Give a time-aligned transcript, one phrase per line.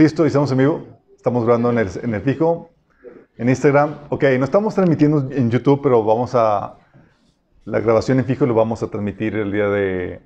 [0.00, 0.86] Listo, estamos en vivo.
[1.14, 2.70] Estamos grabando en el, en el fijo,
[3.36, 3.96] en Instagram.
[4.08, 6.78] Ok, no estamos transmitiendo en YouTube, pero vamos a...
[7.66, 10.22] La grabación en fijo lo vamos a transmitir el día de...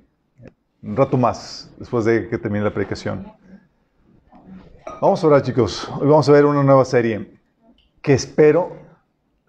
[0.81, 3.29] Un rato más, después de que termine la predicación.
[5.01, 5.91] Vamos a orar, chicos.
[5.99, 7.37] Hoy vamos a ver una nueva serie
[8.01, 8.77] que espero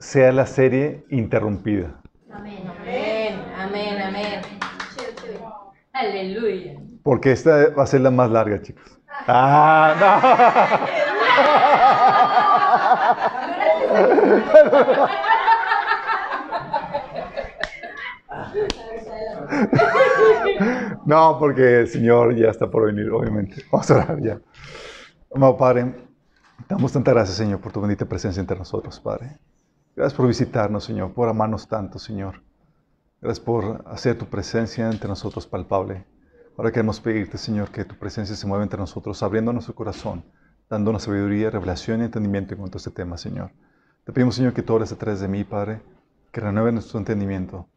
[0.01, 2.01] sea la serie interrumpida.
[2.33, 4.41] Amén, amén, amén, amén.
[5.93, 6.81] Aleluya.
[7.05, 8.96] Porque esta va a ser la más larga, chicos.
[9.29, 10.87] Ah, no.
[21.07, 23.65] No, porque el Señor ya está por venir, obviamente.
[23.71, 24.41] Vamos a orar ya.
[25.35, 25.95] Amado Padre,
[26.69, 29.39] damos tanta gracias, Señor, por tu bendita presencia entre nosotros, Padre.
[29.95, 32.43] Gracias por visitarnos, Señor, por amarnos tanto, Señor.
[33.21, 36.05] Gracias por hacer tu presencia entre nosotros palpable.
[36.59, 40.25] Ahora queremos pedirte, Señor, que tu presencia se mueva entre nosotros, abriendo nuestro corazón,
[40.71, 43.51] dándonos sabiduría, revelación y entendimiento en cuanto a este tema, Señor.
[44.05, 45.83] Te pedimos, Señor, que tú hables a través de mí, Padre,
[46.33, 47.69] que renueve nuestro entendimiento,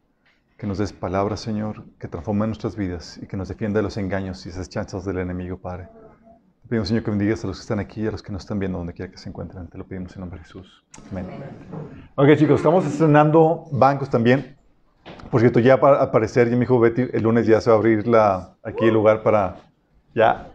[0.56, 3.98] que nos des palabras, Señor, que transforme nuestras vidas y que nos defienda de los
[3.98, 5.88] engaños y esas chanzas del enemigo, Padre.
[6.62, 8.38] Te pedimos, Señor, que bendigas a los que están aquí y a los que no
[8.38, 9.68] están viendo donde quiera que se encuentren.
[9.68, 10.86] Te lo pedimos en nombre de Jesús.
[11.10, 11.26] Amén.
[12.14, 14.56] Ok, chicos, estamos estrenando bancos también.
[15.30, 17.78] Por cierto, ya para aparecer, ya me dijo Betty, el lunes ya se va a
[17.78, 19.56] abrir la, aquí el lugar para
[20.14, 20.50] ya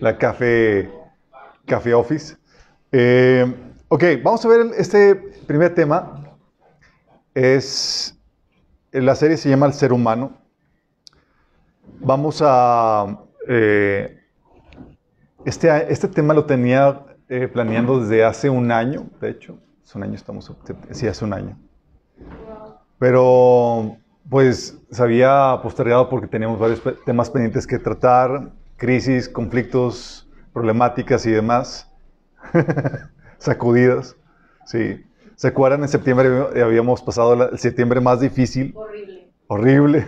[0.00, 0.90] la café,
[1.66, 2.36] café office.
[2.92, 3.54] Eh,
[3.88, 5.14] ok, vamos a ver este
[5.46, 6.24] primer tema.
[7.34, 8.18] Es,
[8.92, 10.32] la serie se llama El ser humano.
[12.00, 13.18] Vamos a...
[13.48, 14.20] Eh,
[15.44, 19.58] este, este tema lo tenía eh, planeando desde hace un año, de hecho.
[19.84, 20.52] Hace un año estamos...
[20.90, 21.58] Sí, hace un año.
[22.98, 23.96] Pero
[24.28, 31.30] pues se había postergado porque teníamos varios temas pendientes que tratar, crisis, conflictos, problemáticas y
[31.30, 31.90] demás,
[33.38, 34.16] sacudidas.
[34.66, 35.04] Sí.
[35.36, 35.82] ¿Se acuerdan?
[35.82, 36.28] En septiembre
[36.62, 38.72] habíamos pasado el septiembre más difícil.
[38.74, 39.28] Horrible.
[39.46, 40.06] Horrible.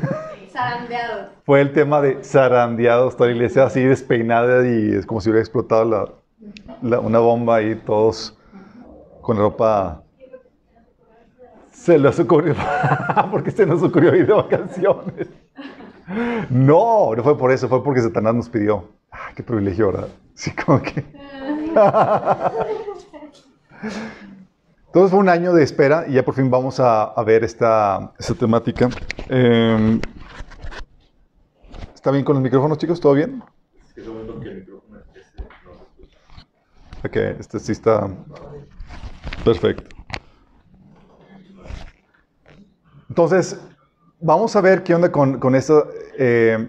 [0.50, 1.30] Zarandeados.
[1.44, 5.40] Fue el tema de zarandeados, toda la iglesia así despeinada y es como si hubiera
[5.40, 6.08] explotado la,
[6.82, 8.36] la, una bomba y todos
[9.20, 10.02] con ropa
[11.80, 12.54] se les ocurrió,
[13.30, 15.28] porque se nos ocurrió ir de vacaciones.
[16.50, 18.84] No, no fue por eso, fue porque Satanás nos pidió.
[19.10, 20.08] Ah, qué privilegio, ¿verdad?
[20.34, 21.04] Sí, como que.
[24.86, 28.12] Entonces fue un año de espera y ya por fin vamos a, a ver esta,
[28.18, 28.90] esta temática.
[29.28, 30.00] Eh,
[31.94, 33.00] ¿Está bien con los micrófonos, chicos?
[33.00, 33.42] ¿Todo bien?
[37.04, 38.10] Ok, este sí está
[39.44, 39.99] perfecto.
[43.10, 43.60] Entonces,
[44.20, 45.82] vamos a ver qué onda con, con esta,
[46.16, 46.68] eh,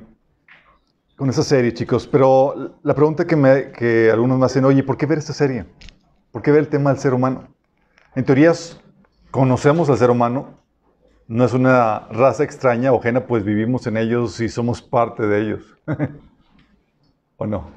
[1.15, 2.07] con esta serie, chicos.
[2.07, 5.65] Pero la pregunta que, me, que algunos me hacen, oye, ¿por qué ver esta serie?
[6.31, 7.47] ¿Por qué ver el tema del ser humano?
[8.15, 8.53] En teoría,
[9.29, 10.57] conocemos al ser humano.
[11.27, 15.41] No es una raza extraña o ajena, pues vivimos en ellos y somos parte de
[15.41, 15.77] ellos.
[17.37, 17.69] ¿O no?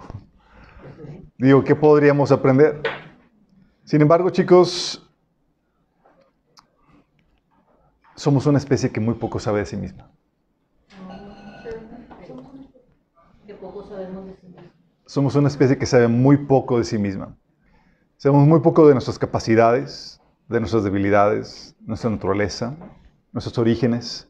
[1.37, 2.81] Digo, ¿qué podríamos aprender?
[3.85, 5.04] Sin embargo, chicos,
[8.15, 10.11] somos una especie que muy poco sabe de sí misma.
[15.07, 17.37] Somos una especie que sabe muy poco de sí misma.
[18.17, 22.75] Sabemos muy poco de nuestras capacidades, de nuestras debilidades, nuestra naturaleza,
[23.33, 24.29] nuestros orígenes,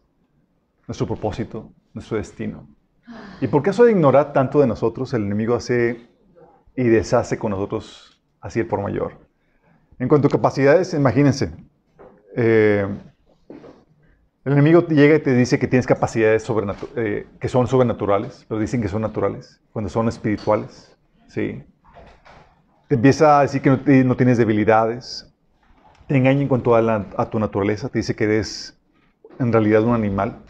[0.89, 2.67] nuestro propósito, nuestro destino.
[3.41, 6.09] ¿Y por qué eso de ignorar tanto de nosotros, el enemigo hace
[6.77, 9.19] y deshace con nosotros así el por mayor?
[9.99, 11.55] En cuanto a capacidades, imagínense,
[12.37, 12.89] eh,
[14.45, 16.47] el enemigo llega y te dice que tienes capacidades
[16.97, 20.95] eh, que son sobrenaturales, pero dicen que son naturales, cuando son espirituales.
[21.29, 21.63] ¿sí?
[22.89, 23.71] Te empieza a decir que
[24.05, 25.33] no, tienes debilidades,
[26.07, 28.79] te engaña en cuanto a, tu naturaleza, te dice que eres
[29.39, 30.43] en realidad un animal,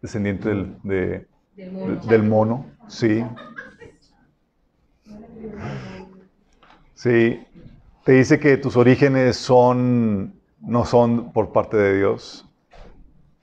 [0.00, 2.00] descendiente del, del, mono.
[2.06, 2.66] del mono.
[2.88, 3.22] Sí.
[6.94, 7.46] Sí.
[8.04, 12.48] Te dice que tus orígenes son, no son por parte de Dios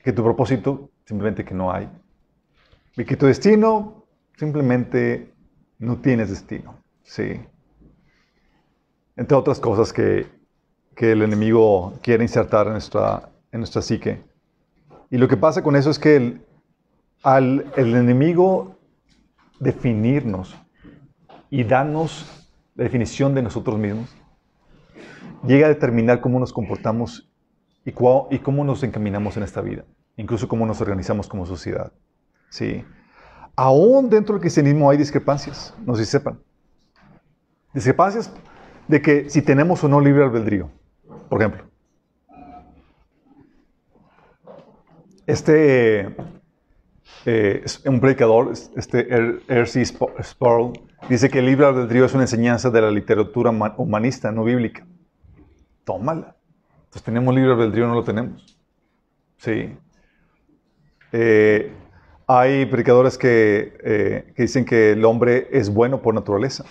[0.09, 1.87] que tu propósito simplemente que no hay.
[2.97, 4.07] Y que tu destino
[4.37, 5.31] simplemente
[5.77, 6.73] no tienes destino.
[7.03, 7.39] Sí.
[9.15, 10.25] Entre otras cosas que,
[10.95, 14.23] que el enemigo quiere insertar en nuestra, en nuestra psique.
[15.11, 16.41] Y lo que pasa con eso es que el,
[17.21, 18.77] al el enemigo
[19.59, 20.57] definirnos
[21.51, 24.09] y darnos la definición de nosotros mismos,
[25.45, 27.29] llega a determinar cómo nos comportamos
[27.85, 29.85] y, y cómo nos encaminamos en esta vida,
[30.19, 31.93] incluso cómo nos organizamos como sociedad.
[32.49, 32.83] ¿sí?
[33.55, 36.39] Aún dentro del cristianismo hay discrepancias, no sé si sepan.
[37.73, 38.31] Discrepancias
[38.87, 40.69] de que si tenemos o no libre albedrío.
[41.29, 41.63] Por ejemplo,
[45.25, 46.13] este
[47.25, 49.07] eh, un predicador, este
[49.47, 49.85] R.C.
[50.21, 50.73] Sproul,
[51.07, 54.85] dice que el libre albedrío es una enseñanza de la literatura humanista, no bíblica.
[55.85, 56.35] Tómala.
[56.79, 58.57] Entonces, ¿tenemos libre albedrío o no lo tenemos?
[59.37, 59.77] Sí.
[61.11, 61.71] Eh,
[62.27, 66.63] hay predicadores que, eh, que, dicen que el hombre es bueno por naturaleza.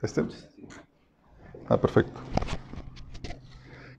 [0.00, 0.24] ¿Este?
[1.68, 2.20] Ah, perfecto.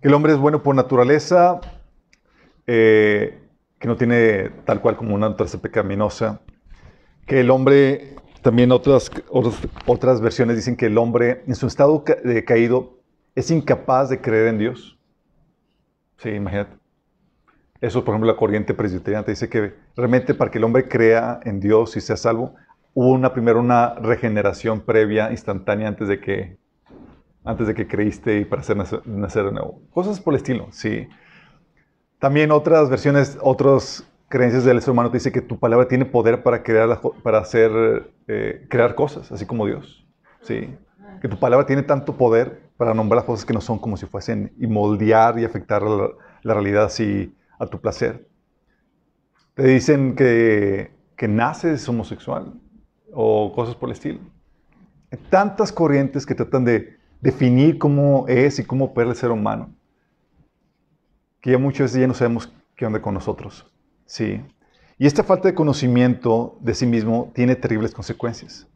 [0.02, 1.62] Que el hombre es bueno por naturaleza,
[2.68, 3.40] eh,
[3.80, 6.42] que no tiene tal cual como una naturaleza pecaminosa.
[7.26, 9.56] Que el hombre, también otras, otras,
[9.86, 12.98] otras versiones dicen que el hombre en su estado de caído
[13.36, 14.98] es incapaz de creer en Dios.
[16.18, 16.83] Sí, imagínate.
[17.84, 21.60] Eso, por ejemplo, la corriente presbiteriana dice que realmente para que el hombre crea en
[21.60, 22.56] Dios y sea salvo,
[22.94, 26.58] hubo una, primero una regeneración previa, instantánea, antes de que,
[27.44, 29.82] antes de que creíste y para hacer nacer, nacer de nuevo.
[29.92, 31.10] Cosas por el estilo, sí.
[32.20, 36.42] También otras versiones, otras creencias del ser humano te dice que tu palabra tiene poder
[36.42, 40.08] para crear, para hacer, eh, crear cosas, así como Dios.
[40.40, 40.74] Sí.
[41.22, 44.06] Que tu palabra tiene tanto poder para nombrar las cosas que no son como si
[44.06, 46.12] fuesen y moldear y afectar la,
[46.44, 48.28] la realidad así a tu placer.
[49.56, 52.54] Te dicen que, que naces homosexual
[53.12, 54.20] o cosas por el estilo.
[55.12, 59.74] Hay tantas corrientes que tratan de definir cómo es y cómo opera el ser humano,
[61.40, 63.72] que ya muchas veces ya no sabemos qué onda con nosotros.
[64.06, 64.42] Sí.
[64.98, 68.68] Y esta falta de conocimiento de sí mismo tiene terribles consecuencias.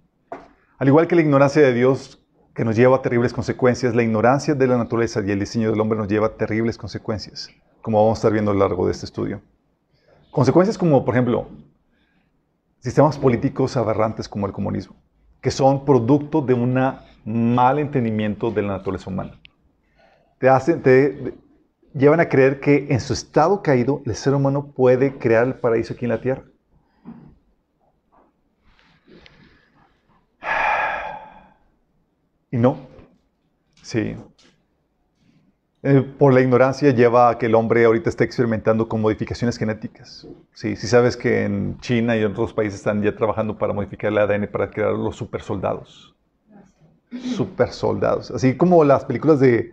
[0.78, 2.24] Al igual que la ignorancia de Dios
[2.54, 5.80] que nos lleva a terribles consecuencias, la ignorancia de la naturaleza y el diseño del
[5.80, 7.50] hombre nos lleva a terribles consecuencias
[7.88, 9.42] como vamos a estar viendo a lo largo de este estudio.
[10.30, 11.48] Consecuencias como, por ejemplo,
[12.80, 14.98] sistemas políticos aberrantes como el comunismo,
[15.40, 16.78] que son producto de un
[17.24, 19.40] mal entendimiento de la naturaleza humana.
[20.38, 21.34] Te, hacen, te
[21.94, 25.94] llevan a creer que en su estado caído el ser humano puede crear el paraíso
[25.94, 26.44] aquí en la tierra.
[32.52, 32.80] Y no.
[33.82, 34.18] Sí.
[35.90, 40.28] Eh, por la ignorancia lleva a que el hombre ahorita esté experimentando con modificaciones genéticas.
[40.54, 44.12] Sí, sí sabes que en China y en otros países están ya trabajando para modificar
[44.12, 46.14] el ADN para crear los super soldados.
[47.38, 48.32] Super soldados.
[48.32, 49.72] Así como las películas de,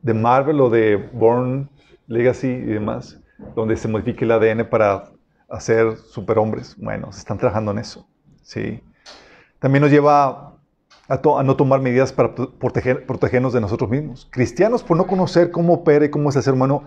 [0.00, 1.68] de Marvel o de Born
[2.06, 3.18] Legacy y demás,
[3.56, 5.10] donde se modifica el ADN para
[5.48, 6.76] hacer superhombres.
[6.78, 8.06] Bueno, se están trabajando en eso.
[8.42, 8.80] Sí.
[9.58, 10.49] También nos lleva
[11.10, 14.28] a, no tomar medidas para proteger, protegernos de nosotros mismos.
[14.30, 16.84] Cristianos por no conocer cómo opera y cómo es el ser humano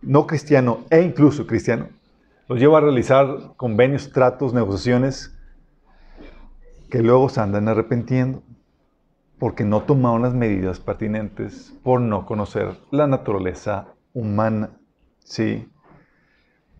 [0.00, 1.88] no cristiano e incluso cristiano,
[2.48, 5.36] los lleva a realizar convenios, tratos, negociaciones
[6.90, 8.42] que luego se andan arrepintiendo
[9.38, 14.70] porque no tomaron las medidas pertinentes por no conocer la naturaleza humana.
[15.18, 15.68] Sí.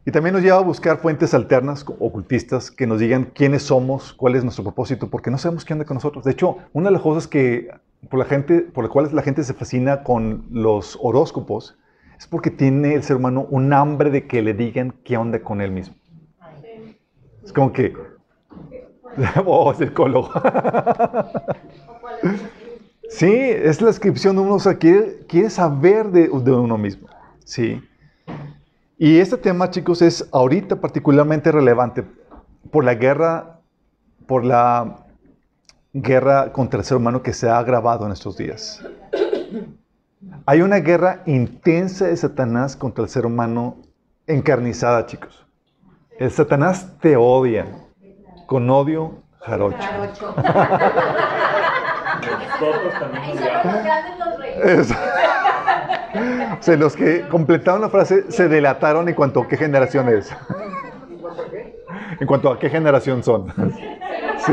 [0.06, 4.36] Y también nos lleva a buscar fuentes alternas, ocultistas, que nos digan quiénes somos, cuál
[4.36, 6.24] es nuestro propósito, porque no sabemos qué anda con nosotros.
[6.24, 7.70] De hecho, una de las cosas que,
[8.08, 11.76] por, la gente, por las cuales la gente se fascina con los horóscopos
[12.16, 15.60] es porque tiene el ser humano un hambre de que le digan qué onda con
[15.60, 15.96] él mismo.
[17.44, 17.92] Es como que...
[19.44, 20.30] oh, es el cólogo.
[23.08, 27.08] sí, es la descripción de uno, o sea, quiere, quiere saber de, de uno mismo.
[27.44, 27.82] Sí.
[28.98, 32.02] Y este tema, chicos, es ahorita particularmente relevante
[32.70, 33.60] por la guerra,
[34.26, 35.04] por la
[35.92, 38.82] guerra contra el ser humano que se ha agravado en estos días.
[40.46, 43.76] Hay una guerra intensa de Satanás contra el ser humano
[44.26, 45.46] encarnizada, chicos.
[46.18, 47.66] El Satanás te odia
[48.46, 49.76] con odio jarocho.
[56.58, 60.30] O sea, los que completaron la frase se delataron en cuanto a qué generación es.
[62.20, 63.52] ¿En cuanto a qué generación son?
[64.38, 64.52] Sí.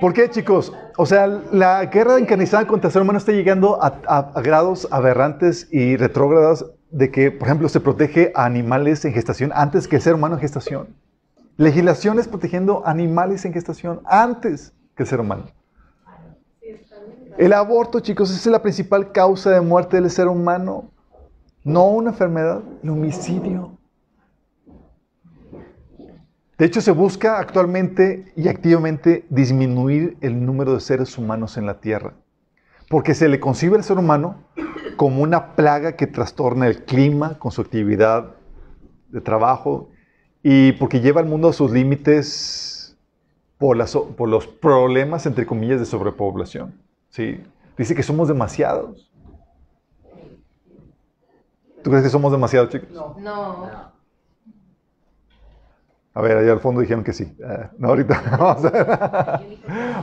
[0.00, 0.72] ¿Por qué, chicos?
[0.98, 5.68] O sea, la guerra encarnizada contra el ser humano está llegando a, a, grados aberrantes
[5.72, 10.02] y retrógradas de que, por ejemplo, se protege a animales en gestación antes que el
[10.02, 10.88] ser humano en gestación.
[11.56, 15.46] Legislaciones protegiendo animales en gestación antes que el ser humano.
[17.38, 20.90] El aborto, chicos, es la principal causa de muerte del ser humano.
[21.64, 23.76] No una enfermedad, el homicidio.
[26.58, 31.80] De hecho, se busca actualmente y activamente disminuir el número de seres humanos en la
[31.80, 32.14] Tierra.
[32.88, 34.44] Porque se le concibe al ser humano
[34.96, 38.34] como una plaga que trastorna el clima con su actividad
[39.08, 39.90] de trabajo
[40.48, 42.96] y porque lleva al mundo a sus límites
[43.58, 46.72] por, las, por los problemas, entre comillas, de sobrepoblación.
[47.08, 47.42] ¿sí?
[47.76, 49.10] Dice que somos demasiados.
[51.82, 52.88] ¿Tú crees que somos demasiados, chicos?
[52.92, 53.56] No.
[56.14, 57.36] A ver, allá al fondo dijeron que sí.
[57.44, 58.86] Ah, no, ahorita vamos a ver.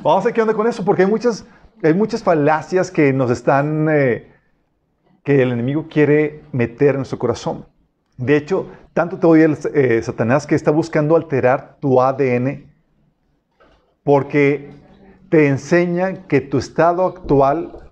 [0.04, 1.46] Vamos a ver qué onda con eso, porque hay muchas,
[1.82, 4.30] hay muchas falacias que nos están, eh,
[5.24, 7.66] que el enemigo quiere meter en nuestro corazón.
[8.18, 12.72] De hecho, tanto te odia el, eh, Satanás que está buscando alterar tu ADN
[14.04, 14.72] porque
[15.30, 17.90] te enseña que tu estado actual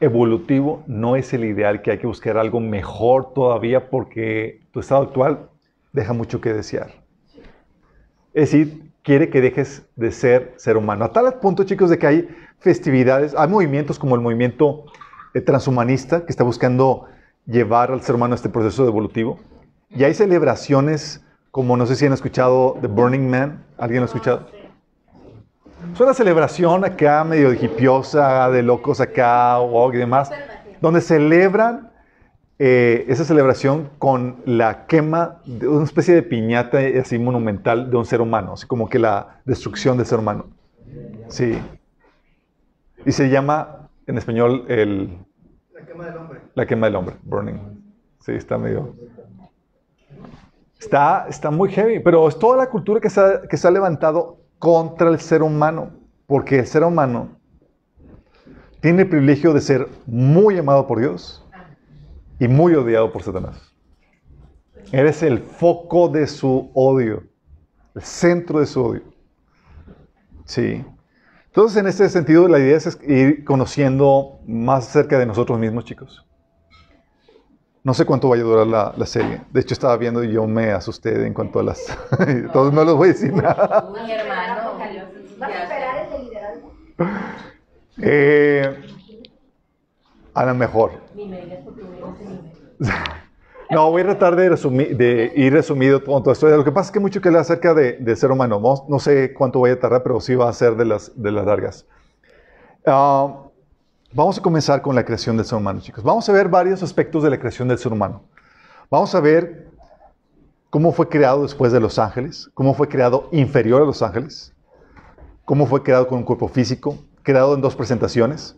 [0.00, 5.02] evolutivo no es el ideal, que hay que buscar algo mejor todavía porque tu estado
[5.02, 5.50] actual
[5.92, 7.02] deja mucho que desear.
[8.34, 11.04] Es decir, quiere que dejes de ser ser humano.
[11.04, 14.84] A tal punto, chicos, de que hay festividades, hay movimientos como el movimiento
[15.34, 17.06] eh, transhumanista que está buscando
[17.46, 19.38] llevar al ser humano a este proceso evolutivo.
[19.94, 23.64] Y hay celebraciones como, no sé si han escuchado The Burning Man.
[23.76, 24.46] ¿Alguien lo ha escuchado?
[25.92, 30.30] Es una celebración acá medio hipiosa, de locos acá, wow, y demás,
[30.80, 31.90] donde celebran
[32.58, 38.06] eh, esa celebración con la quema de una especie de piñata así monumental de un
[38.06, 40.46] ser humano, así como que la destrucción del ser humano.
[41.28, 41.58] Sí.
[43.04, 45.18] Y se llama en español el...
[45.74, 46.40] La quema del hombre.
[46.54, 47.58] La quema del hombre, burning.
[48.20, 48.94] Sí, está medio...
[50.82, 55.20] Está, está muy heavy, pero es toda la cultura que se, ha, levantado contra el
[55.20, 55.92] ser humano,
[56.26, 57.28] porque el ser humano
[58.80, 61.48] tiene el privilegio de ser muy amado por Dios
[62.40, 63.72] y muy odiado por Satanás.
[64.90, 67.22] Eres el foco de su odio,
[67.94, 69.02] el centro de su odio.
[70.46, 70.84] Sí.
[71.46, 76.26] Entonces, en este sentido, la idea es ir conociendo más acerca de nosotros mismos, chicos.
[77.84, 79.40] No sé cuánto vaya a durar la, la serie.
[79.50, 81.80] De hecho, estaba viendo y yo me asusté en cuanto a las...
[82.28, 83.90] Entonces, no les voy a decir nada.
[83.92, 84.78] Mi hermano.
[85.38, 86.72] ¿Vas a esperar ese liderazgo?
[88.00, 88.76] Eh,
[90.34, 90.92] a lo mejor.
[93.70, 96.46] No, voy a tratar de, resumir, de ir resumido todo esto.
[96.46, 98.60] Lo que pasa es que mucho que hablar acerca de, del ser humano.
[98.60, 101.32] No, no, sé cuánto voy a tardar, pero sí va a ser de las, de
[101.32, 101.86] las largas.
[102.84, 103.48] Uh,
[104.14, 106.04] vamos a comenzar con la creación del ser humano, chicos.
[106.04, 108.22] Vamos a ver varios aspectos de la creación del ser humano.
[108.90, 109.70] Vamos a ver
[110.70, 114.54] cómo fue creado después de los ángeles, cómo fue creado inferior a los ángeles,
[115.44, 118.56] cómo fue creado con un cuerpo físico, creado en dos presentaciones.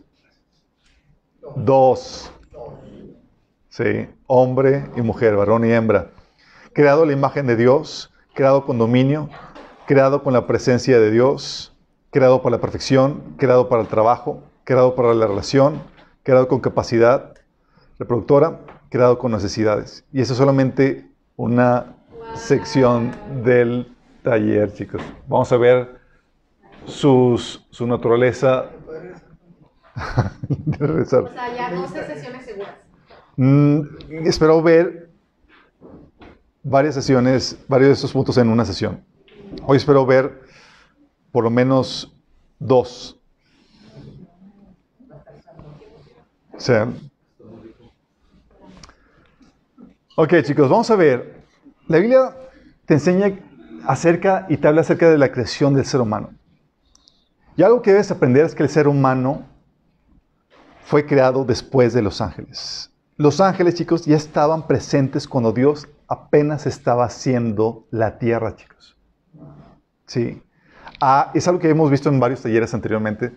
[1.55, 2.31] Dos.
[3.69, 6.11] Sí, hombre y mujer, varón y hembra.
[6.73, 9.29] Creado a la imagen de Dios, creado con dominio,
[9.85, 11.73] creado con la presencia de Dios,
[12.11, 15.81] creado para la perfección, creado para el trabajo, creado para la relación,
[16.23, 17.35] creado con capacidad
[17.97, 20.03] reproductora, creado con necesidades.
[20.11, 21.95] Y eso es solamente una
[22.35, 23.11] sección
[23.43, 25.01] del taller, chicos.
[25.27, 25.99] Vamos a ver
[26.85, 28.65] sus, su naturaleza.
[30.77, 32.75] O sea, ya 12 sesiones seguras.
[33.37, 33.81] Mm,
[34.25, 35.09] espero ver
[36.63, 39.05] varias sesiones, varios de estos puntos en una sesión.
[39.65, 40.41] Hoy espero ver
[41.31, 42.13] por lo menos
[42.59, 43.21] dos.
[46.57, 46.87] Sea,
[50.15, 51.43] ok, chicos, vamos a ver.
[51.87, 52.35] La Biblia
[52.85, 53.37] te enseña
[53.85, 56.31] acerca y te habla acerca de la creación del ser humano.
[57.57, 59.43] Y algo que debes aprender es que el ser humano
[60.85, 62.91] fue creado después de los ángeles.
[63.17, 68.97] Los ángeles, chicos, ya estaban presentes cuando Dios apenas estaba haciendo la tierra, chicos.
[70.05, 70.41] Sí.
[70.99, 73.33] Ah, es algo que hemos visto en varios talleres anteriormente.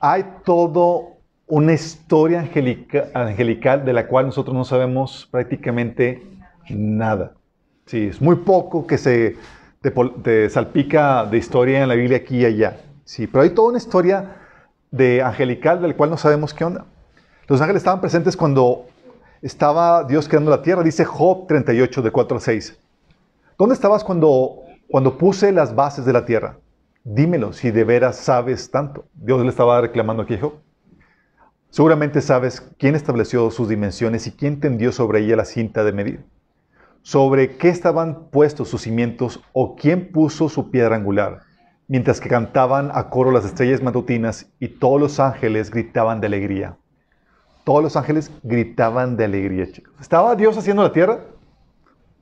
[0.00, 1.19] Hay todo
[1.50, 6.22] una historia angelica, angelical de la cual nosotros no sabemos prácticamente
[6.70, 7.32] nada.
[7.86, 9.36] Sí, es muy poco que se
[10.22, 12.78] te, salpica de historia en la Biblia aquí y allá.
[13.04, 14.36] Sí, pero hay toda una historia
[14.92, 16.86] de angelical del cual no sabemos qué onda.
[17.48, 18.86] Los ángeles estaban presentes cuando
[19.42, 22.78] estaba Dios creando la tierra, dice Job 38, de 4 al 6.
[23.58, 26.58] ¿Dónde estabas cuando, cuando puse las bases de la tierra?
[27.02, 29.06] Dímelo, si de veras sabes tanto.
[29.14, 30.52] Dios le estaba reclamando aquí a Job.
[31.70, 36.24] Seguramente sabes quién estableció sus dimensiones y quién tendió sobre ella la cinta de medir.
[37.02, 41.42] Sobre qué estaban puestos sus cimientos o quién puso su piedra angular.
[41.86, 46.76] Mientras que cantaban a coro las estrellas matutinas y todos los ángeles gritaban de alegría.
[47.64, 49.94] Todos los ángeles gritaban de alegría, chicos.
[50.00, 51.20] ¿Estaba Dios haciendo la tierra?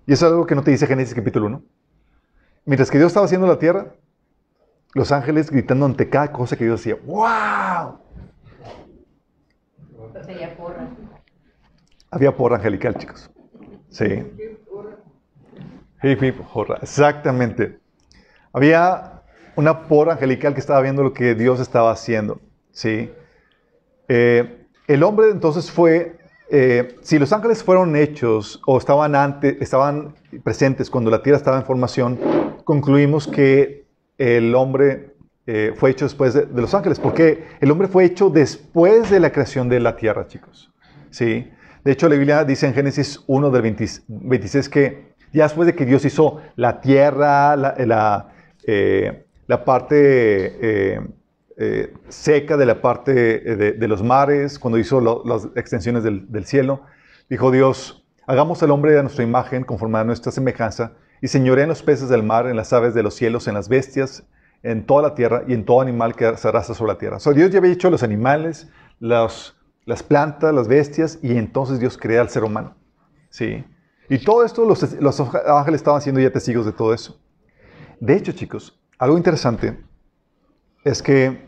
[0.06, 1.62] Y eso es algo que no te dice Génesis capítulo 1.
[2.66, 3.94] Mientras que Dios estaba haciendo la tierra,
[4.92, 6.96] los ángeles gritando ante cada cosa que Dios hacía.
[7.06, 8.07] ¡Wow!
[10.56, 10.88] Porra.
[12.10, 13.30] Había porra angelical, chicos.
[13.90, 14.24] Sí.
[16.02, 16.78] Hip, hurra.
[16.80, 17.78] Exactamente.
[18.52, 19.22] Había
[19.56, 22.40] una porra angelical que estaba viendo lo que Dios estaba haciendo.
[22.70, 23.10] Sí.
[24.08, 26.16] Eh, el hombre entonces fue,
[26.50, 31.58] eh, si los ángeles fueron hechos o estaban, antes, estaban presentes cuando la tierra estaba
[31.58, 32.18] en formación,
[32.64, 35.07] concluimos que el hombre
[35.50, 39.32] eh, fue hecho después de, los ángeles, porque el hombre fue hecho después de la
[39.32, 40.70] creación de la tierra, chicos.
[41.08, 41.50] ¿Sí?
[41.84, 45.74] De hecho, la Biblia dice en Génesis 1 del 20, 26 que ya después de
[45.74, 48.28] que Dios hizo la tierra, la, la,
[48.66, 51.00] eh, la parte eh,
[51.56, 56.82] eh, seca de la parte de, los mares, cuando hizo las extensiones del, del, cielo,
[57.30, 61.70] dijo Dios, hagamos al hombre a nuestra imagen, conforme a nuestra semejanza, y señoré en
[61.70, 64.24] los peces del mar, en las aves de los cielos, en las bestias,
[64.62, 67.16] en toda la tierra y en todo animal que se arrastra sobre la tierra.
[67.16, 69.54] O sea, Dios ya había hecho los animales, las
[70.06, 72.76] plantas, las bestias, y entonces Dios crea al ser humano.
[73.30, 73.64] ¿Sí?
[74.08, 77.20] Y todo esto los, los ángeles estaban siendo ya testigos de todo eso.
[78.00, 79.78] De hecho, chicos, algo interesante
[80.84, 81.46] es que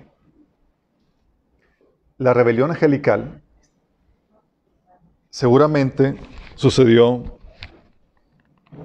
[2.18, 3.42] la rebelión angelical
[5.30, 6.16] seguramente
[6.54, 7.38] sucedió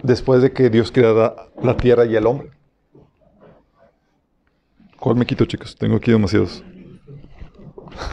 [0.04, 2.55] después de que Dios creara la tierra y el hombre.
[5.06, 5.76] ¿Cuál me quito, chicos?
[5.76, 6.64] Tengo aquí demasiados.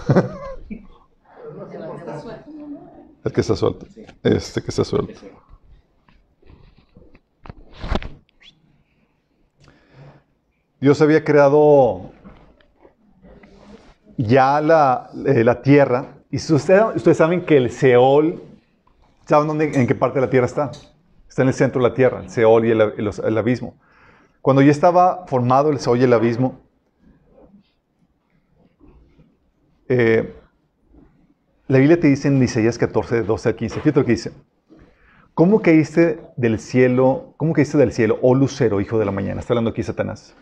[3.24, 3.86] El que está suelto.
[4.22, 5.18] Este que está suelto.
[10.82, 12.12] Dios había creado
[14.18, 16.16] ya la, eh, la tierra.
[16.30, 18.42] Y ustedes, ustedes, saben que el Seol,
[19.24, 20.70] ¿saben dónde, en qué parte de la tierra está?
[21.26, 23.76] Está en el centro de la tierra, el Seol y el, el, el abismo.
[24.42, 26.60] Cuando ya estaba formado el Seol y el abismo,
[29.94, 30.32] eh,
[31.68, 34.32] la Biblia te dice en Isaías 14, 12 al 15, fíjate lo que dice.
[35.34, 39.40] ¿Cómo caíste del cielo, cómo caíste del cielo, oh lucero, hijo de la mañana?
[39.40, 40.34] Está hablando aquí Satanás.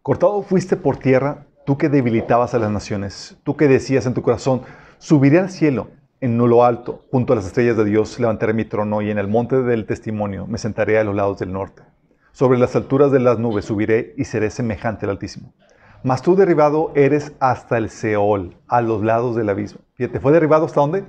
[0.00, 4.22] Cortado fuiste por tierra, tú que debilitabas a las naciones, tú que decías en tu
[4.22, 4.62] corazón,
[4.98, 5.88] subiré al cielo,
[6.22, 9.28] en lo alto, junto a las estrellas de Dios, levantaré mi trono y en el
[9.28, 11.82] monte del testimonio me sentaré a los lados del norte.
[12.32, 15.52] Sobre las alturas de las nubes subiré y seré semejante al Altísimo.
[16.02, 19.80] Mas tú derribado eres hasta el Seol, a los lados del abismo.
[19.94, 21.04] Fíjate, ¿fue derribado hasta dónde?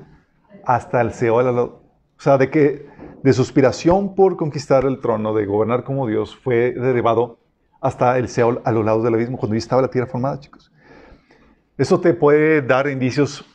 [0.66, 1.48] Hasta el Seol.
[1.48, 1.82] O
[2.18, 2.88] sea, de que
[3.24, 7.40] de su aspiración por conquistar el trono, de gobernar como Dios, fue derribado
[7.80, 10.72] hasta el Seol, a los lados del abismo, cuando ya estaba la tierra formada, chicos.
[11.78, 13.46] Eso te puede dar indicios.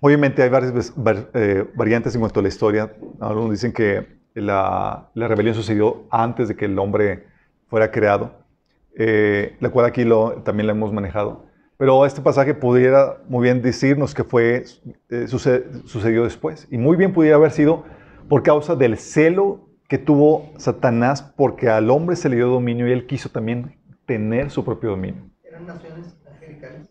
[0.00, 0.92] Obviamente hay varias
[1.34, 2.92] eh, variantes en cuanto a la historia.
[3.20, 7.28] Algunos dicen que la rebelión sucedió antes de que el hombre
[7.68, 8.43] fuera creado
[8.96, 11.46] eh, la cual aquí lo, también la hemos manejado.
[11.76, 14.64] Pero este pasaje pudiera muy bien decirnos que fue,
[15.10, 16.68] eh, suced, sucedió después.
[16.70, 17.84] Y muy bien pudiera haber sido
[18.28, 22.92] por causa del celo que tuvo Satanás porque al hombre se le dio dominio y
[22.92, 23.76] él quiso también
[24.06, 25.22] tener su propio dominio.
[25.42, 26.88] ¿Eran naciones angelicales?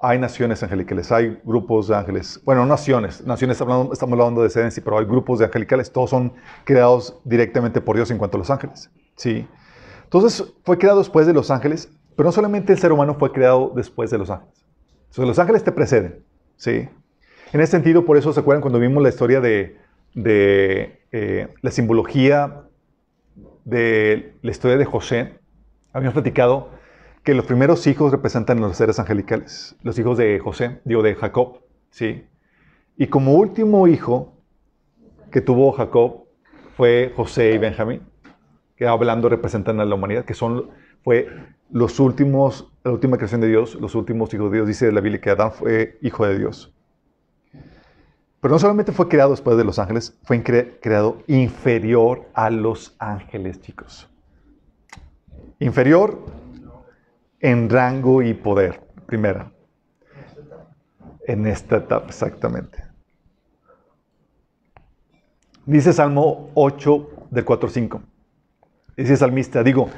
[0.00, 2.40] Hay naciones angelicales, hay grupos de ángeles.
[2.44, 3.24] Bueno, naciones.
[3.26, 5.92] Naciones hablando, estamos hablando de sedencia, pero hay grupos de angelicales.
[5.92, 6.32] Todos son
[6.64, 8.90] creados directamente por Dios en cuanto a los ángeles.
[9.16, 9.46] Sí.
[10.14, 13.72] Entonces fue creado después de los ángeles, pero no solamente el ser humano fue creado
[13.74, 14.64] después de los ángeles.
[15.06, 16.24] Entonces, los ángeles te preceden,
[16.56, 16.88] ¿sí?
[17.52, 19.76] En ese sentido, por eso se acuerdan cuando vimos la historia de,
[20.14, 22.62] eh, la simbología
[23.64, 25.32] de la historia de José,
[25.92, 26.68] habíamos platicado
[27.24, 31.58] que los primeros hijos representan los seres angelicales, los hijos de José, digo de Jacob,
[31.90, 32.24] ¿sí?
[32.96, 34.32] Y como último hijo
[35.32, 36.26] que tuvo Jacob
[36.76, 38.13] fue José y Benjamín
[38.76, 40.70] que hablando representan a la humanidad, que son,
[41.02, 41.28] fue
[41.70, 44.68] los últimos, la última creación de Dios, los últimos hijos de Dios.
[44.68, 46.74] Dice la Biblia que Adán fue hijo de Dios.
[48.40, 53.60] Pero no solamente fue creado después de los ángeles, fue creado inferior a los ángeles,
[53.60, 54.10] chicos.
[55.60, 56.18] Inferior
[57.40, 59.50] en rango y poder, primera.
[61.26, 62.84] En esta etapa, exactamente.
[65.64, 68.02] Dice Salmo 8 del 4.5.
[68.96, 69.88] Dice salmista, digo,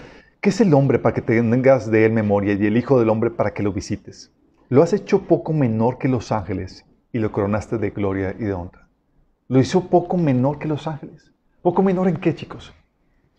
[0.41, 3.31] ¿qué es el hombre para que tengas de él memoria y el Hijo del Hombre
[3.31, 4.33] para que lo visites?
[4.71, 8.55] Lo has hecho poco menor que los ángeles y lo coronaste de gloria y de
[8.55, 8.89] honra.
[9.49, 11.31] Lo hizo poco menor que los ángeles.
[11.61, 12.73] ¿Poco menor en qué, chicos?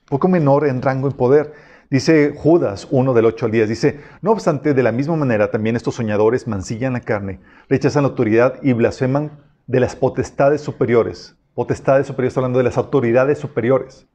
[0.07, 1.53] Poco menor en rango y poder.
[1.89, 5.75] Dice Judas 1 del 8 al 10, dice, no obstante, de la misma manera también
[5.75, 9.31] estos soñadores mancillan la carne, rechazan la autoridad y blasfeman
[9.65, 11.35] de las potestades superiores.
[11.55, 14.05] Potestades superiores, hablando de las autoridades superiores.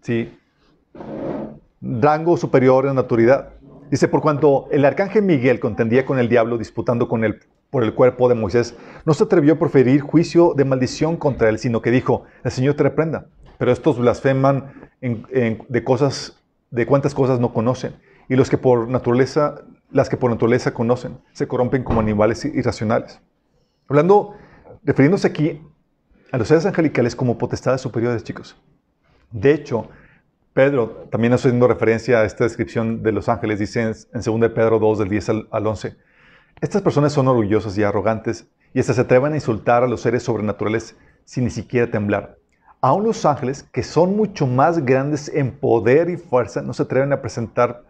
[0.00, 0.36] ¿Sí?
[1.82, 3.50] Rango superior en autoridad.
[3.90, 7.40] Dice, por cuanto el arcángel Miguel contendía con el diablo disputando con él
[7.70, 11.58] por el cuerpo de Moisés, no se atrevió a proferir juicio de maldición contra él,
[11.58, 13.26] sino que dijo, el Señor te reprenda.
[13.58, 17.94] Pero estos blasfeman en- de cosas, de cuántas cosas no conocen.
[18.28, 23.20] Y los que por naturaleza, las que por naturaleza conocen, se corrompen como animales irracionales.
[23.88, 24.34] Hablando,
[24.84, 25.60] refiriéndose aquí
[26.30, 28.56] a los seres angelicales como potestades superiores, chicos.
[29.30, 29.88] De hecho,
[30.54, 34.50] Pedro, también haciendo referencia a esta descripción de los ángeles, dice en, en 2 de
[34.50, 35.96] Pedro 2, del 10 al, al 11,
[36.60, 40.22] estas personas son orgullosas y arrogantes y hasta se atreven a insultar a los seres
[40.22, 42.38] sobrenaturales sin ni siquiera temblar.
[42.80, 47.12] Aún los ángeles, que son mucho más grandes en poder y fuerza, no se atreven
[47.12, 47.84] a presentar,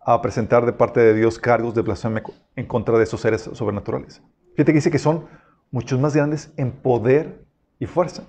[0.00, 2.22] a presentar de parte de Dios cargos de blasfemia
[2.54, 4.22] en contra de esos seres sobrenaturales.
[4.54, 5.26] Fíjate que dice que son
[5.70, 7.44] muchos más grandes en poder
[7.78, 8.22] y fuerza.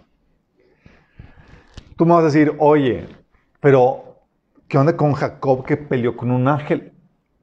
[1.96, 3.08] Tú me vas a decir, oye,
[3.68, 4.22] pero
[4.70, 6.94] ¿qué onda con Jacob que peleó con un ángel?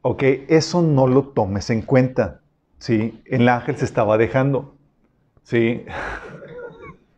[0.00, 2.40] Ok, eso no lo tomes en cuenta.
[2.78, 3.22] ¿sí?
[3.26, 4.74] El ángel se estaba dejando.
[5.42, 5.84] ¿sí?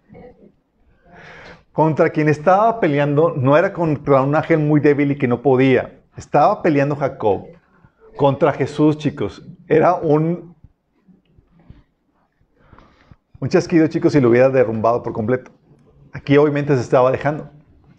[1.72, 6.00] Contra quien estaba peleando no era contra un ángel muy débil y que no podía.
[6.16, 7.46] Estaba peleando Jacob
[8.16, 9.46] contra Jesús, chicos.
[9.68, 10.52] Era un,
[13.38, 15.52] un chasquido, chicos, y lo hubiera derrumbado por completo.
[16.12, 17.52] Aquí obviamente se estaba dejando.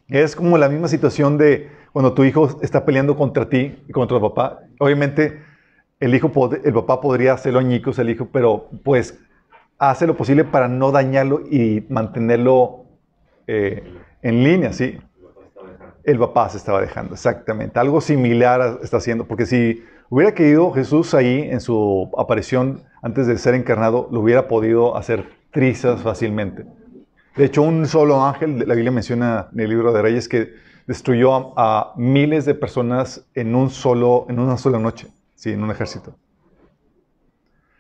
[0.09, 4.17] Es como la misma situación de cuando tu hijo está peleando contra ti y contra
[4.17, 4.59] el papá.
[4.79, 5.41] Obviamente
[5.99, 6.31] el, hijo
[6.63, 9.19] el papá podría hacerlo añicos, el hijo, pero pues
[9.77, 12.85] hace lo posible para no dañarlo y mantenerlo
[13.47, 13.83] eh,
[14.21, 14.97] en línea, ¿sí?
[16.03, 17.77] El papá se estaba dejando, exactamente.
[17.79, 23.37] Algo similar está haciendo, porque si hubiera querido Jesús ahí en su aparición antes de
[23.37, 26.65] ser encarnado, lo hubiera podido hacer trizas fácilmente.
[27.37, 30.55] De hecho, un solo ángel, la Biblia menciona en el libro de Reyes que
[30.87, 35.69] destruyó a, miles de personas en, un solo, en una sola noche, sí, en un
[35.69, 36.15] ejército.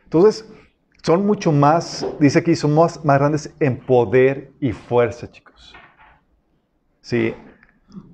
[0.03, 0.47] Entonces,
[1.01, 5.73] son mucho más, dice aquí, son más, más grandes en poder y fuerza, chicos.
[7.01, 7.33] Sí.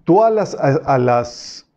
[0.06, 1.70] Tú a las, a, las,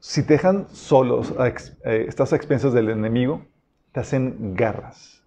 [0.00, 3.46] si te dejan solos, a eh, estás a expensas del enemigo,
[3.92, 5.17] te hacen garras.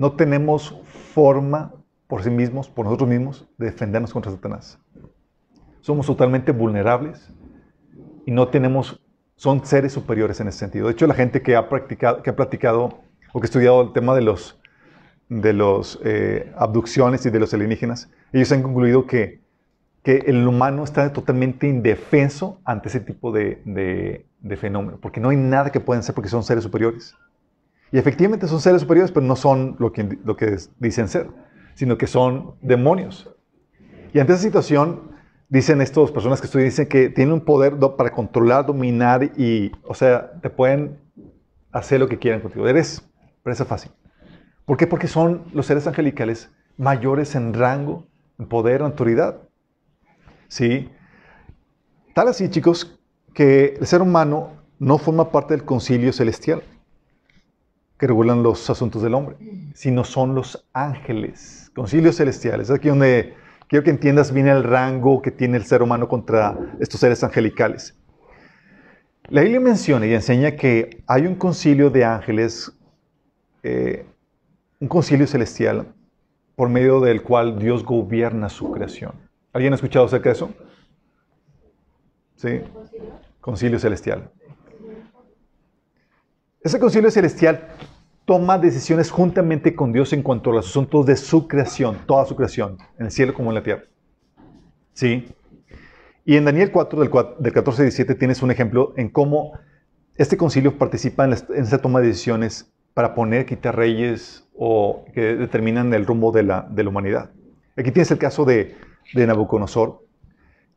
[0.00, 0.80] No tenemos
[1.12, 1.74] forma
[2.06, 4.78] por sí mismos, por nosotros mismos, de defendernos contra Satanás.
[5.82, 7.30] Somos totalmente vulnerables
[8.24, 8.98] y no tenemos,
[9.36, 10.86] son seres superiores en ese sentido.
[10.86, 13.00] De hecho, la gente que ha practicado, que ha platicado
[13.34, 14.58] o que ha estudiado el tema de los,
[15.28, 19.42] de los eh, abducciones y de los alienígenas, ellos han concluido que,
[20.02, 25.28] que el humano está totalmente indefenso ante ese tipo de, de, de fenómeno, porque no
[25.28, 27.14] hay nada que puedan hacer porque son seres superiores.
[27.92, 31.28] Y efectivamente son seres superiores, pero no son lo que, dicen ser,
[31.74, 33.30] sino que son demonios.
[34.12, 35.12] Y ante esa situación,
[35.48, 39.94] dicen estas personas que estudian, dicen que tienen un poder para controlar, dominar y, o
[39.94, 40.98] sea, te pueden
[41.72, 42.68] hacer lo que quieran contigo.
[42.68, 43.08] Eres
[43.42, 43.90] presa fácil.
[44.64, 44.86] ¿Por qué?
[44.86, 48.06] Porque son los seres angelicales mayores en rango,
[48.38, 49.36] en poder, en autoridad.
[50.48, 50.88] ¿Sí?
[52.14, 53.00] Tal así, chicos,
[53.34, 56.62] que el ser humano no forma parte del concilio celestial
[58.00, 59.36] que regulan los asuntos del hombre,
[59.74, 62.70] sino son los ángeles, concilios celestiales.
[62.70, 63.34] Es aquí donde
[63.68, 67.94] quiero que entiendas bien el rango que tiene el ser humano contra estos seres angelicales.
[69.28, 72.72] La Biblia menciona y enseña que hay un concilio de ángeles,
[73.62, 74.06] eh,
[74.80, 75.92] un concilio celestial,
[76.56, 79.12] por medio del cual Dios gobierna su creación.
[79.52, 80.50] ¿Alguien ha escuchado acerca de eso?
[82.36, 82.60] Sí.
[83.42, 84.30] Concilio celestial.
[86.62, 87.68] Ese concilio celestial
[88.26, 92.36] toma decisiones juntamente con Dios en cuanto a los asuntos de su creación, toda su
[92.36, 93.84] creación, en el cielo como en la tierra.
[94.92, 95.26] ¿Sí?
[96.26, 99.58] Y en Daniel 4, del, 4, del 14 al 17, tienes un ejemplo en cómo
[100.16, 105.94] este concilio participa en, esa toma de decisiones para poner, quitar reyes o que determinan
[105.94, 107.30] el rumbo de la, de la humanidad.
[107.74, 108.76] Aquí tienes el caso de
[109.14, 110.04] Nabucodonosor,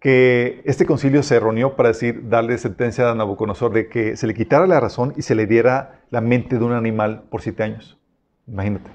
[0.03, 4.33] que este concilio se reunió para decir, darle sentencia a Nabucodonosor de que se le
[4.33, 7.97] quitara la razón y se le diera la mente de un animal por siete años.
[8.45, 8.91] Imagínate.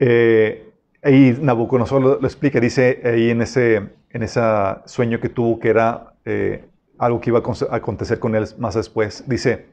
[0.00, 4.40] Eh, ahí Nabucodonosor lo, lo, explica, dice ahí en ese, en ese
[4.86, 6.64] sueño que tuvo que era eh,
[6.96, 9.24] algo que iba a acontecer con él más después.
[9.28, 9.66] Dice,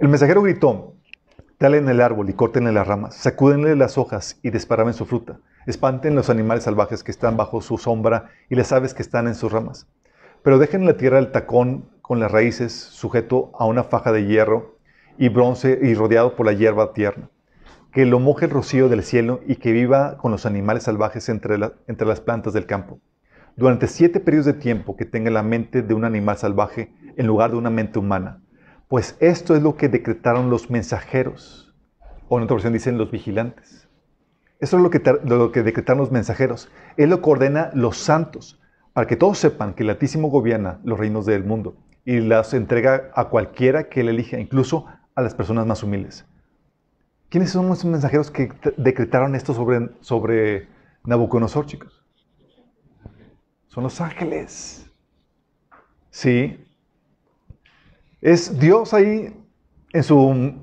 [0.00, 0.94] el mensajero gritó,
[1.58, 5.38] talen el árbol y córtenle las ramas, sacúdenle las hojas y disparaben su fruta.
[5.66, 9.34] Espanten los animales salvajes que están bajo su sombra y las aves que están en
[9.34, 9.88] sus ramas.
[10.42, 14.26] Pero dejen en la tierra el tacón con las raíces sujeto a una faja de
[14.26, 14.78] hierro
[15.18, 17.30] y bronce y rodeado por la hierba tierna.
[17.90, 21.58] Que lo moje el rocío del cielo y que viva con los animales salvajes entre,
[21.58, 23.00] la, entre las plantas del campo.
[23.56, 27.50] durante siete periodos de tiempo que tenga la mente de un animal salvaje en lugar
[27.50, 28.40] de una mente humana.
[28.86, 31.74] Pues esto es lo que decretaron los mensajeros.
[32.28, 33.85] O en otra versión dicen los vigilantes.
[34.60, 36.70] Eso es lo que, lo que decretaron los mensajeros.
[36.96, 38.60] Él lo que ordena los santos,
[38.92, 43.10] para que todos sepan que el Altísimo gobierna los reinos del mundo y las entrega
[43.14, 46.24] a cualquiera que él elija, incluso a las personas más humildes.
[47.28, 50.68] ¿Quiénes son los mensajeros que decretaron esto sobre, sobre
[51.04, 52.04] Nabucodonosor, chicos?
[53.66, 54.88] Son los ángeles.
[56.10, 56.64] Sí.
[58.20, 59.36] Es Dios ahí
[59.92, 60.54] en su,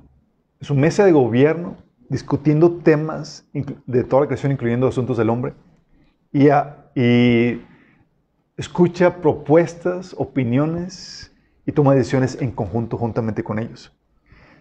[0.61, 1.77] su mesa de gobierno,
[2.13, 3.43] discutiendo temas
[3.87, 5.55] de toda la creación, incluyendo asuntos del hombre,
[6.31, 6.47] y,
[8.55, 11.33] escucha propuestas, opiniones
[11.65, 13.91] y toma decisiones en conjunto juntamente con ellos.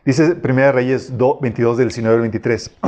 [0.06, 2.78] Dice 1 Reyes 22 del 19 al 23.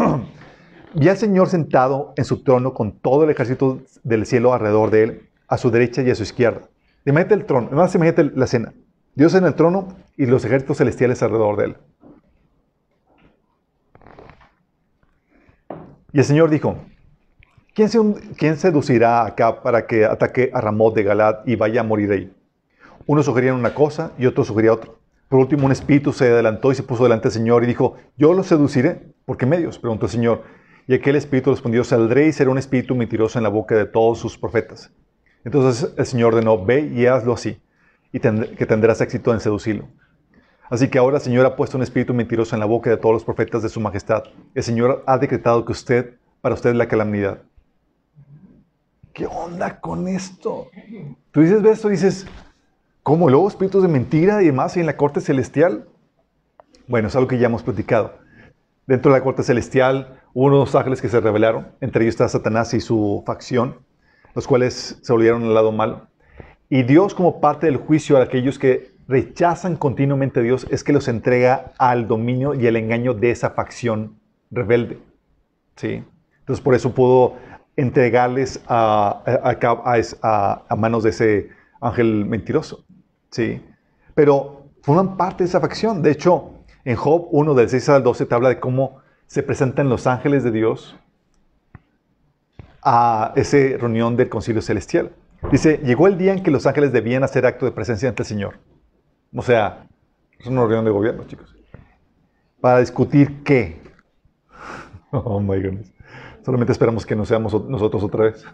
[0.95, 5.03] Vi al Señor sentado en su trono con todo el ejército del cielo alrededor de
[5.03, 6.63] él, a su derecha y a su izquierda.
[7.05, 8.73] Imagínate el trono, además imagínate la escena.
[9.15, 11.77] Dios en el trono y los ejércitos celestiales alrededor de él.
[16.15, 16.77] Y el Señor dijo,
[17.75, 17.89] ¿quién,
[18.37, 22.33] ¿quién seducirá acá para que ataque a Ramot de Galad y vaya a morir ahí?
[23.05, 24.93] Uno sugería una cosa y otro sugería otra.
[25.29, 28.33] Por último, un espíritu se adelantó y se puso delante del Señor y dijo, yo
[28.33, 29.03] lo seduciré.
[29.27, 29.81] ¿Por qué medios?
[29.81, 30.45] Preguntó el Señor.
[30.87, 34.21] Y aquel espíritu respondió, saldré y seré un espíritu mentiroso en la boca de todos
[34.21, 34.93] sus profetas.
[35.45, 37.61] Entonces el Señor ordenó, ve y hazlo así,
[38.13, 39.89] y que tendrás éxito en seducirlo.
[40.71, 43.13] Así que ahora el Señor ha puesto un espíritu mentiroso en la boca de todos
[43.13, 44.25] los profetas de su majestad.
[44.55, 47.43] El Señor ha decretado que usted, para usted la calamidad.
[49.13, 50.69] ¿Qué onda con esto?
[51.31, 52.27] Tú dices, ves esto, dices,
[53.05, 55.87] ¿Cómo luego espíritus de mentira y demás y en la corte celestial?
[56.89, 58.15] Bueno, es algo que ya hemos platicado.
[58.87, 61.69] Dentro de la corte celestial hubo unos ángeles que se rebelaron.
[61.83, 63.81] Entre ellos está Satanás y su facción,
[64.35, 66.07] los cuales se volvieron al lado malo.
[66.71, 70.93] Y Dios, como parte del juicio a aquellos que rechazan continuamente a Dios, es que
[70.93, 74.19] los entrega al dominio y al engaño de esa facción
[74.51, 74.99] rebelde.
[75.77, 76.05] ¿Sí?
[76.41, 77.37] Entonces, por eso pudo
[77.77, 79.23] entregarles a,
[80.23, 81.49] a, a manos de ese
[81.81, 82.85] ángel mentiroso.
[83.31, 83.63] ¿sí?
[84.15, 86.03] Pero forman parte de esa facción.
[86.03, 86.51] De hecho,
[86.85, 90.45] en Job 1, del 6 al 12, te habla de cómo se presentan los ángeles
[90.45, 90.97] de Dios
[92.83, 95.11] a esa reunión del concilio celestial.
[95.51, 98.27] Dice, llegó el día en que los ángeles debían hacer acto de presencia ante el
[98.27, 98.55] Señor.
[99.35, 99.87] O sea,
[100.39, 101.55] es una reunión de gobierno, chicos.
[102.61, 103.83] Para discutir qué.
[105.17, 105.93] Oh my goodness.
[106.45, 108.45] Solamente esperamos que no seamos nosotros otra vez.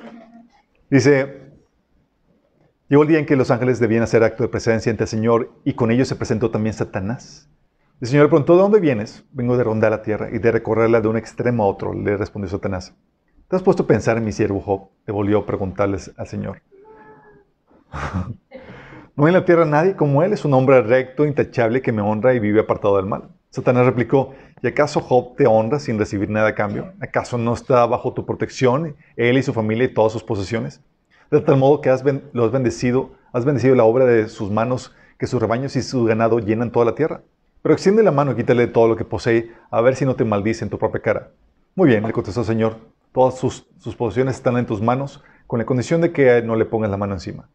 [0.90, 1.50] Dice,
[2.90, 5.52] Llegó el día en que los ángeles debían hacer acto de presencia ante el Señor
[5.64, 7.48] y con ellos se presentó también Satanás.
[8.00, 9.24] El Señor le preguntó, ¿de dónde vienes?
[9.30, 12.50] Vengo de rondar la tierra y de recorrerla de un extremo a otro, le respondió
[12.50, 12.92] Satanás.
[13.46, 14.88] ¿Te has puesto a pensar en mi siervo Job?
[15.06, 16.62] Le volvió a preguntarles al Señor.
[19.20, 22.00] no hay en la tierra nadie como él, es un hombre recto, intachable, que me
[22.00, 23.28] honra y vive apartado del mal.
[23.50, 26.94] Satanás replicó, ¿y acaso Job te honra sin recibir nada a cambio?
[27.00, 30.80] ¿Acaso no está bajo tu protección, él y su familia y todas sus posesiones?
[31.30, 32.02] de tal modo que has
[32.32, 36.04] lo has bendecido, has bendecido la obra de sus manos, que sus rebaños y su
[36.04, 37.20] ganado llenan toda la tierra.
[37.62, 40.24] Pero extiende la mano y quítale todo lo que posee, a ver si no te
[40.24, 41.28] maldice en tu propia cara.
[41.76, 42.78] Muy bien, le contestó el Señor,
[43.12, 46.64] todas sus, sus posesiones están en tus manos, con la condición de que no le
[46.64, 47.48] pongas la mano encima.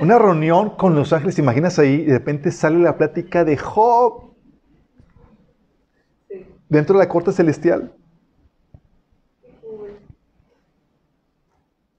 [0.00, 1.94] Una reunión con los ángeles, ¿te imaginas ahí?
[1.94, 4.34] Y de repente sale la plática de Job.
[6.68, 7.92] Dentro de la corte celestial.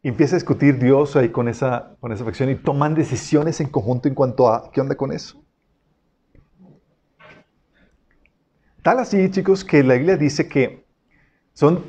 [0.02, 3.70] Y empieza a discutir Dios ahí con esa, con esa facción y toman decisiones en
[3.70, 5.42] conjunto en cuanto a qué onda con eso.
[8.84, 10.86] Tal así, chicos, que la Biblia dice que
[11.54, 11.84] son,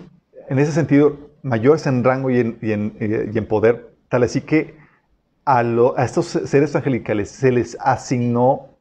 [0.49, 2.73] en ese sentido, mayores en rango y en, y
[3.39, 4.75] en, poder, tal así que
[5.47, 5.63] a,
[6.05, 8.77] estos seres angelicales se les asignó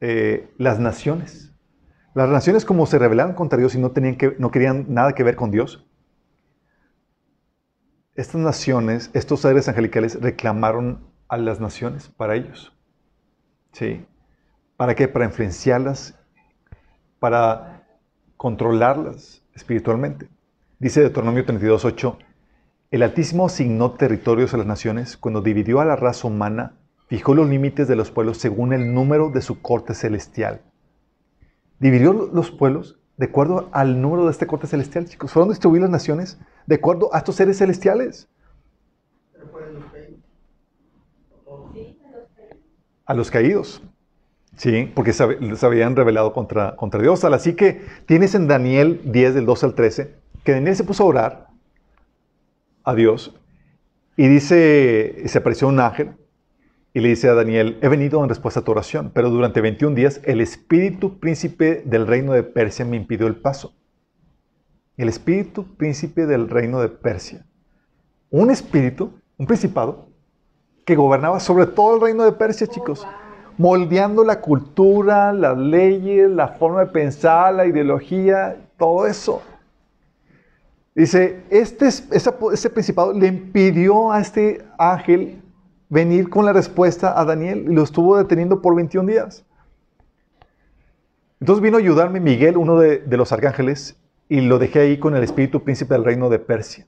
[0.00, 1.52] eh, las naciones.
[2.14, 5.34] Las naciones como se rebelaron contra Dios y no, tenían no querían nada que ver
[5.34, 5.86] con Dios,
[8.14, 12.76] estas naciones, estos seres angelicales reclamaron a las naciones para ellos.
[13.72, 14.04] ¿Sí?
[14.76, 15.08] ¿Para qué?
[15.08, 16.14] Para influenciarlas,
[17.18, 17.86] para
[18.36, 20.28] controlarlas espiritualmente.
[20.78, 22.18] Dice Deuteronomio 32.8,
[22.92, 26.74] el Altísimo asignó territorios a las naciones cuando dividió a la raza humana,
[27.08, 30.60] fijó los límites de los pueblos según el número de su corte celestial.
[31.80, 35.32] Dividió los pueblos de acuerdo al número de este corte celestial, chicos.
[35.32, 38.28] Fueron distribuidas las naciones de acuerdo a estos seres celestiales.
[43.06, 43.82] A los caídos.
[44.58, 45.24] Sí, porque se,
[45.62, 47.24] habían revelado contra, contra Dios.
[47.24, 51.06] Así que tienes en Daniel 10, del 12 al 13, que Daniel se puso a
[51.06, 51.51] orar
[52.84, 53.34] a Dios
[54.16, 56.14] y dice, se apareció un ángel
[56.94, 59.96] y le dice a Daniel, he venido en respuesta a tu oración, pero durante 21
[59.96, 63.74] días el espíritu príncipe del reino de Persia me impidió el paso.
[64.98, 67.46] El espíritu príncipe del reino de Persia.
[68.30, 70.08] Un espíritu, un principado,
[70.84, 73.06] que gobernaba sobre todo el reino de Persia, chicos,
[73.56, 79.42] moldeando la cultura, las leyes, la forma de pensar, la ideología, todo eso.
[80.94, 85.42] Dice, este, ese principado le impidió a este ángel
[85.88, 89.44] venir con la respuesta a Daniel y lo estuvo deteniendo por 21 días.
[91.40, 95.22] Entonces vino a ayudarme Miguel, uno de, los arcángeles, y lo dejé ahí con el
[95.22, 96.86] espíritu príncipe del reino de Persia.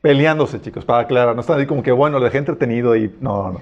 [0.00, 1.34] Peleándose, chicos, para aclarar.
[1.34, 3.60] No está ahí como que, bueno, lo dejé entretenido y no, no.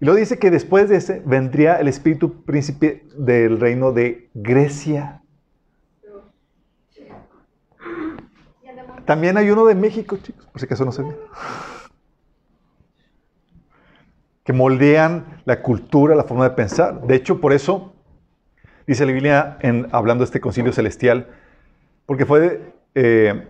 [0.00, 5.19] Y luego dice que después de ese vendría el espíritu príncipe del reino de Grecia.
[9.10, 11.16] También hay uno de México, chicos, por si acaso no se ve.
[14.44, 17.04] Que moldean la cultura, la forma de pensar.
[17.08, 17.92] De hecho, por eso
[18.86, 21.26] dice la Biblia, en, hablando de este concilio celestial,
[22.06, 23.48] porque fue eh,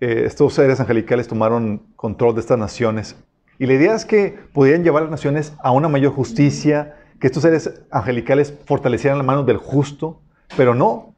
[0.00, 3.14] eh, estos seres angelicales tomaron control de estas naciones.
[3.58, 7.26] Y la idea es que podían llevar a las naciones a una mayor justicia, que
[7.26, 10.22] estos seres angelicales fortalecieran la mano del justo,
[10.56, 11.14] pero no,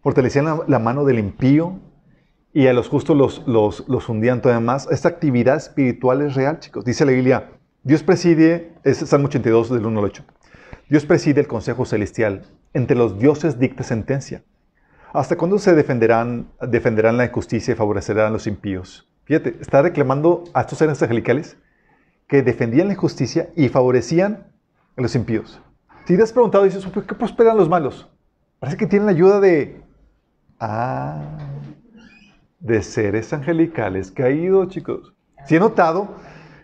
[0.00, 1.80] fortalecían la, mano del impío
[2.56, 4.88] y a los justos los, los, los hundían todavía más.
[4.90, 6.86] Esta actividad espiritual es real, chicos.
[6.86, 7.50] Dice la Biblia,
[7.82, 10.24] Dios preside, es Salmo 82 del 1 al 8.
[10.88, 14.42] Dios preside el consejo celestial, entre los dioses dicta sentencia.
[15.12, 19.06] ¿Hasta cuándo se defenderán, defenderán la injusticia y favorecerán a los impíos?
[19.24, 21.58] Fíjate, está reclamando a estos seres angelicales
[22.26, 24.46] que defendían la injusticia y favorecían
[24.96, 25.60] a los impíos.
[26.06, 28.08] Si te has preguntado, dices, ¿por qué prosperan los malos?
[28.60, 29.82] Parece que tienen la ayuda de...
[30.58, 31.20] Ah,
[32.66, 35.14] de seres angelicales caídos, chicos.
[35.46, 36.16] Si he notado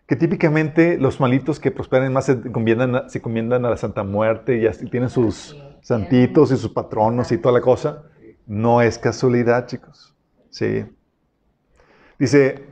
[0.06, 4.66] que típicamente los malitos que prosperan más se encomiendan, se a la Santa Muerte y,
[4.66, 8.02] así, tienen sus santitos y sus patronos y toda la cosa.
[8.46, 10.14] No es casualidad, chicos.
[10.50, 10.84] Sí.
[12.18, 12.66] Dice.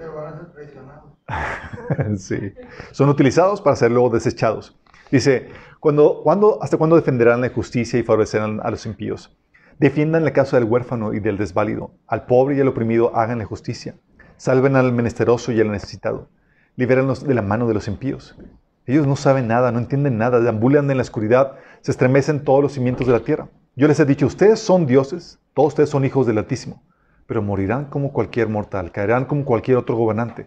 [2.17, 2.53] sí.
[2.91, 4.77] Son utilizados para ser luego desechados.
[5.11, 9.35] Dice, cuando, cuando, ¿hasta cuándo defenderán la justicia y favorecerán a los impíos?
[9.81, 11.93] Defiendan la causa del huérfano y del desválido.
[12.07, 13.95] Al pobre y al oprimido hagan la justicia.
[14.37, 16.29] Salven al menesteroso y al necesitado.
[16.77, 18.37] Libéranlos de la mano de los impíos.
[18.85, 22.73] Ellos no saben nada, no entienden nada, deambulan en la oscuridad, se estremecen todos los
[22.73, 23.49] cimientos de la tierra.
[23.75, 26.83] Yo les he dicho, ustedes son dioses, todos ustedes son hijos del Altísimo,
[27.27, 30.47] pero morirán como cualquier mortal, caerán como cualquier otro gobernante.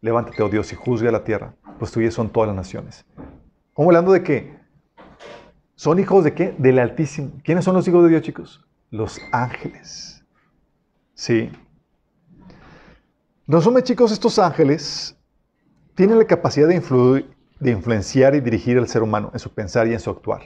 [0.00, 3.04] Levántate, oh Dios, y juzga la tierra, pues tuyas son todas las naciones.
[3.74, 4.63] ¿Cómo hablando de qué?
[5.74, 6.54] ¿Son hijos de qué?
[6.58, 7.32] Del Altísimo.
[7.42, 8.64] ¿Quiénes son los hijos de Dios, chicos?
[8.90, 10.24] Los ángeles.
[11.14, 11.50] Sí.
[13.46, 15.16] No son, chicos, estos ángeles
[15.94, 19.86] tienen la capacidad de, influir, de influenciar y dirigir al ser humano en su pensar
[19.86, 20.42] y en su actuar.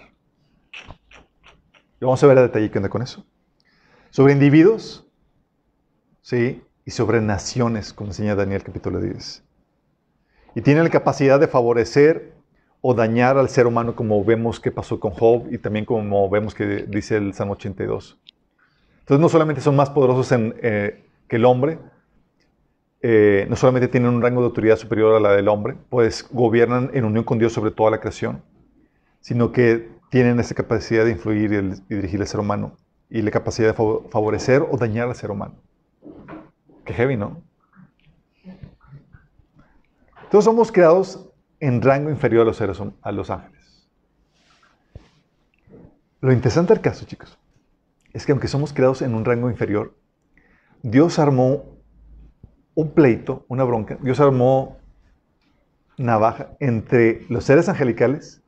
[2.01, 3.25] Y vamos a ver a detalle qué onda con eso
[4.11, 5.07] sobre individuos,
[6.23, 6.65] ¿sí?
[6.85, 9.45] Y sobre naciones, como enseña Daniel capítulo 10.
[10.55, 12.35] Y tiene la capacidad de favorecer
[12.81, 16.55] o dañar al ser humano como vemos que pasó con Job y también como vemos
[16.55, 18.19] que dice el Salmo 82.
[19.01, 21.79] Entonces no solamente son más poderosos eh, que el hombre,
[23.01, 26.91] eh, no solamente tienen un rango de autoridad superior a la del hombre, pues gobiernan
[26.95, 28.43] en unión con Dios sobre toda la creación,
[29.21, 31.53] sino que tienen esa capacidad de influir
[31.89, 32.77] y dirigir al ser humano
[33.11, 33.75] y la capacidad de
[34.11, 35.55] favorecer o dañar al ser humano.
[36.85, 37.43] Qué heavy, ¿no?
[40.31, 41.28] Todos somos creados
[41.61, 43.89] en rango inferior a los seres, a los ángeles.
[46.21, 47.39] Lo interesante del caso, chicos,
[48.13, 49.95] es que aunque somos creados en un rango inferior,
[50.83, 51.77] Dios armó
[52.75, 54.79] un pleito, una bronca, Dios armó
[55.97, 58.41] navaja entre los seres angelicales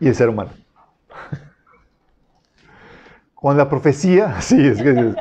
[0.00, 0.50] y el ser humano.
[3.34, 5.14] Con la profecía, sí, es que...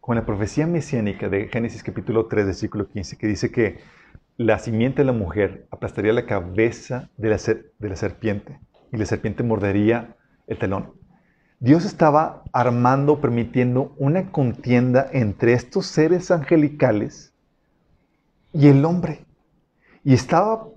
[0.00, 3.78] Con la profecía mesiánica de Génesis capítulo 3, versículo 15, que dice que
[4.38, 8.60] la simiente de la mujer aplastaría la cabeza de la, serpiente
[8.92, 10.16] y la serpiente mordería
[10.46, 10.92] el telón.
[11.58, 17.34] Dios estaba armando, permitiendo una contienda entre estos seres angelicales
[18.52, 19.26] y el hombre.
[20.04, 20.68] Y estaba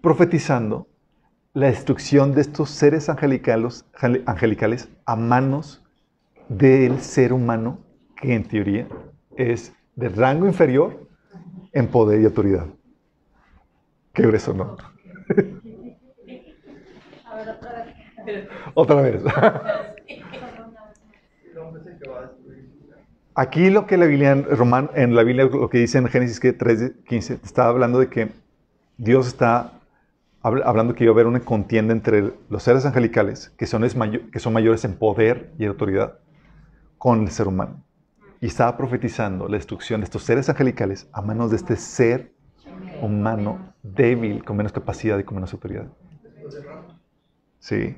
[0.00, 0.86] profetizando
[1.54, 3.84] la destrucción de estos seres angelicales
[5.04, 5.82] a manos
[6.48, 7.80] del ser humano,
[8.14, 8.86] que en teoría
[9.36, 11.08] es de rango inferior
[11.72, 12.75] en poder y autoridad.
[14.16, 14.72] Qué grueso, ¿no?
[14.72, 14.90] otra
[18.26, 18.48] vez.
[18.74, 19.22] otra vez.
[23.34, 26.40] aquí lo que la Biblia en, Román, en la Biblia lo que dice en Génesis
[26.40, 28.30] que 3.15 está hablando de que
[28.96, 29.72] Dios está
[30.42, 33.86] habl- hablando que iba a haber una contienda entre los seres angelicales, que son,
[34.32, 36.20] que son mayores en poder y autoridad,
[36.96, 37.84] con el ser humano.
[38.40, 42.32] Y estaba profetizando la destrucción de estos seres angelicales a manos de este ser
[43.02, 45.86] humano débil, con menos capacidad y con menos autoridad.
[47.58, 47.96] Sí.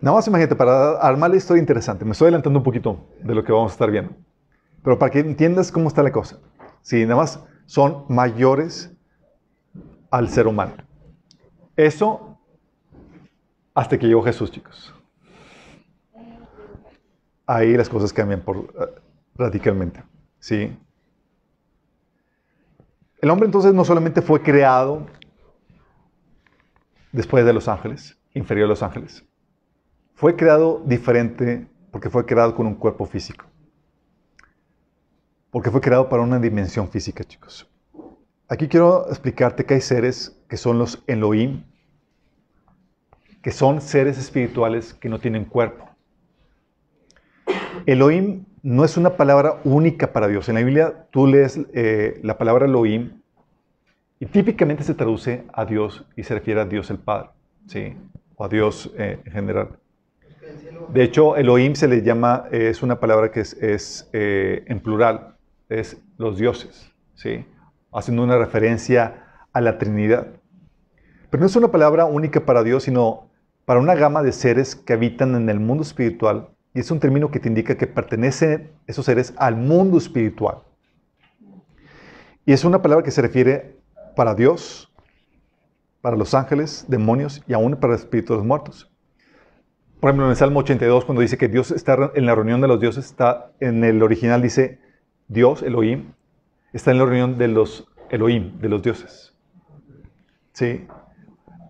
[0.00, 3.44] Nada más imagínate, para armar la historia interesante, me estoy adelantando un poquito de lo
[3.44, 4.12] que vamos a estar viendo,
[4.82, 6.40] pero para que entiendas cómo está la cosa.
[6.82, 8.92] Sí, nada más son mayores
[10.10, 10.72] al ser humano.
[11.76, 12.38] Eso
[13.74, 14.92] hasta que llegó Jesús, chicos.
[17.46, 19.00] Ahí las cosas cambian por, eh,
[19.36, 20.02] radicalmente.
[20.42, 20.76] ¿sí?
[23.22, 25.06] El hombre entonces no solamente fue creado
[27.12, 29.24] después de los ángeles, inferior a los ángeles.
[30.14, 33.44] Fue creado diferente porque fue creado con un cuerpo físico.
[35.52, 37.70] Porque fue creado para una dimensión física, chicos.
[38.48, 41.62] Aquí quiero explicarte que hay seres que son los Elohim,
[43.40, 45.91] que son seres espirituales que no tienen cuerpo.
[47.86, 50.48] Elohim no es una palabra única para Dios.
[50.48, 53.20] En la Biblia tú lees eh, la palabra Elohim
[54.20, 57.30] y típicamente se traduce a Dios y se refiere a Dios el Padre,
[57.66, 57.96] ¿sí?
[58.36, 59.68] O a Dios eh, en general.
[60.92, 65.36] De hecho, Elohim se le llama, es una palabra que es, es, eh, en plural,
[65.68, 67.44] es los dioses, ¿sí?
[67.92, 70.28] Haciendo una referencia a la Trinidad.
[71.30, 73.30] Pero no es una palabra única para Dios, sino
[73.64, 76.48] para una gama de seres que habitan en el mundo espiritual.
[76.74, 80.58] Y es un término que te indica que pertenecen esos seres al mundo espiritual.
[82.46, 83.76] Y es una palabra que se refiere
[84.16, 84.92] para Dios,
[86.00, 88.90] para los ángeles, demonios y aún para los espíritus de los muertos.
[90.00, 92.66] Por ejemplo, en el Salmo 82, cuando dice que Dios está en la reunión de
[92.66, 94.80] los dioses, está en el original dice
[95.28, 96.12] Dios, Elohim,
[96.72, 99.32] está en la reunión de los Elohim, de los dioses.
[100.52, 100.86] ¿Sí?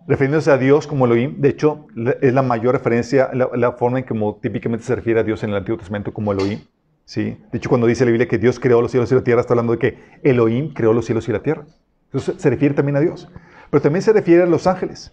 [0.07, 1.87] Refiriéndose a Dios como Elohim, de hecho,
[2.21, 5.43] es la mayor referencia, la, la forma en que como típicamente se refiere a Dios
[5.43, 6.59] en el Antiguo Testamento como Elohim.
[7.05, 7.37] ¿Sí?
[7.51, 9.53] De hecho, cuando dice la Biblia que Dios creó los cielos y la tierra, está
[9.53, 11.65] hablando de que Elohim creó los cielos y la tierra.
[12.05, 13.29] Entonces se refiere también a Dios.
[13.69, 15.11] Pero también se refiere a los ángeles.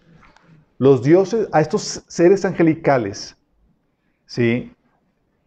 [0.78, 3.36] Los dioses, a estos seres angelicales,
[4.26, 4.72] ¿sí?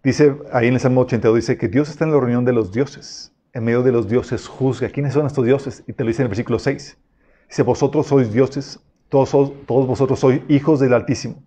[0.03, 2.71] Dice ahí en el Salmo 82, dice que Dios está en la reunión de los
[2.71, 3.31] dioses.
[3.53, 4.89] En medio de los dioses juzga.
[4.89, 5.83] ¿Quiénes son estos dioses?
[5.87, 6.97] Y te lo dice en el versículo 6.
[7.47, 8.79] Dice, vosotros sois dioses,
[9.13, 11.43] todos, vosotros sois hijos del Altísimo.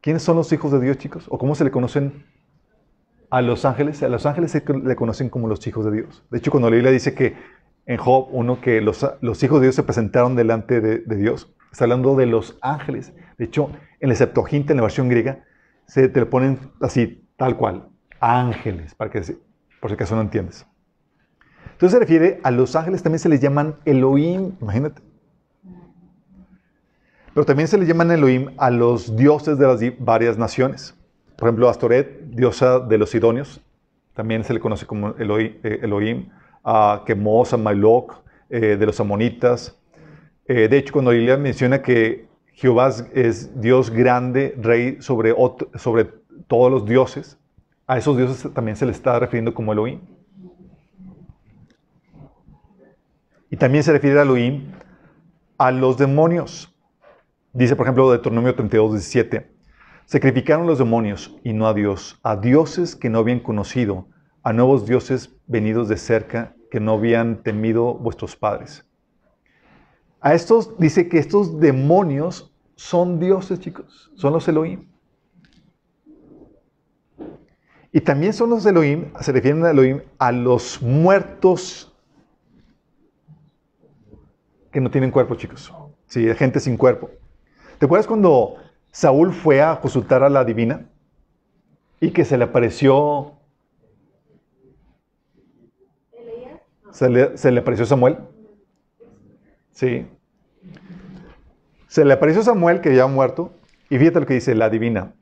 [0.00, 1.26] ¿Quiénes son los hijos de Dios, chicos?
[1.28, 2.24] ¿O cómo se le conocen
[3.30, 4.02] a los ángeles?
[4.02, 6.24] A los ángeles se le conocen como los hijos de Dios.
[6.32, 7.36] De hecho, cuando la Biblia dice que
[7.86, 11.84] en Job, uno que los, los hijos de Dios se presentaron delante de, Dios, está
[11.84, 13.12] hablando de los ángeles.
[13.38, 15.44] De hecho, en el Septuaginta, en la versión griega,
[15.86, 19.20] se te ponen así, tal cual, ángeles, para que,
[19.80, 20.66] por si acaso no entiendes.
[21.70, 25.13] Entonces se refiere a los ángeles, también se les llaman Elohim, imagínate.
[27.34, 30.94] Pero también se les llaman Elohim a los dioses de las varias naciones.
[31.36, 33.60] Por ejemplo, Astoret, diosa de los sidonios,
[34.14, 35.54] también se le conoce como Elohim.
[35.64, 36.28] eh, Elohim.
[36.62, 39.76] A Quemos, a Maloc, eh, de los amonitas.
[40.46, 45.34] Eh, de hecho, cuando la Biblia menciona que Jehová es- Dios grande, rey sobre,
[45.74, 46.04] sobre
[46.46, 47.36] todos los dioses,
[47.86, 50.00] a esos dioses también se les está refiriendo como Elohim.
[53.50, 54.72] Y también se refiere a Elohim
[55.58, 56.73] a los demonios.
[57.54, 59.48] Dice, por ejemplo, Deuteronomio 32, 17.
[60.06, 64.08] Sacrificaron los demonios y no a Dios, a dioses que no habían conocido,
[64.42, 68.84] a nuevos dioses venidos de cerca que no habían temido vuestros padres.
[70.20, 74.88] A estos dice que estos demonios son dioses, chicos, son los Elohim.
[77.92, 81.96] Y también son los Elohim, se refieren a Elohim a los muertos
[84.72, 85.72] que no tienen cuerpo, chicos.
[86.06, 87.10] Sí, gente sin cuerpo.
[87.78, 88.56] ¿Te acuerdas cuando
[88.90, 90.86] Saúl fue a consultar a la divina
[92.00, 93.32] y que se le apareció
[96.90, 98.18] se le, se le apareció Samuel?
[99.72, 100.06] Sí.
[101.88, 103.52] Se le apareció Samuel que ya ha muerto
[103.90, 105.12] y fíjate lo que dice la divina.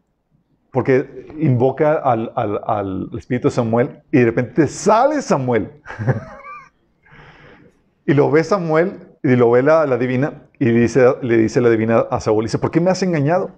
[0.71, 5.83] Porque invoca al, al- espíritu de Samuel y de repente sale Samuel.
[8.07, 11.71] y lo ve Samuel y lo ve la, la divina y dice, le dice la
[11.71, 13.53] divina a Saúl, dice, ¿por qué me has engañado?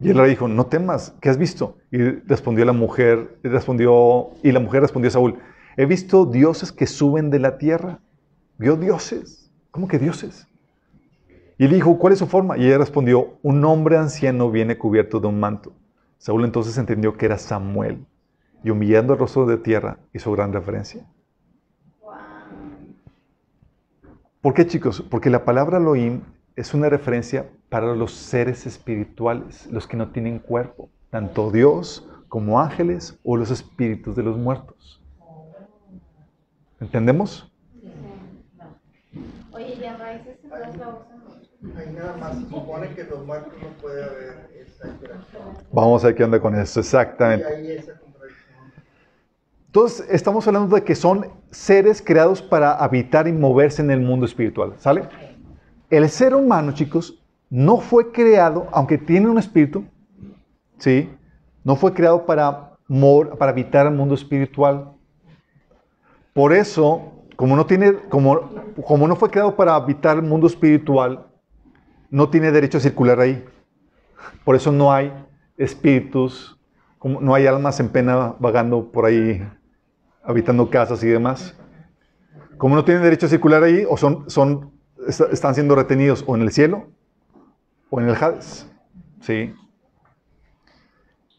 [0.00, 1.78] Y él le dijo, no temas, ¿qué has visto?
[1.90, 5.38] Y respondió la mujer, respondió, y la mujer respondió a Saúl,
[5.76, 8.00] he visto dioses que suben de la tierra.
[8.58, 9.50] Vio dioses.
[9.70, 10.46] ¿Cómo que dioses?
[11.58, 12.58] Y él dijo, ¿cuál es su forma?
[12.58, 15.72] Y ella respondió, un hombre anciano viene cubierto de un manto.
[16.18, 18.04] Saúl entonces entendió que era Samuel
[18.62, 21.06] y humillando el rostro de tierra hizo gran referencia.
[24.46, 25.02] ¿Por qué, chicos?
[25.10, 26.22] Porque la palabra Elohim
[26.54, 32.60] es una referencia para los seres espirituales, los que no tienen cuerpo, tanto Dios como
[32.60, 35.02] ángeles o los espíritus de los muertos.
[36.78, 37.52] ¿Entendemos?
[39.50, 40.38] Oye, ya raíces.
[40.52, 45.42] Ahí nada más se supone que los muertos no puede haber esa interacción.
[45.72, 47.96] Vamos a ver qué onda con eso, Y exactamente.
[49.76, 54.24] Entonces, estamos hablando de que son seres creados para habitar y moverse en el mundo
[54.24, 55.02] espiritual, ¿sale?
[55.90, 59.84] El ser humano, chicos, no fue creado, aunque tiene un espíritu,
[60.78, 61.10] ¿sí?
[61.62, 64.92] No fue creado para, mor- para habitar el mundo espiritual.
[66.32, 68.48] Por eso, como no, tiene, como,
[68.82, 71.26] como no fue creado para habitar el mundo espiritual,
[72.08, 73.44] no tiene derecho a circular ahí.
[74.42, 75.12] Por eso no hay
[75.58, 76.58] espíritus,
[77.04, 79.46] no hay almas en pena vagando por ahí,
[80.26, 81.54] habitando casas y demás.
[82.58, 84.72] Como no tienen derecho a circular ahí, o son, son,
[85.06, 86.88] est- están siendo retenidos o en el cielo
[87.90, 88.70] o en el Hades.
[89.20, 89.54] ¿Sí?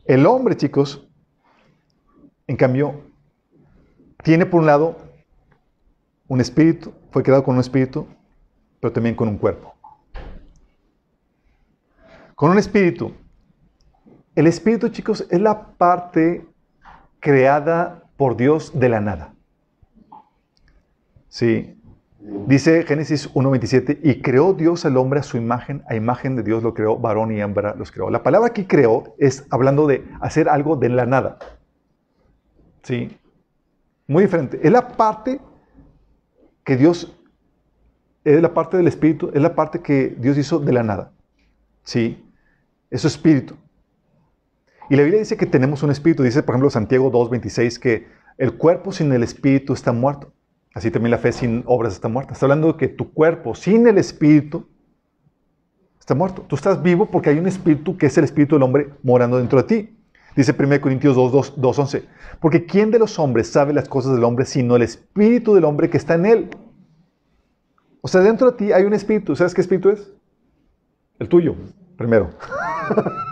[0.06, 1.08] El hombre, chicos,
[2.48, 3.02] en cambio,
[4.24, 4.98] tiene por un lado
[6.28, 8.08] un espíritu, fue creado con un espíritu,
[8.80, 9.74] pero también con un cuerpo.
[12.36, 13.14] Con un espíritu.
[14.36, 16.46] El espíritu, chicos, es la parte
[17.20, 19.34] creada por Dios de la nada.
[21.30, 21.74] Sí.
[22.20, 26.62] Dice Génesis 1.27, y creó Dios al hombre a su imagen, a imagen de Dios
[26.62, 28.10] lo creó, varón y hembra los creó.
[28.10, 31.38] La palabra aquí creó es hablando de hacer algo de la nada.
[32.84, 33.18] Sí.
[34.08, 34.60] Muy diferente.
[34.62, 35.40] Es la parte
[36.66, 37.18] que Dios,
[38.24, 41.14] es la parte del espíritu, es la parte que Dios hizo de la nada.
[41.84, 42.26] Sí.
[42.90, 43.56] Es su espíritu.
[44.90, 46.24] Y la Biblia dice que tenemos un espíritu.
[46.24, 48.08] Dice, por ejemplo, Santiago 2.26 que
[48.38, 50.32] el cuerpo sin el espíritu está muerto.
[50.74, 52.34] Así también la fe sin obras está muerta.
[52.34, 54.68] Está hablando de que tu cuerpo sin el espíritu
[56.00, 56.44] está muerto.
[56.48, 59.62] Tú estás vivo porque hay un espíritu que es el espíritu del hombre morando dentro
[59.62, 59.98] de ti.
[60.36, 62.04] Dice 1 Corintios 2, 2, 2.11.
[62.40, 65.90] Porque ¿quién de los hombres sabe las cosas del hombre sino el espíritu del hombre
[65.90, 66.50] que está en él?
[68.02, 69.36] O sea, dentro de ti hay un espíritu.
[69.36, 70.14] ¿Sabes qué espíritu es?
[71.18, 71.56] El tuyo,
[71.98, 72.30] primero.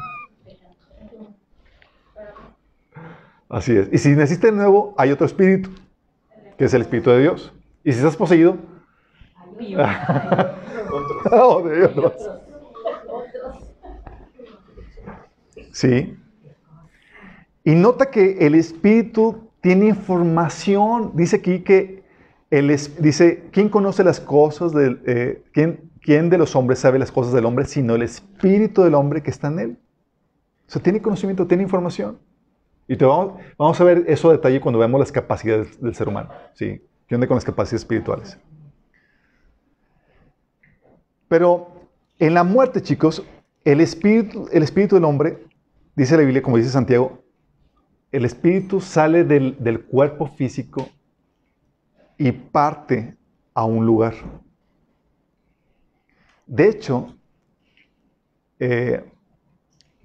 [3.49, 3.89] Así es.
[3.91, 5.69] Y si naciste de nuevo, hay otro espíritu,
[6.57, 7.53] que es el espíritu de Dios.
[7.83, 8.57] Y si estás poseído,
[11.31, 12.13] oh, de otros.
[15.71, 16.17] Sí.
[17.63, 21.11] Y nota que el espíritu tiene información.
[21.15, 22.03] Dice aquí que
[22.51, 26.99] el es- dice, ¿quién conoce las cosas del, eh, ¿quién, quién de los hombres sabe
[26.99, 29.77] las cosas del hombre sino el espíritu del hombre que está en él?
[30.67, 32.17] O sea, tiene conocimiento, tiene información.
[32.87, 36.07] Y te vamos, vamos a ver eso a detalle cuando veamos las capacidades del ser
[36.07, 36.29] humano.
[36.53, 36.81] ¿sí?
[37.07, 38.37] ¿Qué onda con las capacidades espirituales?
[41.27, 43.23] Pero en la muerte, chicos,
[43.63, 45.43] el espíritu, el espíritu del hombre,
[45.95, 47.23] dice la Biblia, como dice Santiago,
[48.11, 50.87] el espíritu sale del, del cuerpo físico
[52.17, 53.17] y parte
[53.53, 54.13] a un lugar.
[56.45, 57.15] De hecho,
[58.59, 59.03] eh,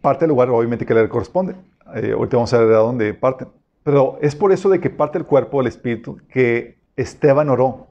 [0.01, 1.55] parte del lugar obviamente que le corresponde.
[1.95, 3.47] Eh, ahorita vamos a ver de dónde parte.
[3.83, 7.89] Pero es por eso de que parte el cuerpo del espíritu que Esteban oró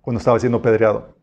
[0.00, 1.16] cuando estaba siendo apedreado.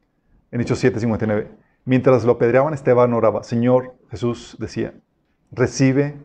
[0.52, 1.48] En Hechos 7:59.
[1.86, 4.94] Mientras lo apedreaban, Esteban oraba, Señor Jesús decía,
[5.52, 6.16] recibe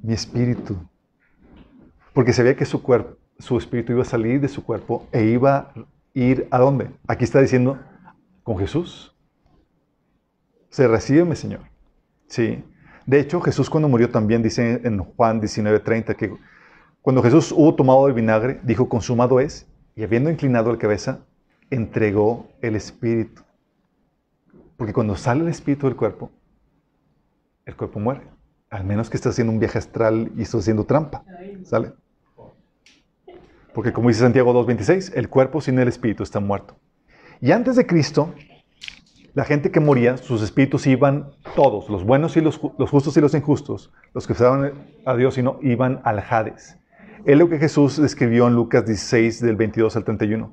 [0.00, 0.76] mi espíritu.
[2.12, 5.56] Porque sabía que su cuerpo, su espíritu iba a salir de su cuerpo e iba
[5.56, 5.74] a
[6.14, 6.90] ir a dónde.
[7.06, 7.78] Aquí está diciendo,
[8.42, 9.14] con Jesús.
[10.70, 11.60] Se recibe mi Señor.
[12.28, 12.64] Sí.
[13.08, 16.30] De hecho, Jesús cuando murió también dice en Juan 19:30 que
[17.00, 21.20] cuando Jesús hubo tomado el vinagre, dijo, consumado es, y habiendo inclinado la cabeza,
[21.70, 23.42] entregó el espíritu.
[24.76, 26.30] Porque cuando sale el espíritu del cuerpo,
[27.64, 28.20] el cuerpo muere.
[28.68, 31.24] Al menos que esté haciendo un viaje astral y esté haciendo trampa.
[31.64, 31.92] ¿Sale?
[33.72, 36.78] Porque como dice Santiago 2.26, el cuerpo sin el espíritu está muerto.
[37.40, 38.34] Y antes de Cristo,
[39.38, 43.16] la gente que moría, sus espíritus iban todos, los buenos y los, ju- los justos
[43.16, 44.72] y los injustos, los que estaban
[45.06, 46.76] a Dios y no, iban al Hades.
[47.24, 50.52] Es lo que Jesús describió en Lucas 16, del 22 al 31,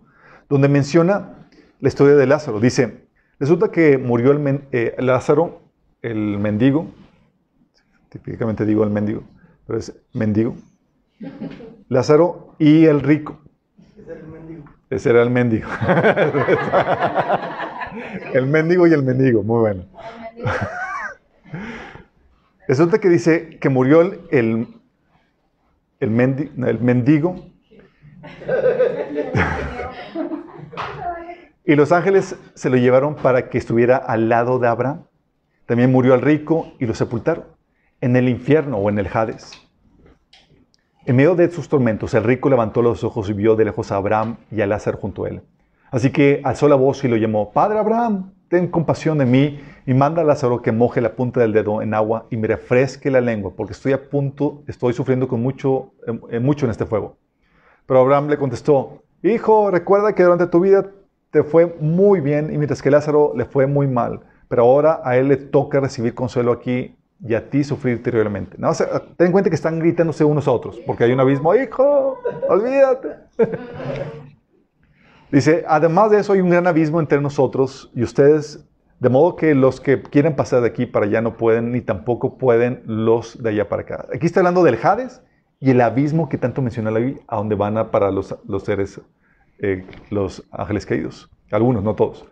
[0.49, 1.47] donde menciona
[1.79, 2.59] la historia de Lázaro.
[2.59, 3.07] Dice,
[3.39, 5.63] resulta que murió el men- eh, Lázaro,
[6.03, 6.86] el mendigo,
[8.09, 9.23] típicamente digo el mendigo,
[9.65, 10.55] pero es mendigo,
[11.89, 13.39] Lázaro y el rico.
[13.97, 14.63] Es el mendigo.
[14.91, 15.67] Ese era el mendigo.
[18.33, 19.86] el mendigo y el mendigo, muy bueno.
[22.67, 24.67] Resulta que dice que murió el, el,
[25.99, 27.45] el mendi- el mendigo
[31.63, 35.03] y los ángeles se lo llevaron para que estuviera al lado de Abraham.
[35.65, 37.45] También murió el rico y lo sepultaron
[38.01, 39.51] en el infierno o en el Hades.
[41.05, 43.97] En medio de sus tormentos, el rico levantó los ojos y vio de lejos a
[43.97, 45.41] Abraham y a Lázaro junto a él.
[45.91, 49.93] Así que alzó la voz y lo llamó, Padre Abraham, ten compasión de mí y
[49.93, 53.21] manda a Lázaro que moje la punta del dedo en agua y me refresque la
[53.21, 55.93] lengua, porque estoy a punto, estoy sufriendo con mucho,
[56.29, 57.17] eh, mucho en este fuego.
[57.86, 60.86] Pero Abraham le contestó, Hijo, recuerda que durante tu vida
[61.31, 65.17] te fue muy bien y mientras que Lázaro le fue muy mal, pero ahora a
[65.17, 68.55] él le toca recibir consuelo aquí y a ti sufrir terriblemente.
[68.59, 71.19] No, o sea, ten en cuenta que están gritándose unos a otros, porque hay un
[71.19, 73.09] abismo, hijo, olvídate.
[75.36, 78.65] Dice, además de eso hay un gran abismo entre nosotros y ustedes,
[79.01, 82.38] de modo que los que quieren pasar de aquí para allá no pueden, ni tampoco
[82.38, 84.05] pueden los de allá para acá.
[84.15, 85.21] Aquí está hablando del Hades
[85.59, 89.01] y el abismo que tanto menciona la Biblia, a donde van para los, los seres,
[89.59, 91.29] eh, los ángeles caídos.
[91.51, 92.25] Algunos, no todos.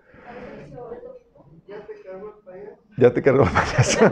[2.97, 3.99] Ya te cargó el payaso.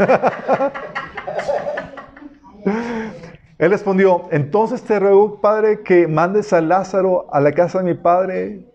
[3.57, 7.93] Él respondió, entonces te ruego, Padre, que mandes a Lázaro a la casa de mi
[7.93, 8.67] Padre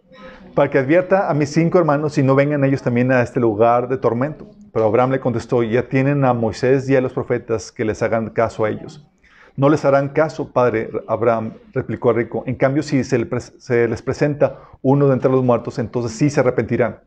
[0.56, 3.88] para que advierta a mis cinco hermanos y no vengan ellos también a este lugar
[3.88, 4.46] de tormento.
[4.72, 8.30] Pero Abraham le contestó, ya tienen a Moisés y a los profetas que les hagan
[8.30, 9.06] caso a ellos.
[9.54, 12.42] No les harán caso, padre Abraham, replicó el rico.
[12.46, 17.00] En cambio, si se, les presenta uno de entre los muertos, entonces sí se arrepentirán.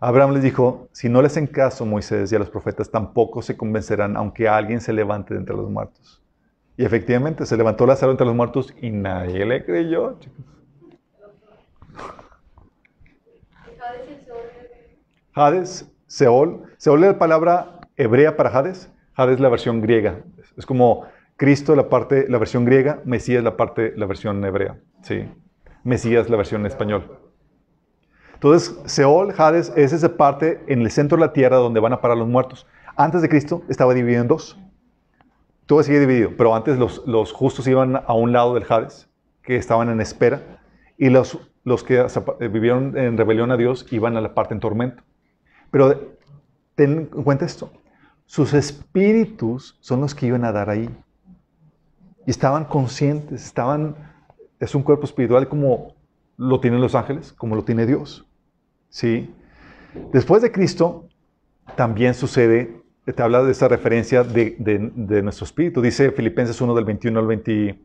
[0.00, 3.54] Abraham les dijo, si no les hacen caso Moisés y a los profetas, tampoco se
[3.54, 6.22] convencerán, aunque alguien se levante de entre los muertos.
[6.78, 10.52] Y efectivamente, se levantó Lázaro entre los muertos y nadie le creyó, chicos.
[15.34, 16.62] Hades, Seol.
[16.76, 18.90] Seol es la palabra hebrea para Hades.
[19.14, 20.20] Hades es la versión griega.
[20.56, 21.04] Es como
[21.36, 24.76] Cristo la parte, la versión griega, Mesías la parte, la versión hebrea.
[25.02, 25.28] Sí.
[25.84, 27.18] Mesías la versión español.
[28.34, 32.00] Entonces, Seol, Hades, es esa parte en el centro de la tierra donde van a
[32.00, 32.66] parar los muertos.
[32.96, 34.58] Antes de Cristo estaba dividido en dos.
[35.64, 39.08] Todo sigue dividido, pero antes los, los justos iban a un lado del Hades,
[39.42, 40.60] que estaban en espera,
[40.98, 44.60] y los, los que eh, vivieron en rebelión a Dios iban a la parte en
[44.60, 45.02] tormento.
[45.72, 46.16] Pero
[46.76, 47.72] ten en cuenta esto,
[48.26, 50.88] sus espíritus son los que iban a dar ahí.
[52.24, 53.96] Y estaban conscientes, estaban,
[54.60, 55.94] es un cuerpo espiritual como
[56.36, 58.24] lo tienen los ángeles, como lo tiene Dios.
[58.90, 59.34] ¿Sí?
[60.12, 61.08] Después de Cristo,
[61.76, 65.80] también sucede, te habla de esa referencia de, de- nuestro espíritu.
[65.80, 67.80] Dice Filipenses 1 del 21 al, 20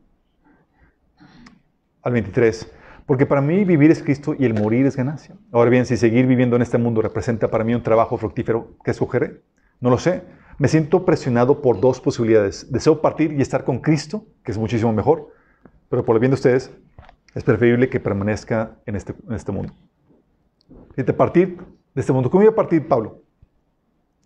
[2.02, 2.70] al 23.
[3.08, 5.34] Porque para mí vivir es Cristo y el morir es ganancia.
[5.50, 8.90] Ahora bien, si seguir viviendo en este mundo representa para mí un trabajo fructífero, ¿qué
[8.90, 9.40] escogeré?
[9.80, 10.24] No lo sé.
[10.58, 12.70] Me siento presionado por dos posibilidades.
[12.70, 15.32] Deseo partir y estar con Cristo, que es muchísimo mejor,
[15.88, 16.70] pero por el bien de ustedes,
[17.34, 19.72] es preferible que permanezca en este, en este mundo.
[20.94, 21.56] Fíjate, partir
[21.94, 22.30] de este mundo.
[22.30, 23.22] ¿Cómo iba a partir Pablo?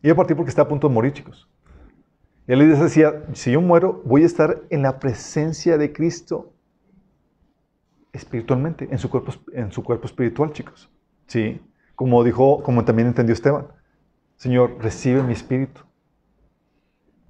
[0.02, 1.48] Iba a partir porque está a punto de morir, chicos.
[2.48, 6.52] Y él les decía, si yo muero, voy a estar en la presencia de Cristo
[8.12, 10.90] espiritualmente, en su cuerpo, en su cuerpo espiritual, chicos.
[11.26, 11.60] Sí,
[11.94, 13.66] como dijo, como también entendió Esteban.
[14.36, 15.82] Señor, recibe mi espíritu.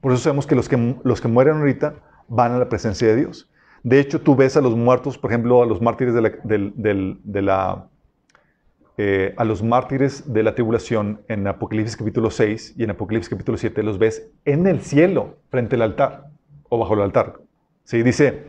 [0.01, 1.95] Por eso sabemos que los que, los que mueren ahorita
[2.29, 3.51] van a la presencia de Dios.
[3.83, 7.43] De hecho, tú ves a los muertos, por ejemplo, a los mártires de la, de
[7.43, 7.89] la,
[8.99, 13.57] eh, a los mártires de la tribulación en Apocalipsis capítulo 6 y en Apocalipsis capítulo
[13.57, 16.27] 7, los ves en el cielo, frente al altar
[16.69, 17.41] o bajo el altar.
[17.85, 18.45] Sí, dice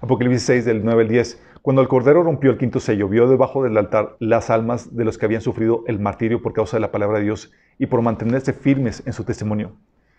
[0.00, 3.62] Apocalipsis 6 del 9 al 10, cuando el Cordero rompió el quinto sello, vio debajo
[3.62, 6.92] del altar las almas de los que habían sufrido el martirio por causa de la
[6.92, 9.72] palabra de Dios y por mantenerse firmes en su testimonio.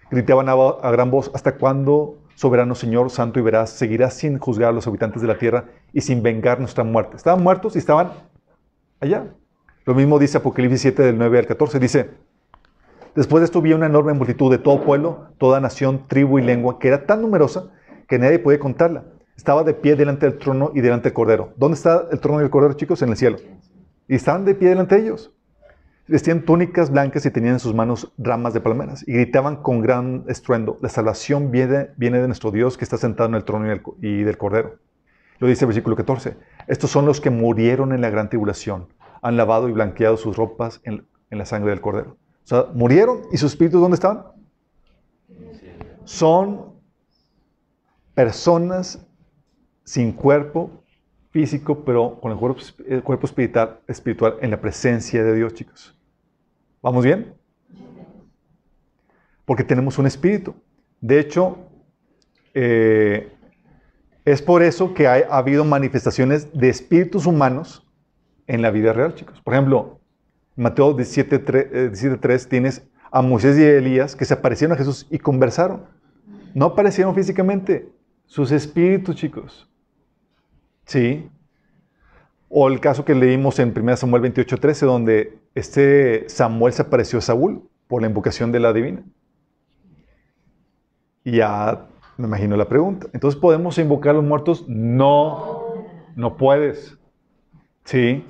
[0.09, 4.71] Gritaban a, gran voz, ¿hasta cuándo, soberano Señor, santo y veraz, seguirás sin juzgar a
[4.71, 7.15] los habitantes de la tierra y sin vengar nuestra muerte?
[7.15, 8.09] Estaban muertos y estaban
[8.99, 9.27] allá.
[9.85, 11.77] Lo mismo dice Apocalipsis 7 del 9 al 14.
[11.77, 12.09] Dice,
[13.13, 16.79] después de esto vi una enorme multitud de todo pueblo, toda nación, tribu y lengua,
[16.79, 17.71] que era tan numerosa
[18.07, 19.03] que nadie podía contarla.
[19.35, 21.53] Estaba de pie delante del trono y delante del cordero.
[21.57, 23.01] ¿Dónde está el trono y el cordero, chicos?
[23.01, 23.37] En el cielo.
[24.07, 25.31] Y estaban de pie delante de ellos.
[26.07, 29.03] Vestían túnicas blancas y tenían en sus manos ramas de palmeras.
[29.07, 33.27] Y gritaban con gran estruendo, la salvación viene, viene de nuestro Dios que está sentado
[33.27, 34.75] en el trono y del, y del cordero.
[35.39, 36.37] Lo dice el versículo 14.
[36.67, 38.87] Estos son los que murieron en la gran tribulación.
[39.21, 42.17] Han lavado y blanqueado sus ropas en, en la sangre del cordero.
[42.43, 44.25] O sea, murieron y sus espíritus ¿dónde estaban?
[46.03, 46.75] Son
[48.13, 49.04] personas
[49.85, 50.83] sin cuerpo
[51.31, 55.97] físico, pero con el cuerpo, el cuerpo espiritual, espiritual en la presencia de Dios, chicos.
[56.81, 57.33] ¿Vamos bien?
[59.45, 60.55] porque tenemos un espíritu.
[60.99, 61.57] De hecho,
[62.53, 63.31] eh,
[64.25, 67.87] es por eso que ha habido manifestaciones de espíritus humanos
[68.47, 69.39] en la vida real, chicos.
[69.41, 69.99] Por ejemplo,
[70.55, 75.19] Mateo 17.3 eh, tienes a Moisés y a Elías que se aparecieron a Jesús y
[75.19, 75.85] conversaron.
[76.53, 77.89] No aparecieron físicamente,
[78.25, 79.69] sus espíritus, chicos.
[80.85, 81.29] ¿Sí?
[82.49, 87.21] O el caso que leímos en 1 Samuel 28.13, donde este Samuel se apareció a
[87.21, 89.03] Saúl por la invocación de la divina.
[91.23, 93.07] Y ya me imagino la pregunta.
[93.13, 94.63] Entonces, ¿podemos invocar a los muertos?
[94.67, 95.63] No,
[96.15, 96.97] no puedes.
[97.83, 98.23] Sí.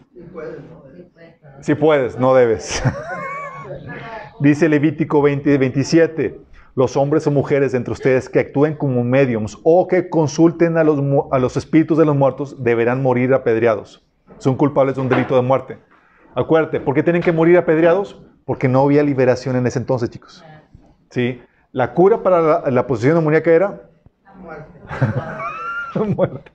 [1.61, 2.81] Sí puedes, no debes.
[4.39, 6.39] Dice Levítico 20, 27.
[6.75, 10.99] Los hombres o mujeres entre ustedes que actúen como mediums o que consulten a los,
[11.31, 14.05] a los espíritus de los muertos deberán morir apedreados.
[14.39, 15.77] Son culpables de un delito de muerte.
[16.35, 18.21] Acuérdate, ¿por qué tienen que morir apedreados?
[18.43, 20.43] Porque no había liberación en ese entonces, chicos.
[21.09, 21.41] ¿Sí?
[21.71, 23.89] La cura para la, la posesión demoníaca era
[24.25, 24.79] La muerte.
[26.15, 26.51] muerte.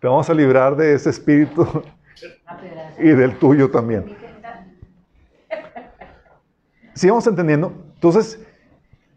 [0.00, 1.66] Te vamos a librar de ese espíritu
[2.98, 4.16] y del tuyo también.
[6.94, 7.72] ¿Sí vamos entendiendo?
[7.94, 8.44] Entonces,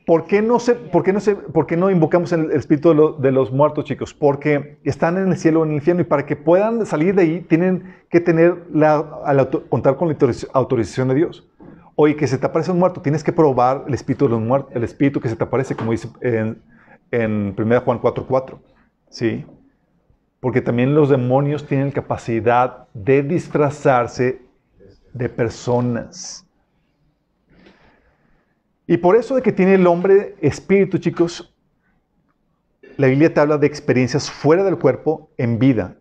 [0.06, 2.96] ¿por qué no, se, por qué no, se, por qué no invocamos el espíritu de,
[2.96, 4.14] lo- de los muertos, chicos?
[4.14, 7.22] Porque están en el cielo o en el infierno y para que puedan salir de
[7.24, 11.48] ahí tienen que tener la, la contar con la autoriz- autorización de Dios.
[11.96, 14.72] Oye, que se te aparece un muerto, tienes que probar el espíritu de los muertos,
[14.76, 16.62] el espíritu que se te aparece, como dice en,
[17.12, 18.58] en 1 Juan 4:4.
[19.10, 19.46] ¿Sí?
[20.40, 24.42] Porque también los demonios tienen capacidad de disfrazarse
[25.14, 26.48] de personas.
[28.88, 31.54] Y por eso de que tiene el hombre espíritu, chicos,
[32.98, 35.98] la Biblia te habla de experiencias fuera del cuerpo en vida,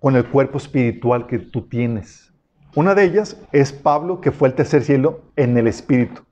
[0.00, 2.32] con el cuerpo espiritual que tú tienes.
[2.74, 6.22] Una de ellas es Pablo, que fue al tercer cielo en el espíritu.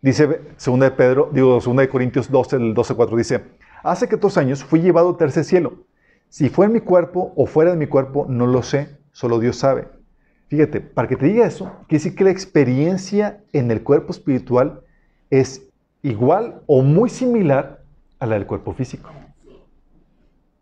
[0.00, 0.26] Dice
[0.64, 3.44] 2 de Pedro, digo 2 de Corintios 12, el 12, 4, dice,
[3.82, 5.86] hace que dos años fui llevado al tercer cielo.
[6.28, 9.56] Si fue en mi cuerpo o fuera de mi cuerpo, no lo sé, solo Dios
[9.56, 9.88] sabe.
[10.48, 14.80] Fíjate, para que te diga eso, quiere decir que la experiencia en el cuerpo espiritual
[15.30, 15.68] es
[16.02, 17.82] igual o muy similar
[18.18, 19.10] a la del cuerpo físico.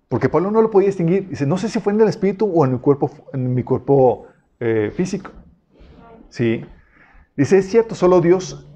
[0.08, 1.28] Porque Pablo no lo podía distinguir.
[1.28, 4.26] Dice, no sé si fue en el espíritu o en mi cuerpo, en mi cuerpo
[4.60, 5.30] eh, físico.
[6.30, 6.64] Sí.
[7.36, 8.66] Dice, es cierto, solo Dios,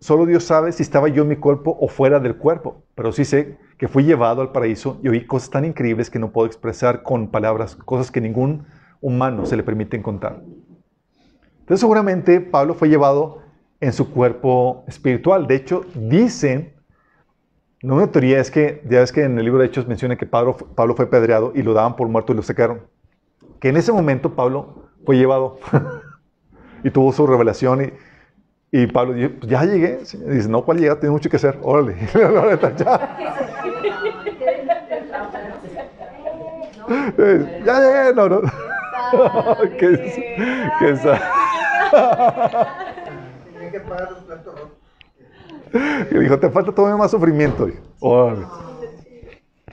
[0.00, 2.82] solo Dios sabe si estaba yo en mi cuerpo o fuera del cuerpo.
[2.94, 6.30] Pero sí sé que fui llevado al paraíso y oí cosas tan increíbles que no
[6.30, 8.66] puedo expresar con palabras, cosas que ningún
[9.02, 10.40] humano se le permiten contar.
[11.60, 13.42] Entonces seguramente Pablo fue llevado
[13.80, 15.46] en su cuerpo espiritual.
[15.46, 16.72] De hecho, dicen,
[17.82, 20.24] no una teoría es que, ya ves que en el libro de Hechos menciona que
[20.24, 22.82] Pablo, Pablo fue pedreado y lo daban por muerto y lo sacaron.
[23.60, 25.58] Que en ese momento Pablo fue llevado
[26.84, 27.84] y tuvo su revelación
[28.70, 29.98] y, y Pablo dijo, "Pues ya llegué.
[30.26, 30.98] Y dice, no, ¿cuál llega?
[30.98, 31.58] Tiene mucho que hacer.
[31.62, 31.96] Órale.
[32.78, 33.18] ya.
[37.18, 38.14] Eh, ya llegué.
[38.14, 38.40] No, no.
[39.78, 41.20] ¿Qué, qué sa-
[43.52, 44.78] Tenía que pagar los platos rotos.
[46.10, 47.68] Y dijo, te falta todavía más sufrimiento.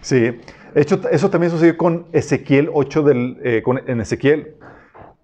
[0.02, 0.40] Sí,
[0.76, 4.56] hecho, eso también sucedió con Ezequiel 8 del, eh, con- en Ezequiel.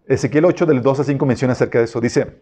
[0.07, 1.99] Ezequiel 8 del 2 a 5 menciona acerca de eso.
[2.01, 2.41] Dice,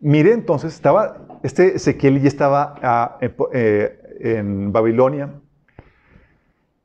[0.00, 3.18] mire entonces, estaba, este Ezequiel ya estaba ah,
[3.52, 5.30] eh, en Babilonia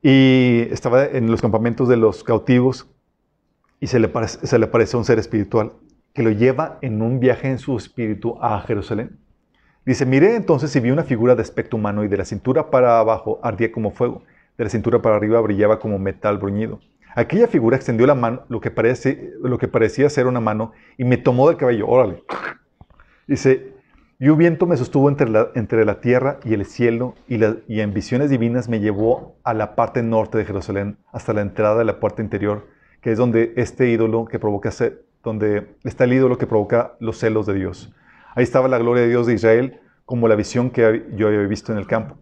[0.02, 2.86] y estaba en los campamentos de los cautivos
[3.84, 5.74] y se le, aparece, se le aparece un ser espiritual
[6.14, 9.18] que lo lleva en un viaje en su espíritu a Jerusalén.
[9.84, 12.98] Dice, miré entonces y vi una figura de aspecto humano y de la cintura para
[12.98, 14.22] abajo ardía como fuego,
[14.56, 16.80] de la cintura para arriba brillaba como metal bruñido.
[17.14, 21.04] Aquella figura extendió la mano, lo que, parece, lo que parecía ser una mano, y
[21.04, 21.86] me tomó del cabello.
[21.86, 22.24] Órale.
[23.26, 23.74] Dice,
[24.18, 27.92] y un viento me sostuvo entre la, entre la tierra y el cielo, y en
[27.92, 32.00] visiones divinas me llevó a la parte norte de Jerusalén, hasta la entrada de la
[32.00, 32.72] puerta interior,
[33.04, 34.70] que es donde este ídolo que provoca,
[35.22, 37.92] donde está el ídolo que provoca los celos de Dios.
[38.34, 41.70] Ahí estaba la gloria de Dios de Israel, como la visión que yo había visto
[41.70, 42.16] en el campo.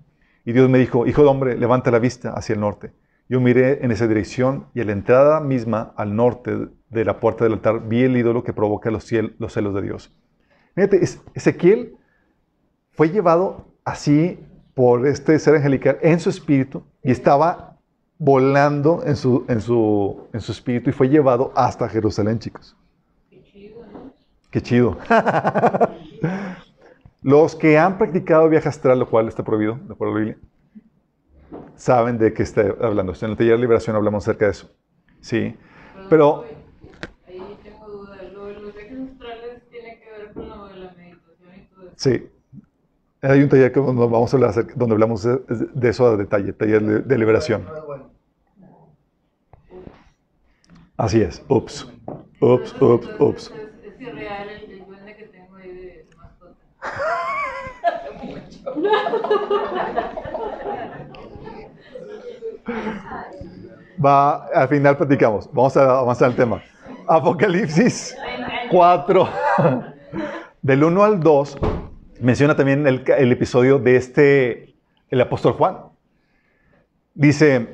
[0.45, 2.91] Y Dios me dijo, hijo de hombre, levanta la vista hacia el norte.
[3.29, 6.51] Yo miré en esa dirección y a la entrada misma, al norte
[6.91, 10.13] de la puerta del altar, vi el ídolo que provoca los, celos de Dios.
[10.75, 11.01] Fíjate,
[11.35, 11.95] Ezequiel
[12.91, 14.41] fue llevado así
[14.75, 17.72] por este ser angelical en su espíritu y estaba
[18.25, 22.77] volando en su, en su, en su espíritu y fue llevado hasta Jerusalén, chicos.
[24.51, 24.97] Qué chido.
[27.23, 30.39] Los que han practicado viaje astral, lo cual está prohibido, de acuerdo a la Biblia,
[31.77, 33.13] saben de qué está hablando.
[33.21, 34.71] En el taller de liberación hablamos acerca de eso.
[35.21, 35.57] Sí.
[36.09, 36.45] Pero,
[37.27, 38.19] Ahí tengo dudas.
[38.33, 41.87] Lo de los viajes astrales tiene que ver con lo de la meditación y todo
[41.87, 41.95] eso.
[41.97, 42.29] sí.
[43.25, 45.39] Hay un taller que donde vamos a hablar acerca- donde hablamos de,
[45.75, 47.65] de eso a detalle, taller de, de liberación.
[51.03, 51.43] Así es.
[51.49, 51.91] Ups.
[52.41, 53.53] Ups, ups, ups.
[53.85, 56.55] Es, irreal el, el duende que tengo ahí de mascota.
[64.05, 65.53] Va, al final platicamos.
[65.53, 66.63] Vamos a avanzar el tema.
[67.09, 68.17] Apocalipsis
[68.71, 69.29] 4.
[70.63, 71.59] Del 1 al 2
[72.21, 74.77] menciona también el, el episodio de este,
[75.11, 75.79] el apóstol Juan.
[77.13, 77.71] Dice,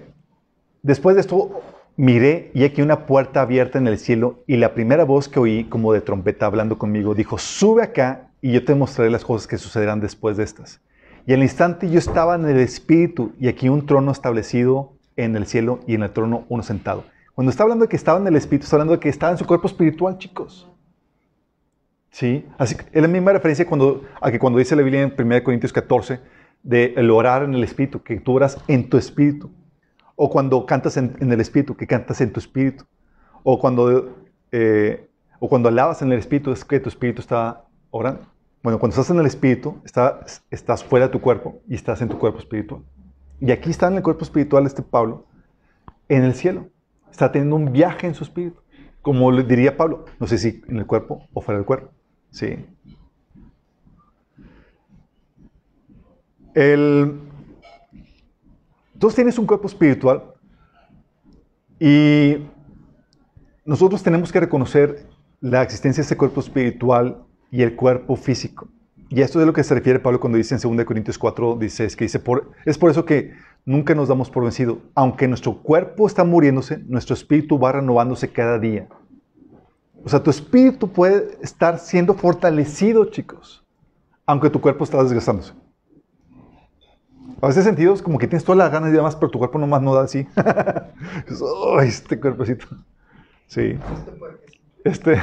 [0.83, 1.61] después de esto
[1.99, 5.65] miré y aquí una puerta abierta en el cielo y la primera voz que oí
[5.65, 9.59] como de trompeta hablando conmigo dijo, sube acá y yo te mostraré las cosas que
[9.59, 10.81] sucederán después de estas.
[11.27, 15.47] Y al instante yo estaba en el espíritu y aquí un trono establecido en el
[15.47, 17.05] cielo y en el trono uno sentado.
[17.35, 19.39] Cuando está hablando de que estaba en el espíritu, está hablando de que estaba en
[19.39, 20.69] su cuerpo espiritual, chicos.
[22.11, 22.47] ¿Sí?
[22.59, 25.43] Así que es la misma referencia cuando, a que cuando dice la Biblia en 1
[25.43, 26.21] Corintios 14
[26.63, 29.51] de el orar en el espíritu, que tú oras en tu espíritu.
[30.21, 32.85] O cuando cantas en, el espíritu, que cantas en tu espíritu.
[33.45, 34.17] O cuando,
[34.51, 35.09] eh,
[35.39, 38.23] o cuando alabas en el espíritu, es que tu espíritu está orando.
[38.65, 42.09] Bueno, cuando estás en el espíritu, está- estás fuera de tu cuerpo y estás en
[42.09, 42.83] tu cuerpo espiritual.
[43.41, 45.27] Y aquí está en el cuerpo espiritual este Pablo,
[46.09, 46.67] en el cielo.
[47.13, 48.61] Está teniendo un viaje en su espíritu.
[49.03, 51.91] Como le diría Pablo, no sé si en el cuerpo o fuera del cuerpo.
[52.33, 52.67] Sí.
[56.55, 57.21] El,
[58.99, 60.35] Tú tienes un cuerpo espiritual
[61.79, 62.39] y
[63.65, 65.07] nosotros tenemos que reconocer
[65.41, 68.69] la existencia de ese cuerpo espiritual y el cuerpo físico.
[69.09, 71.57] Y esto es a lo que se refiere Pablo cuando dice en 2 Corintios 4,
[71.57, 72.21] 16, que dice,
[72.67, 73.33] es por eso que
[73.65, 74.81] nunca nos damos por vencido.
[74.95, 78.89] Aunque nuestro cuerpo está muriéndose, nuestro espíritu va renovándose cada día.
[80.05, 83.65] O sea, tu espíritu puede estar siendo fortalecido, chicos,
[84.27, 85.53] aunque tu cuerpo está desgastándose.
[87.41, 89.81] A veces sentidos como que tienes todas las ganas y demás, pero tu cuerpo nomás
[89.81, 90.27] no da así.
[91.79, 92.67] "Ay, este cuerpecito.
[93.47, 93.79] Sí.
[94.85, 95.19] Este.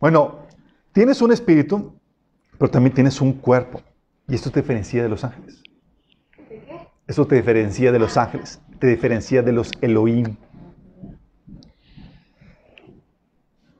[0.00, 0.40] Bueno,
[0.92, 1.94] tienes un espíritu,
[2.58, 3.80] pero también tienes un cuerpo.
[4.26, 5.62] Y esto te diferencia de los ángeles.
[7.06, 8.60] Eso te diferencia de los ángeles.
[8.78, 10.36] Te diferencia de los Elohim.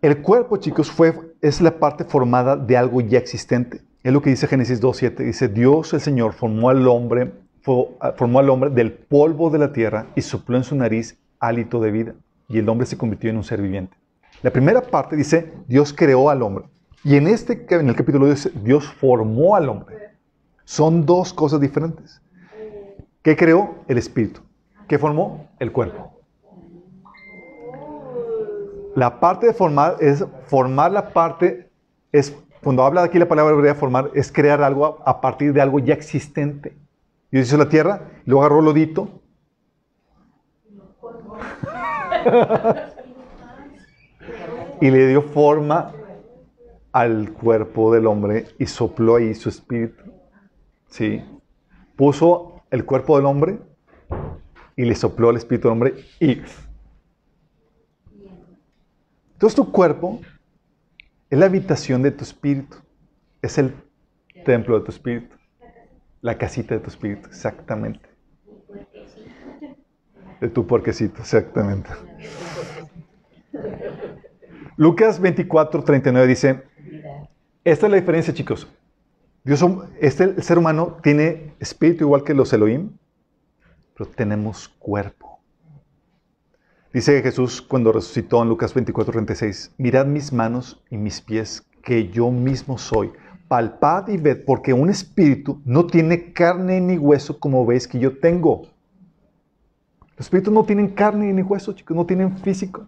[0.00, 3.82] El cuerpo, chicos, fue, es la parte formada de algo ya existente.
[4.04, 5.24] Es lo que dice Génesis 2.7.
[5.24, 7.32] Dice, Dios el Señor formó al hombre,
[7.64, 11.80] fo- formó al hombre del polvo de la tierra y sopló en su nariz hálito
[11.80, 12.14] de vida.
[12.48, 13.96] Y el hombre se convirtió en un ser viviente.
[14.42, 16.66] La primera parte dice, Dios creó al hombre.
[17.02, 19.96] Y en, este, en el capítulo dice, Dios formó al hombre.
[20.64, 22.20] Son dos cosas diferentes.
[23.22, 23.76] ¿Qué creó?
[23.88, 24.42] El espíritu.
[24.86, 25.48] ¿Qué formó?
[25.58, 26.12] El cuerpo.
[28.94, 31.68] La parte de formar es formar la parte,
[32.12, 35.60] es cuando habla aquí la palabra hebrea formar, es crear algo a, a partir de
[35.60, 36.76] algo ya existente.
[37.30, 39.08] Dios hizo la tierra, luego agarró lodito.
[44.80, 45.92] y le dio forma
[46.92, 50.04] al cuerpo del hombre y sopló ahí su espíritu.
[50.88, 51.22] Sí.
[51.96, 53.58] Puso el cuerpo del hombre
[54.76, 56.40] y le sopló el espíritu del hombre y
[59.34, 60.20] entonces tu cuerpo
[61.34, 62.76] es la habitación de tu espíritu.
[63.42, 63.74] Es el
[64.44, 65.34] templo de tu espíritu.
[66.20, 68.08] La casita de tu espíritu, exactamente.
[70.40, 71.90] De tu puerquecito, exactamente.
[74.76, 76.62] Lucas 24, 39 dice,
[77.64, 78.68] esta es la diferencia, chicos.
[79.42, 79.64] Dios,
[80.00, 82.96] este, el ser humano tiene espíritu igual que los Elohim,
[83.96, 85.33] pero tenemos cuerpo.
[86.94, 92.08] Dice Jesús cuando resucitó en Lucas 24, 36, mirad mis manos y mis pies, que
[92.10, 93.10] yo mismo soy.
[93.48, 98.16] Palpad y ved, porque un espíritu no tiene carne ni hueso como veis que yo
[98.20, 98.68] tengo.
[100.16, 102.86] Los espíritus no tienen carne ni hueso, chicos, no tienen físico.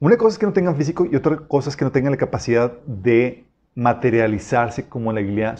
[0.00, 2.18] Una cosa es que no tengan físico y otra cosa es que no tengan la
[2.18, 5.54] capacidad de materializarse como la Biblia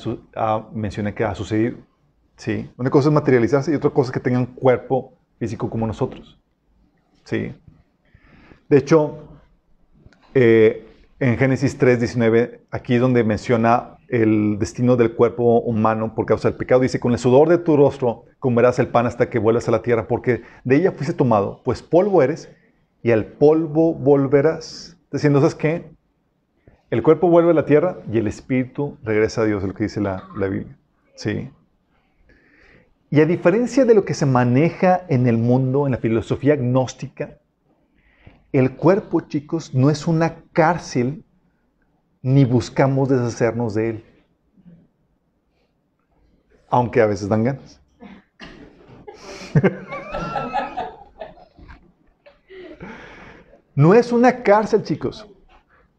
[0.74, 1.78] menciona que ha sucedido.
[2.34, 2.68] ¿Sí?
[2.76, 6.41] Una cosa es materializarse y otra cosa es que tengan cuerpo físico como nosotros.
[7.24, 7.54] Sí.
[8.68, 9.28] De hecho,
[10.34, 10.86] eh,
[11.20, 16.58] en Génesis 3, 19, aquí donde menciona el destino del cuerpo humano por causa del
[16.58, 16.82] pecado.
[16.82, 19.82] Dice, con el sudor de tu rostro comerás el pan hasta que vuelvas a la
[19.82, 22.50] tierra, porque de ella fuiste tomado, pues polvo eres
[23.02, 24.98] y al polvo volverás.
[25.10, 25.92] Diciendo, ¿sabes qué?
[26.90, 29.84] El cuerpo vuelve a la tierra y el espíritu regresa a Dios, es lo que
[29.84, 30.76] dice la, la Biblia.
[31.14, 31.50] Sí.
[33.12, 37.36] Y a diferencia de lo que se maneja en el mundo, en la filosofía gnóstica,
[38.52, 41.22] el cuerpo, chicos, no es una cárcel
[42.22, 44.04] ni buscamos deshacernos de él.
[46.70, 47.82] Aunque a veces dan ganas.
[53.74, 55.28] No es una cárcel, chicos.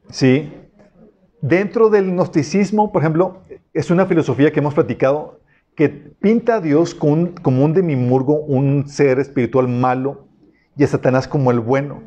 [0.10, 0.52] Sí.
[1.42, 5.43] Dentro del gnosticismo, por ejemplo, es una filosofía que hemos platicado
[5.76, 10.28] que pinta a Dios como un, como un demimurgo, un ser espiritual malo,
[10.78, 12.02] y a Satanás como el bueno.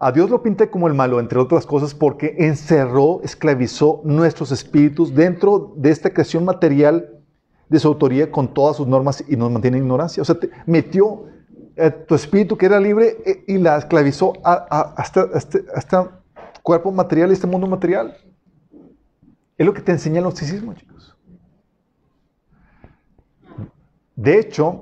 [0.00, 5.14] A Dios lo pinta como el malo, entre otras cosas, porque encerró, esclavizó nuestros espíritus
[5.14, 7.08] dentro de esta creación material
[7.68, 10.20] de su autoría con todas sus normas y nos mantiene en ignorancia.
[10.20, 11.24] O sea, metió
[11.76, 16.20] eh, tu espíritu que era libre eh, y la esclavizó a, a- hasta, este, hasta
[16.62, 18.16] cuerpo material este mundo material.
[19.56, 20.91] Es lo que te enseña el gnosticismo, chicos.
[24.16, 24.80] De hecho,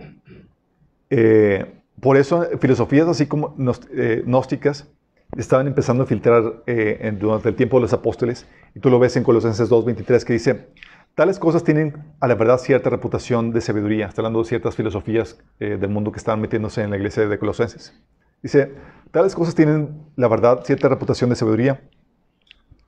[1.09, 3.55] eh, por eso filosofías así como
[3.93, 4.89] eh, gnósticas
[5.37, 9.17] estaban empezando a filtrar eh, durante el tiempo de los apóstoles, y tú lo ves
[9.17, 10.69] en Colosenses 2.23 que dice,
[11.15, 15.39] tales cosas tienen a la verdad cierta reputación de sabiduría, está hablando de ciertas filosofías
[15.59, 17.95] del mundo que estaban metiéndose en la iglesia de Colosenses.
[18.43, 18.75] Dice,
[19.13, 21.81] tales cosas tienen la verdad cierta reputación de sabiduría,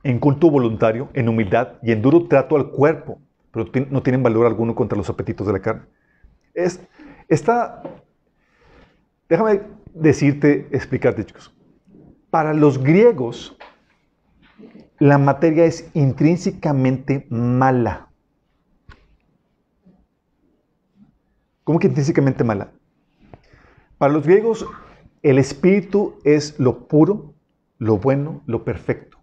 [0.03, 3.21] en culto voluntario, en humildad y en duro trato al cuerpo,
[3.51, 5.83] pero no tienen valor alguno contra los apetitos de la carne.
[6.53, 6.79] Es,
[7.27, 7.83] esta,
[9.27, 9.61] déjame
[9.93, 11.53] decirte, explicarte, chicos.
[12.29, 13.57] Para los griegos,
[14.99, 18.09] la materia es intrínsecamente mala.
[21.63, 22.71] ¿Cómo que intrínsecamente mala?
[23.97, 24.65] Para los griegos,
[25.21, 27.33] el espíritu es lo puro,
[27.77, 29.17] lo bueno, lo perfecto.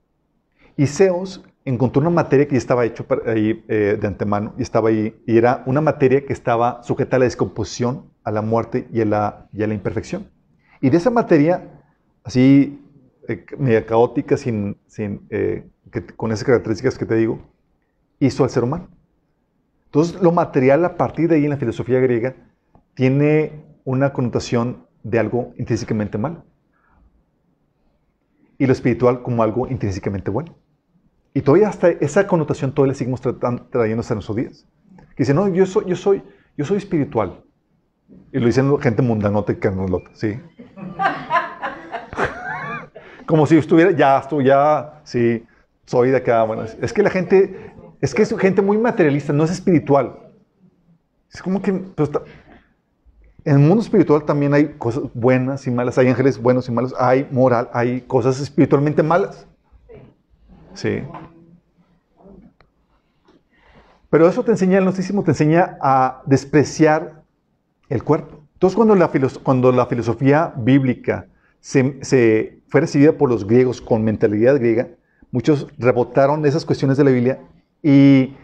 [0.77, 4.89] Y Zeus encontró una materia que ya estaba hecho ahí eh, de antemano y estaba
[4.89, 9.01] ahí y era una materia que estaba sujeta a la descomposición, a la muerte y
[9.03, 10.29] a la, imperfección.
[10.81, 11.69] Y de esa materia,
[12.25, 12.81] así
[13.29, 17.41] eh, media caótica, sin, sin, eh, que- con esas características que te digo,
[18.19, 18.89] hizo al ser humano.
[19.87, 22.35] Entonces, lo material a partir de ahí en la filosofía griega
[22.95, 26.45] tiene una connotación de algo intrínsecamente malo.
[28.59, 30.55] Y lo espiritual como algo intrínsecamente bueno.
[31.33, 34.67] Y todavía hasta esa connotación todavía la seguimos tratan- trayendo hasta nuestros días.
[35.15, 36.23] Que dice, no, yo soy, yo soy,
[36.57, 37.43] yo soy espiritual.
[38.33, 40.41] Y lo dicen gente mundanota y carnolota, ¿sí?
[43.27, 45.45] Como si estuviera, ya, estoy, ya, sí,
[45.87, 46.43] soy de acá.
[46.43, 50.19] Bueno, es, que la gente, es que es gente muy materialista, no es espiritual.
[51.33, 52.11] Es como que, pues,
[53.45, 56.95] en el mundo espiritual también hay cosas buenas y malas, hay ángeles buenos y malos,
[56.99, 59.47] hay moral, hay cosas espiritualmente malas.
[60.75, 61.03] Sí.
[64.11, 67.23] Pero eso te enseña el gnosticismo, te enseña a despreciar
[67.89, 68.41] el cuerpo.
[68.55, 69.11] Entonces, cuando la,
[69.43, 71.27] cuando la filosofía bíblica
[71.61, 74.89] se fue recibida por los griegos con mentalidad griega,
[75.31, 77.41] muchos rebotaron esas cuestiones de la Biblia
[77.83, 78.35] y,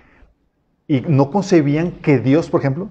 [0.87, 2.91] y no concebían que Dios, por ejemplo,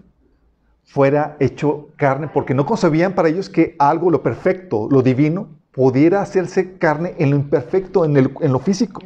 [0.84, 6.22] fuera hecho carne, porque no concebían para ellos que algo, lo perfecto, lo divino, pudiera
[6.22, 9.02] hacerse carne en lo imperfecto, en, el- en lo físico.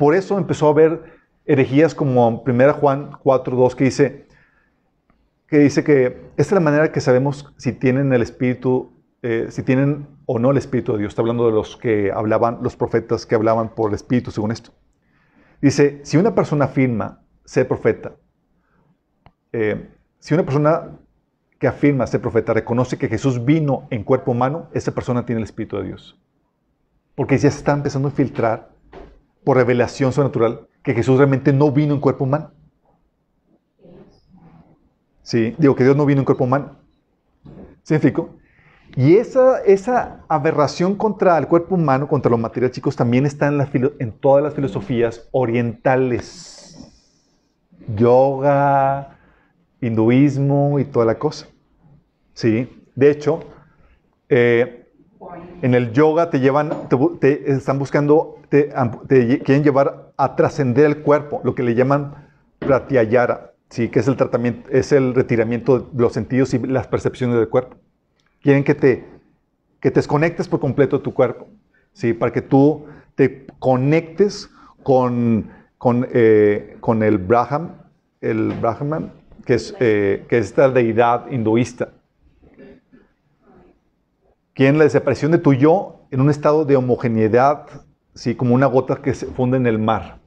[0.00, 4.26] Por eso empezó a haber herejías como 1 Juan 4.2 que dice,
[5.46, 9.62] que dice que esta es la manera que sabemos si tienen el Espíritu, eh, si
[9.62, 11.10] tienen o no el Espíritu de Dios.
[11.10, 14.70] Está hablando de los que hablaban, los profetas que hablaban por el Espíritu, según esto.
[15.60, 18.14] Dice, si una persona afirma ser profeta,
[19.52, 19.86] eh,
[20.18, 20.92] si una persona
[21.58, 25.44] que afirma ser profeta reconoce que Jesús vino en cuerpo humano, esa persona tiene el
[25.44, 26.18] Espíritu de Dios.
[27.14, 28.79] Porque ya se está empezando a filtrar
[29.44, 32.52] por revelación sobrenatural que Jesús realmente no vino en cuerpo humano.
[35.22, 36.76] Sí, digo que Dios no vino en cuerpo humano.
[37.82, 37.96] ¿Sí?
[38.96, 44.12] Y esa, esa aberración contra el cuerpo humano, contra lo material, chicos, también está en,
[44.12, 46.90] todas las filosofías orientales.
[47.94, 49.16] Yoga,
[49.80, 51.46] hinduismo y toda la cosa.
[52.34, 53.40] Sí, de hecho,
[54.28, 54.88] eh,
[55.62, 56.88] en el yoga te llevan,
[57.20, 58.72] te están buscando, te,
[59.08, 62.28] te quieren llevar a trascender el cuerpo, lo que le llaman
[62.58, 67.36] pratyayara, sí, que es el tratamiento, es el retiramiento de los sentidos y las percepciones
[67.36, 67.76] del cuerpo.
[68.42, 69.06] Quieren que te,
[69.80, 71.48] que te desconectes por completo de tu cuerpo,
[71.92, 74.50] sí, para que tú te conectes
[74.82, 77.82] con, con, eh, con el Brahman,
[78.20, 79.12] el Brahman,
[79.46, 81.92] que es, eh, que es esta deidad hinduista.
[84.52, 87.66] Quieren la desaparición de tu yo en un estado de homogeneidad,
[88.14, 88.34] ¿sí?
[88.34, 90.18] como una gota que se funde en el mar.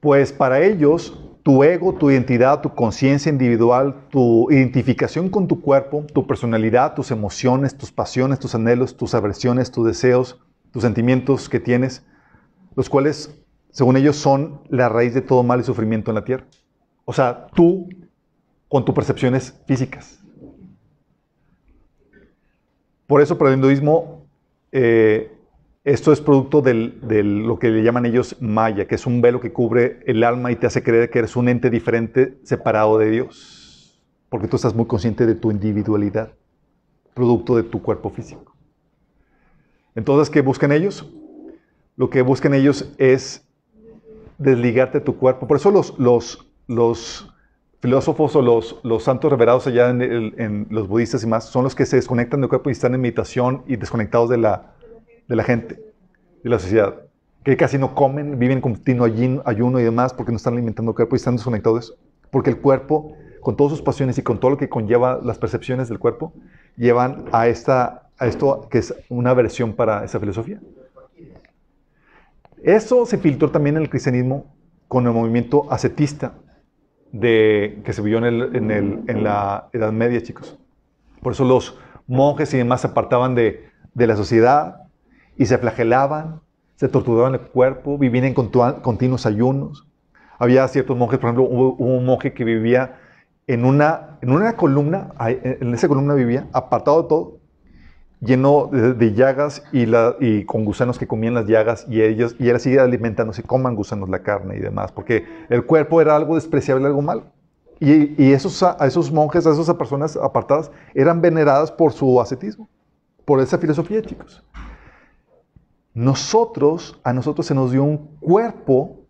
[0.00, 6.04] Pues para ellos, tu ego, tu identidad, tu conciencia individual, tu identificación con tu cuerpo,
[6.12, 10.40] tu personalidad, tus emociones, tus pasiones, tus anhelos, tus aversiones, tus deseos,
[10.72, 12.04] tus sentimientos que tienes,
[12.76, 13.38] los cuales,
[13.70, 16.46] según ellos, son la raíz de todo mal y sufrimiento en la tierra.
[17.04, 17.88] O sea, tú
[18.68, 20.18] con tus percepciones físicas.
[23.06, 24.26] Por eso, para el hinduismo,
[24.72, 25.30] eh,
[25.84, 29.52] esto es producto de lo que le llaman ellos maya, que es un velo que
[29.52, 34.00] cubre el alma y te hace creer que eres un ente diferente, separado de Dios.
[34.30, 36.32] Porque tú estás muy consciente de tu individualidad,
[37.12, 38.56] producto de tu cuerpo físico.
[39.94, 41.06] Entonces, ¿qué buscan ellos?
[41.96, 43.46] Lo que buscan ellos es
[44.38, 45.46] desligarte de tu cuerpo.
[45.46, 47.28] Por eso los,
[47.80, 48.40] filósofos o
[48.82, 52.40] los, santos reverados allá en, en los budistas y más son los que se desconectan
[52.40, 54.74] del cuerpo y están en meditación y desconectados de la,
[55.28, 55.80] de la gente,
[56.42, 56.94] de la sociedad.
[57.44, 60.96] Que casi no comen, viven en continuo ayuno, y demás porque no están alimentando el
[60.96, 61.96] cuerpo y están desconectados.
[62.30, 65.88] Porque el cuerpo, con todas sus pasiones y con todo lo que conlleva las percepciones
[65.88, 66.32] del cuerpo,
[66.76, 70.58] llevan a, esta, a esto que es una versión para esa filosofía.
[72.62, 74.46] Eso se filtró también en el cristianismo
[74.88, 76.32] con el movimiento ascetista
[77.12, 80.58] de, que se vio en, en el- en la Edad Media, chicos.
[81.22, 84.83] Por eso los monjes y demás se apartaban de, de la sociedad
[85.36, 86.40] y se flagelaban,
[86.76, 89.86] se torturaban el cuerpo, vivían en continuos ayunos.
[90.38, 92.98] Había ciertos monjes, por ejemplo, hubo, un monje que vivía
[93.46, 97.38] en una, en una columna, en esa columna vivía, apartado de todo,
[98.20, 102.80] lleno de, llagas y, con gusanos que comían las llagas y ellos y él sigue
[102.80, 107.24] alimentándose, coman gusanos la carne y demás, porque el cuerpo era algo despreciable, algo malo.
[107.80, 112.68] Y, y esos, a esos monjes, a esas personas apartadas, eran veneradas por su ascetismo,
[113.24, 114.42] por esa filosofía, chicos.
[115.94, 119.06] Nosotros, a nosotros se nos dio un cuerpo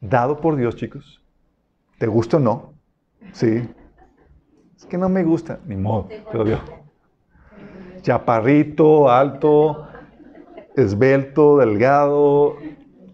[0.00, 1.22] dado por Dios, chicos.
[1.98, 2.72] ¿Te gusta o no?
[3.32, 3.68] Sí.
[4.76, 6.84] Es que no me gusta, ni modo, te lo dio
[8.04, 9.88] chaparrito, alto,
[10.76, 12.56] esbelto, delgado,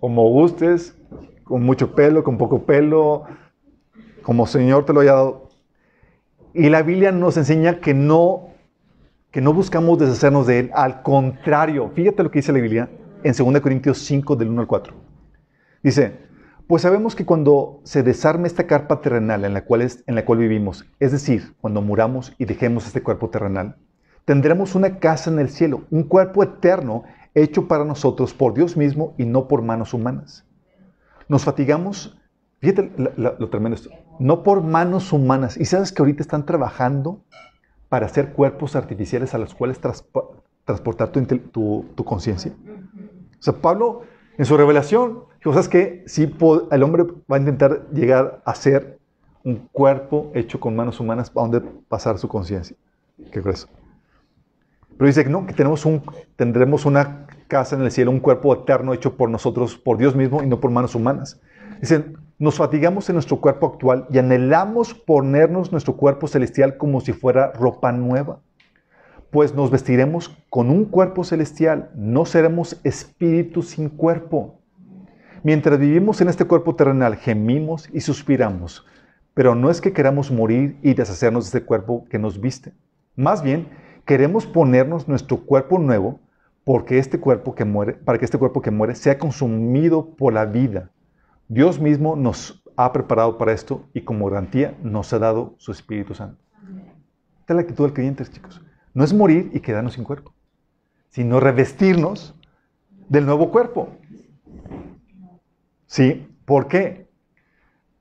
[0.01, 0.99] como gustes,
[1.45, 3.25] con mucho pelo, con poco pelo,
[4.23, 5.49] como Señor te lo haya dado.
[6.53, 8.50] Y la Biblia nos enseña que no,
[9.31, 12.91] que no buscamos deshacernos de Él, al contrario, fíjate lo que dice la Biblia
[13.23, 14.95] en 2 Corintios 5 del 1 al 4.
[15.83, 16.19] Dice,
[16.67, 20.25] pues sabemos que cuando se desarme esta carpa terrenal en la cual, es- en la
[20.25, 23.77] cual vivimos, es decir, cuando muramos y dejemos este cuerpo terrenal,
[24.25, 27.05] tendremos una casa en el cielo, un cuerpo eterno
[27.35, 30.45] hecho para nosotros por Dios mismo y no por manos humanas.
[31.29, 32.19] Nos fatigamos,
[32.61, 35.57] fíjate la- la- lo tremendo esto, no por manos humanas.
[35.57, 37.23] Y sabes que ahorita están trabajando
[37.91, 42.53] para hacer cuerpos artificiales a los cuales transpo- transportar tu, tu- tu conciencia.
[43.39, 44.03] O sea, Pablo
[44.39, 46.03] en su revelación, dijo, ¿sabes qué?
[46.07, 48.99] Sí, po- el hombre va a intentar llegar a ser
[49.45, 52.77] un cuerpo hecho con manos humanas a donde pasar su conciencia.
[53.33, 53.69] ¿Qué crees?
[54.97, 56.03] Pero dice que no, que tenemos un,
[56.37, 60.43] tendremos una casa en el cielo, un cuerpo eterno hecho por nosotros, por Dios mismo
[60.43, 61.41] y no por manos humanas.
[61.81, 67.13] Dicen, nos fatigamos en nuestro cuerpo actual y anhelamos ponernos nuestro cuerpo celestial como si
[67.13, 68.41] fuera ropa nueva.
[69.31, 74.59] Pues nos vestiremos con un cuerpo celestial, no seremos espíritus sin cuerpo.
[75.43, 78.87] Mientras vivimos en este cuerpo terrenal, gemimos y suspiramos,
[79.35, 82.73] pero no es que queramos morir y deshacernos de este cuerpo que nos viste.
[83.17, 83.69] Más bien,
[84.07, 86.21] queremos ponernos nuestro cuerpo nuevo
[86.65, 90.47] porque este cuerpo que muere, para que este cuerpo que muere sea consumido por la
[90.47, 90.91] vida.
[91.51, 96.15] Dios mismo nos ha preparado para esto y como garantía nos ha dado su Espíritu
[96.15, 96.41] Santo.
[97.41, 98.63] Esta es la actitud del creyente, chicos.
[98.95, 100.33] No es morir y quedarnos sin cuerpo,
[101.09, 102.37] sino revestirnos
[103.09, 103.89] del nuevo cuerpo.
[105.87, 106.25] ¿Sí?
[106.45, 107.11] ¿Por qué?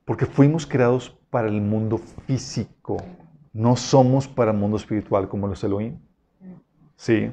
[0.04, 1.98] Porque fuimos creados para el mundo
[2.28, 2.98] físico.
[3.52, 5.98] No somos para el mundo espiritual como los Elohim.
[6.94, 7.32] Sí.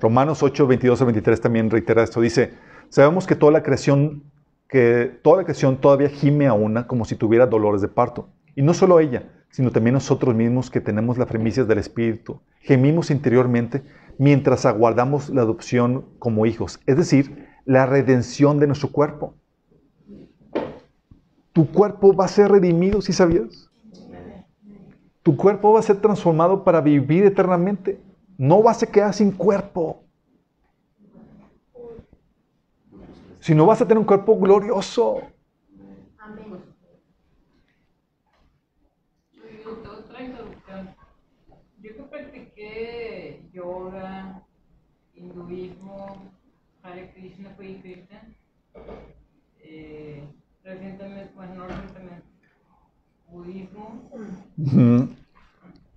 [0.00, 2.20] Romanos 8, 22 al 23 también reitera esto.
[2.20, 2.54] Dice,
[2.88, 4.24] sabemos que toda la creación,
[4.72, 8.30] que toda la creación todavía gime a una como si tuviera dolores de parto.
[8.56, 12.40] Y no solo ella, sino también nosotros mismos que tenemos las primicias del Espíritu.
[12.60, 13.82] Gemimos interiormente
[14.16, 19.34] mientras aguardamos la adopción como hijos, es decir, la redención de nuestro cuerpo.
[21.52, 23.68] Tu cuerpo va a ser redimido, si sabías?
[25.22, 28.00] Tu cuerpo va a ser transformado para vivir eternamente.
[28.38, 30.01] No vas a quedar sin cuerpo.
[33.42, 35.20] Sino vas a tener un cuerpo glorioso.
[36.18, 36.46] Amén.
[41.82, 44.46] Yo que practiqué yoga,
[45.16, 46.30] hinduismo,
[46.84, 48.22] Hare Krishna, fui Krishna,
[49.60, 50.22] eh,
[50.62, 52.22] recientemente, bueno, no recientemente,
[53.28, 54.08] budismo.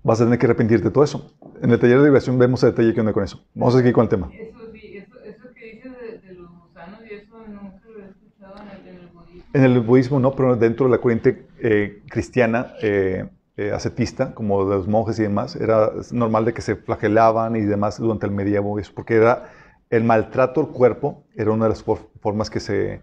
[0.01, 1.31] Vas a tener que arrepentirte de todo eso.
[1.61, 3.45] En el taller de liberación vemos a detalle qué onda con eso.
[3.53, 4.31] Vamos a seguir con el tema.
[4.33, 8.09] eso sí, eso, eso que dices de, de los gusanos y eso nunca lo he
[8.09, 9.44] escuchado en el, en el budismo.
[9.55, 13.25] En el budismo no, pero dentro de la corriente eh, cristiana eh,
[13.55, 17.61] eh, ascetista, como de los monjes y demás, era normal de que se flagelaban y
[17.61, 19.45] demás durante el medievo, porque era
[19.89, 23.01] el maltrato al cuerpo, era una de las for- formas que se,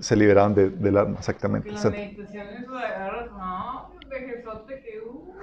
[0.00, 1.74] se liberaban de- del alma, exactamente.
[1.74, 2.46] La meditación
[3.36, 5.34] no, vejezote que uh,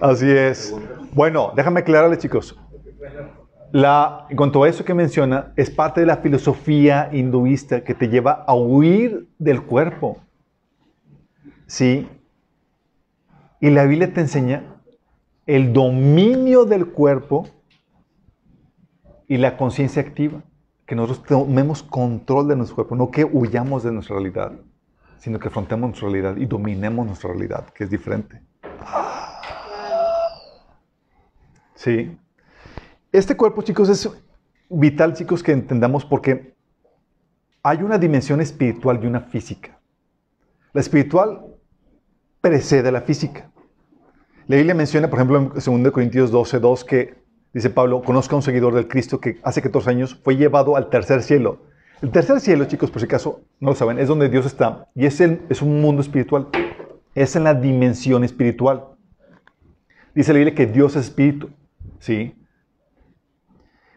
[0.00, 0.74] Así es.
[1.12, 2.54] Bueno, déjame aclararle, chicos.
[3.70, 8.08] La, en cuanto a eso que menciona, es parte de la filosofía hinduista que te
[8.08, 10.18] lleva a huir del cuerpo.
[11.66, 12.08] Sí.
[13.60, 14.64] Y la Biblia te enseña
[15.46, 17.48] el dominio del cuerpo
[19.26, 20.42] y la conciencia activa.
[20.86, 24.52] Que nosotros tomemos control de nuestro cuerpo, no que huyamos de nuestra realidad,
[25.18, 28.40] sino que afrontemos nuestra realidad y dominemos nuestra realidad, que es diferente.
[31.74, 32.16] Sí.
[33.12, 34.08] Este cuerpo, chicos, es
[34.68, 36.54] vital, chicos, que entendamos porque
[37.62, 39.78] hay una dimensión espiritual y una física.
[40.72, 41.46] La espiritual
[42.40, 43.50] precede a la física.
[44.46, 47.14] La Biblia menciona, por ejemplo, en 2 Corintios 12, 2, que
[47.52, 50.88] dice Pablo, conozca a un seguidor del Cristo que hace 14 años fue llevado al
[50.90, 51.62] tercer cielo.
[52.00, 55.06] El tercer cielo, chicos, por si acaso no lo saben, es donde Dios está y
[55.06, 56.48] es, el- es un mundo espiritual.
[57.14, 58.84] Es en la dimensión espiritual.
[60.14, 61.50] Dice la Biblia que Dios es espíritu,
[61.98, 62.34] ¿sí?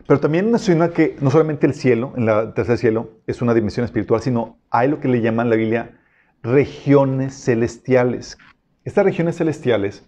[0.07, 3.85] Pero también menciona que no solamente el cielo, en el tercer cielo, es una dimensión
[3.85, 5.97] espiritual, sino hay lo que le llaman la Biblia
[6.43, 8.37] regiones celestiales.
[8.83, 10.07] Estas regiones celestiales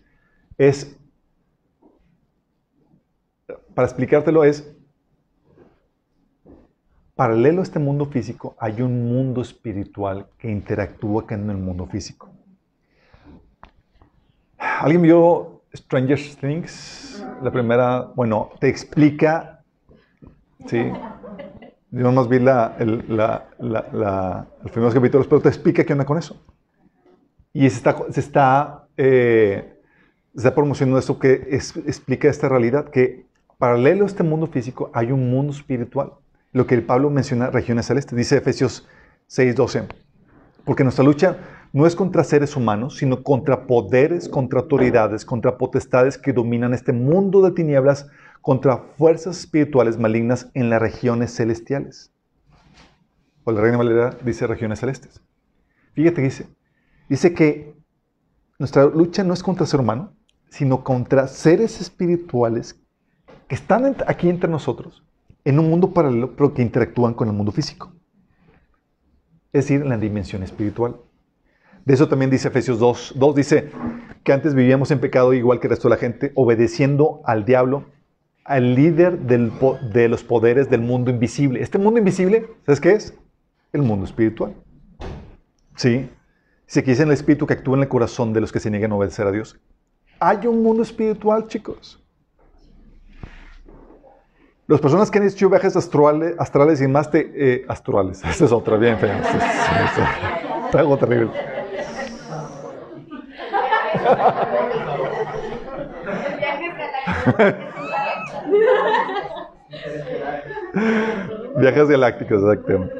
[0.57, 0.98] es,
[3.76, 4.76] para explicártelo, es
[7.15, 12.32] paralelo a este mundo físico, hay un mundo espiritual que interactúa con el mundo físico.
[14.57, 17.26] ¿Alguien vio Stranger Things?
[17.44, 19.53] La primera, bueno, te explica,
[20.68, 20.91] sí.
[21.91, 25.94] Yo nomás vi la, el, la, la, la- los primeros capítulos, pero te explica qué
[25.94, 26.35] onda con eso.
[27.53, 29.80] Y se está, se está, eh,
[30.34, 33.27] se está promocionando esto que es- explica esta realidad, que
[33.60, 36.14] paralelo a este mundo físico hay un mundo espiritual.
[36.52, 38.88] Lo que el Pablo menciona, regiones celestes, dice Efesios
[39.27, 39.88] 6:12.
[40.65, 41.38] Porque nuestra lucha
[41.73, 46.94] no es contra seres humanos, sino contra poderes, contra autoridades, contra potestades que dominan este
[46.94, 48.07] mundo de tinieblas,
[48.44, 52.14] contra fuerzas espirituales malignas en las regiones celestiales.
[53.44, 55.20] O la Reina Valera dice regiones celestes.
[55.94, 56.48] Fíjate dice,
[57.10, 57.76] dice que
[58.60, 60.14] nuestra lucha no es contra ser humano,
[60.49, 62.80] sino contra seres espirituales
[63.48, 65.03] que están aquí entre nosotros,
[65.44, 67.91] en un mundo paralelo, pero que interactúan con el mundo físico
[69.53, 70.98] es decir, en la dimensión espiritual.
[71.86, 73.70] De eso también dice Efesios 2, 2 dice
[74.24, 77.86] que antes vivíamos en pecado igual que el resto de la gente, obedeciendo al diablo,
[78.45, 79.52] al líder del
[79.91, 81.61] de los poderes del mundo invisible.
[81.61, 83.18] Este mundo invisible, ¿sabes qué es?
[83.72, 84.53] El mundo espiritual.
[85.76, 86.10] Sí.
[86.65, 88.70] Dice que dice en el espíritu que actúa en el corazón de los que se
[88.70, 89.60] niegan a obedecer a Dios.
[90.20, 91.99] Hay un mundo espiritual, chicos.
[94.68, 98.24] Las personas que han hecho viajes astrales, astrales y más te, eh, astrales.
[98.30, 99.22] Esta es otra bien fea.
[100.70, 101.32] Es algo terrible.
[111.58, 112.94] Viajes galácticos, exactamente.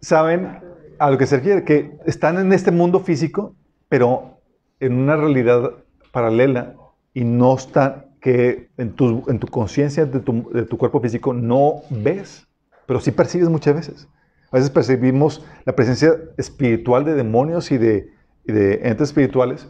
[0.00, 0.60] ¿Saben
[0.98, 1.64] a lo que se refiere?
[1.64, 3.54] Que están en este mundo físico,
[3.88, 4.40] pero
[4.80, 5.72] en una realidad
[6.12, 6.74] paralela
[7.14, 11.32] y no están, que en tu, en tu conciencia de tu, de tu cuerpo físico
[11.32, 12.46] no ves,
[12.86, 14.08] pero sí percibes muchas veces.
[14.50, 18.12] A veces percibimos la presencia espiritual de demonios y de,
[18.44, 19.68] y de entes espirituales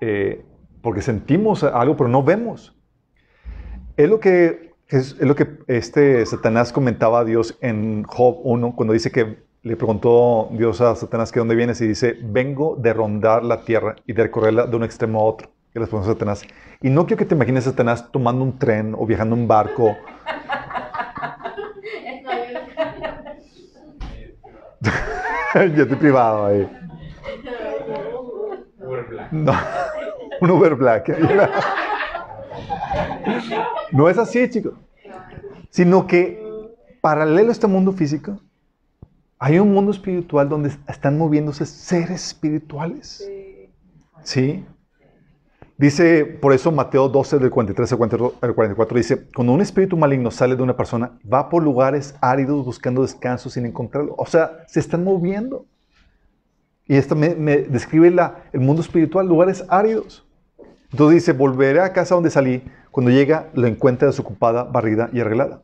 [0.00, 0.44] eh,
[0.82, 2.76] porque sentimos algo, pero no vemos.
[3.96, 8.74] Es lo que, es, es lo que este Satanás comentaba a Dios en Job 1,
[8.76, 12.92] cuando dice que le preguntó Dios a Satanás que dónde vienes y dice, vengo de
[12.92, 15.50] rondar la tierra y de recorrerla de un extremo a otro.
[15.74, 16.42] Y respondió Satanás,
[16.80, 19.96] y no quiero que te imagines a Satanás tomando un tren o viajando en barco.
[25.74, 26.70] Yo estoy privado ahí.
[29.30, 29.52] No,
[30.40, 31.08] un Uber Black.
[33.92, 34.74] No es así, chicos.
[35.70, 36.44] Sino que
[37.00, 38.40] paralelo a este mundo físico,
[39.38, 43.28] hay un mundo espiritual donde están moviéndose seres espirituales.
[44.22, 44.64] ¿Sí?
[45.78, 50.56] Dice, por eso Mateo 12, del 43 al 44, dice, cuando un espíritu maligno sale
[50.56, 54.14] de una persona, va por lugares áridos buscando descanso sin encontrarlo.
[54.16, 55.66] O sea, se están moviendo.
[56.86, 58.14] Y esto me, describe
[58.52, 60.25] el mundo espiritual, lugares áridos.
[60.92, 62.62] Entonces dice, volveré a casa donde salí.
[62.90, 65.62] Cuando llega, lo encuentra desocupada, barrida y arreglada.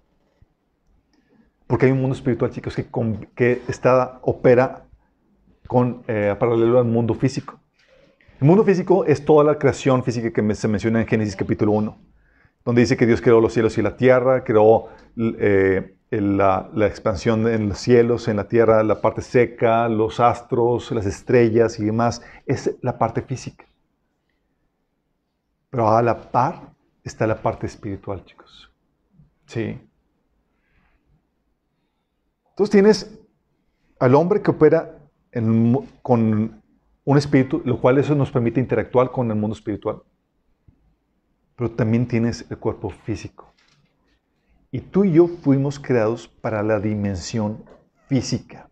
[1.66, 2.86] Porque hay un mundo espiritual, chicos, que,
[3.34, 4.84] que está, opera
[5.66, 7.58] con, eh, paralelo al mundo físico.
[8.40, 11.96] El mundo físico es toda la creación física que se menciona en Génesis capítulo 1,
[12.64, 17.46] donde dice que Dios creó los cielos y la tierra, creó eh, la, la expansión
[17.46, 22.20] en los cielos, en la tierra, la parte seca, los astros, las estrellas y demás.
[22.44, 23.64] Es la parte física.
[25.72, 28.70] Pero a la par está la parte espiritual, chicos.
[29.46, 29.80] Sí.
[32.50, 33.18] Entonces tienes
[33.98, 34.98] al hombre que opera
[35.30, 36.62] en con
[37.04, 40.02] un espíritu, lo cual eso nos permite interactuar con el mundo espiritual.
[41.56, 43.54] Pero también tienes el cuerpo físico.
[44.70, 47.64] Y tú y yo fuimos creados para la dimensión
[48.08, 48.68] física.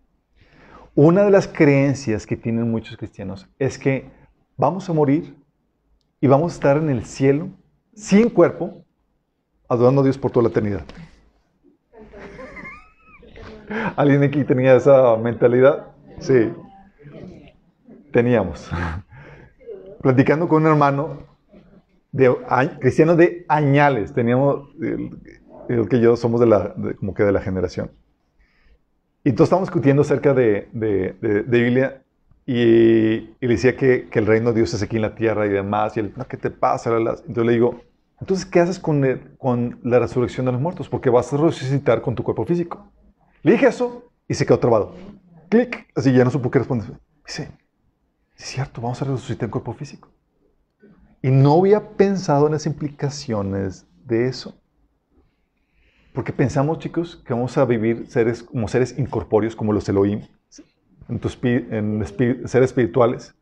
[0.95, 4.11] Una de las creencias que tienen muchos cristianos es que
[4.59, 5.40] vamos a morir
[6.21, 7.49] y vamos a estar en el cielo
[7.95, 8.85] sin cuerpo,
[9.69, 10.85] adorando a Dios por toda la eternidad.
[13.97, 15.87] ¿Alguien aquí tenía esa mentalidad?
[16.19, 16.53] Sí.
[18.13, 18.69] Teníamos.
[20.03, 21.23] Platicando con un hermano
[22.11, 22.35] de,
[22.81, 27.41] cristiano de añales, teníamos, el, que yo somos de la, de- como que de la
[27.41, 27.93] generación.
[29.23, 32.03] Y entonces estábamos discutiendo acerca de, de- de Biblia
[32.53, 35.47] y, y le decía que, que el reino de Dios es aquí en la tierra
[35.47, 35.97] y demás.
[35.97, 36.91] Y él, no, ¿qué te pasa?
[36.97, 37.81] Entonces le digo,
[38.21, 40.89] entonces, ¿qué haces con, el- con la resurrección de los muertos?
[40.89, 42.91] Porque vas a resucitar con tu cuerpo físico.
[43.45, 44.97] Le dije eso y se quedó trabado.
[45.49, 46.89] Clic, así ya no supo qué responder.
[47.25, 47.47] Dice,
[48.35, 50.09] "Sí es cierto, vamos a resucitar en cuerpo físico.
[51.23, 54.61] Y no había pensado en las implicaciones de eso.
[56.13, 60.23] Porque pensamos, chicos, que vamos a vivir seres, como seres incorpóreos, como los Elohim,
[61.11, 63.35] en, tu espi- seres espirituales,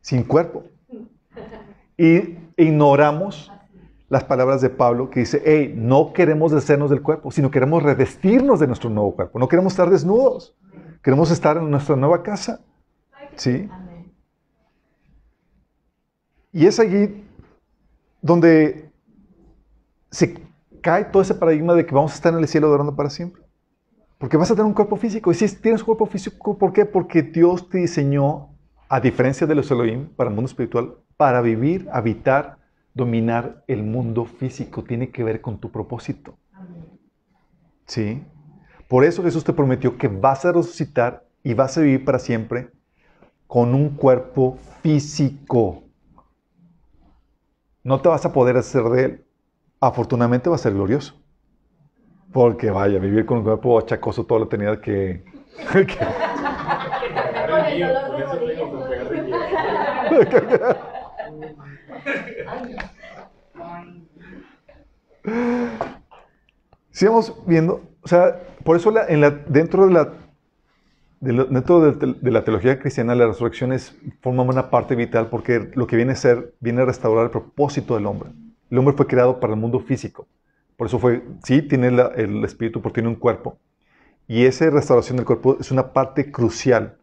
[0.00, 0.64] sin cuerpo.
[1.96, 3.52] Y ignoramos
[4.08, 8.60] las palabras de Pablo que dice, hey, no queremos deshacernos del cuerpo, sino queremos revestirnos
[8.60, 9.38] de nuestro nuevo cuerpo.
[9.38, 10.54] No queremos estar desnudos.
[11.02, 12.60] Queremos estar en nuestra nueva casa.
[13.36, 13.68] ¿Sí?
[16.52, 17.24] Y es allí
[18.22, 18.90] donde
[20.10, 20.40] se
[20.80, 23.42] cae todo ese paradigma de que vamos a estar en el cielo adorando para siempre.
[24.18, 25.30] Porque vas a tener un cuerpo físico.
[25.30, 26.84] Y si tienes un cuerpo físico, ¿por qué?
[26.84, 28.50] Porque Dios te diseñó,
[28.88, 32.58] a diferencia de los Elohim, para el mundo espiritual, para vivir, habitar,
[32.94, 34.82] dominar el mundo físico.
[34.82, 36.36] Tiene que ver con tu propósito.
[37.86, 38.24] ¿Sí?
[38.88, 42.70] Por eso Jesús te prometió que vas a resucitar y vas a vivir para siempre
[43.46, 45.84] con un cuerpo físico.
[47.84, 49.24] No te vas a poder hacer de él.
[49.80, 51.14] Afortunadamente va a ser glorioso.
[52.38, 55.24] Porque vaya, vivir con un cuerpo achacoso toda la eternidad que...
[55.72, 55.98] que-
[66.92, 70.12] sigamos viendo, o sea, por eso en la- dentro de la
[71.20, 75.68] de lo- dentro de la teología cristiana la resurrección es, forma una parte vital porque
[75.74, 78.30] lo que viene a ser, viene a restaurar el propósito del hombre.
[78.70, 80.28] El hombre fue creado para el mundo físico.
[80.78, 83.58] Por eso fue, sí, tiene la- el espíritu, porque tiene un cuerpo.
[84.28, 86.98] Y esa restauración del cuerpo es una parte crucial.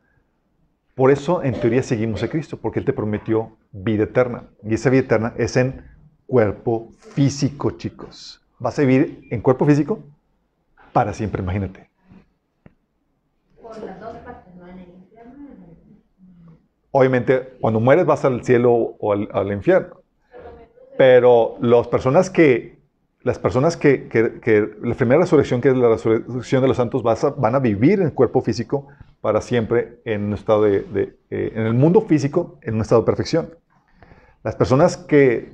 [0.95, 4.49] Por eso, en teoría, seguimos a Cristo, porque Él te prometió vida eterna.
[4.63, 5.83] Y esa vida eterna es en
[6.25, 8.41] cuerpo físico, chicos.
[8.59, 9.99] Vas a vivir en cuerpo físico
[10.93, 11.89] para siempre, imagínate.
[13.61, 15.77] Por las dos partes, no en el infierno y en el
[16.91, 20.01] Obviamente, cuando mueres vas al cielo o al, al infierno.
[20.97, 22.74] Pero las personas que,
[23.25, 27.03] las personas que, que- que- la primera resurrección, que es la resurrección de los santos,
[27.03, 28.87] a- van a vivir en cuerpo físico
[29.19, 33.01] para siempre en un estado de, de, eh, en el mundo físico, en un estado
[33.01, 33.49] de perfección.
[34.43, 35.51] Las personas que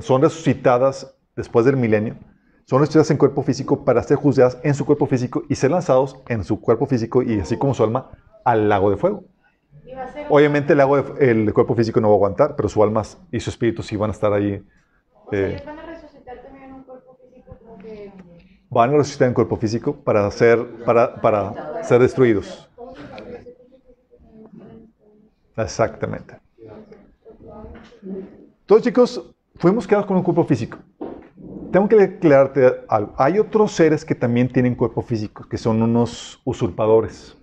[0.00, 2.14] son resucitadas después del milenio,
[2.66, 6.16] son resucitadas en cuerpo físico para ser juzgadas en su cuerpo físico y ser lanzados
[6.28, 8.10] en su cuerpo físico y así como su alma
[8.44, 9.24] al lago de fuego.
[10.28, 13.02] Obviamente el, de- el cuerpo físico no va a aguantar, pero su alma
[13.32, 14.62] y su espíritu sí van a estar ahí.
[15.32, 18.12] Eh, ellos van a resucitar también en un cuerpo físico como que...
[18.78, 22.70] van a resucitar en cuerpo físico para ser, para, para ser destruidos.
[25.56, 26.38] Exactamente.
[28.66, 30.78] Todos chicos, fuimos creados con un cuerpo físico.
[31.72, 33.14] Tengo que aclararte algo.
[33.18, 37.36] Hay otros seres que también tienen cuerpo físico, que son unos usurpadores.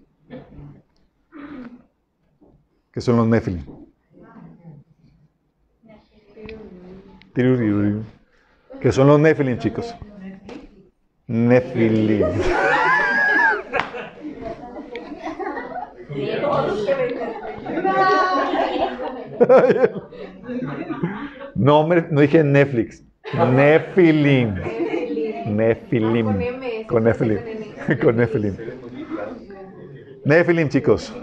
[2.94, 3.66] Que son los Nephilim.
[8.80, 9.94] Que son los Nephilim, chicos.
[11.28, 12.26] Nephilim.
[21.56, 23.04] No, no dije Netflix.
[23.34, 24.56] Nefilim.
[25.48, 26.28] Nefilim.
[26.88, 27.40] Con Nefilim.
[28.02, 28.56] Con Nefilim.
[30.26, 31.14] Nefilim, chicos.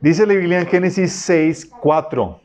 [0.00, 2.40] Dice la Biblia en Génesis 6, 4.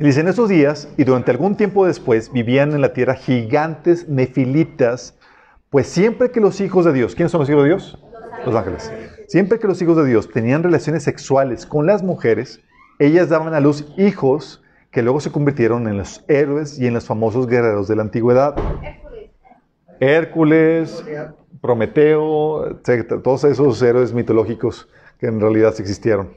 [0.00, 4.08] Y Dice, en esos días y durante algún tiempo después vivían en la tierra gigantes
[4.08, 5.17] nefilitas,
[5.70, 7.98] pues siempre que los hijos de Dios, ¿quiénes son los hijos de Dios?
[8.46, 8.90] Los ángeles.
[9.26, 12.60] Siempre que los hijos de Dios tenían relaciones sexuales con las mujeres,
[12.98, 17.06] ellas daban a luz hijos que luego se convirtieron en los héroes y en los
[17.06, 18.54] famosos guerreros de la antigüedad.
[20.00, 21.04] Hércules,
[21.60, 24.88] Prometeo, etcétera, todos esos héroes mitológicos
[25.18, 26.36] que en realidad existieron.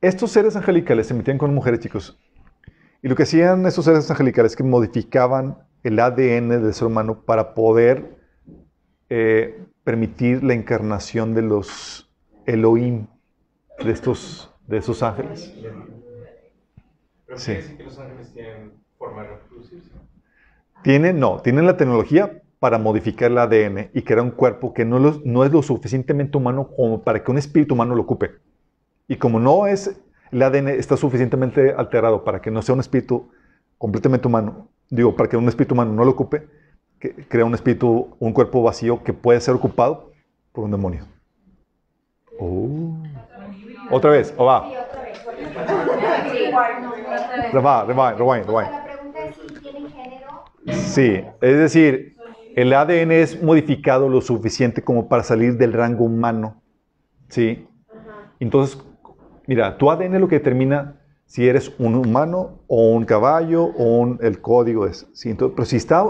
[0.00, 2.18] Estos seres angelicales se metían con mujeres, chicos.
[3.02, 7.22] Y lo que hacían esos seres angelicales es que modificaban el ADN del ser humano
[7.22, 8.16] para poder
[9.08, 12.10] eh, permitir la encarnación de los
[12.46, 13.06] Elohim,
[13.82, 15.54] de estos, de esos ángeles.
[17.26, 17.54] Pero Sí.
[17.76, 19.90] que los ángeles tienen forma de reproducirse.
[20.82, 24.98] Tienen, no, tienen la tecnología para modificar el ADN y crear un cuerpo que no,
[24.98, 28.32] los- no es lo suficientemente humano como para que un espíritu humano lo ocupe.
[29.08, 29.98] Y como no es,
[30.30, 33.30] el ADN está suficientemente alterado para que no sea un espíritu
[33.78, 36.48] completamente humano, digo, para que un espíritu humano no lo ocupe,
[36.98, 40.12] que crea un espíritu, un cuerpo vacío que puede ser ocupado
[40.52, 41.06] por un demonio.
[42.38, 43.02] Oh.
[43.90, 44.68] Otra vez, o va.
[47.52, 48.70] Rewind, rewind, rewind.
[50.72, 52.16] Sí, es decir,
[52.54, 56.62] el ADN es modificado lo suficiente como para salir del rango humano.
[57.28, 57.66] ¿Sí?
[58.40, 58.82] Entonces,
[59.46, 60.99] mira, tu ADN lo que determina
[61.30, 65.06] si eres un humano o un caballo o el código es.
[65.12, 65.30] ¿sí?
[65.30, 66.04] Entonces, pero si está,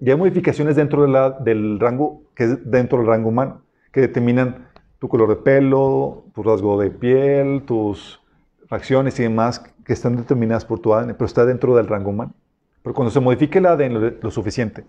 [0.00, 1.06] ya hay modificaciones dentro
[1.40, 3.62] del rango, que es dentro del rango humano,
[3.92, 4.68] que determinan
[4.98, 8.20] tu color de pelo, tu rasgo de piel, tus
[8.66, 12.34] facciones y demás, que están determinadas por tu ADN, pero está dentro del rango humano.
[12.82, 14.84] Pero cuando se modifique el ADN lo suficiente,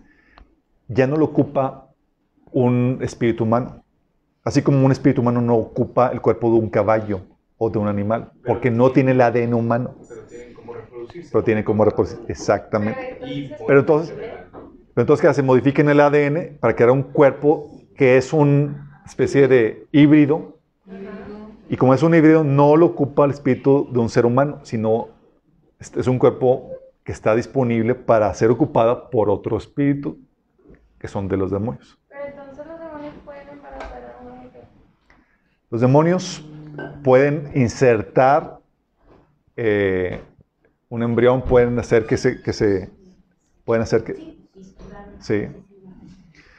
[0.90, 1.88] ya no lo ocupa
[2.52, 3.82] un espíritu humano.
[4.44, 7.22] Así como un espíritu humano no ocupa el cuerpo de un caballo
[7.66, 11.30] o de un animal, porque no tiene el ADN humano, Pero tienen como reproducirse.
[11.32, 12.20] pero tiene como reproducir.
[12.28, 13.20] Exactamente.
[13.66, 15.42] Pero entonces, pero entonces ¿qué hace?
[15.44, 20.58] Modifiquen el ADN para crear un cuerpo que es una especie de híbrido.
[21.70, 25.08] Y como es un híbrido, no lo ocupa el espíritu de un ser humano, sino
[25.80, 26.70] es es un cuerpo
[27.04, 30.18] que está disponible para ser ocupada por otro espíritu,
[31.00, 31.98] que son de los demonios.
[32.10, 34.64] Pero entonces los demonios pueden embarazar a una mujer.
[35.70, 36.46] Los demonios
[37.04, 38.60] pueden insertar
[39.56, 40.22] eh,
[40.90, 42.90] un embrión, pueden hacer que se, que se,
[43.66, 44.38] pueden hacer que,
[45.20, 45.48] sí.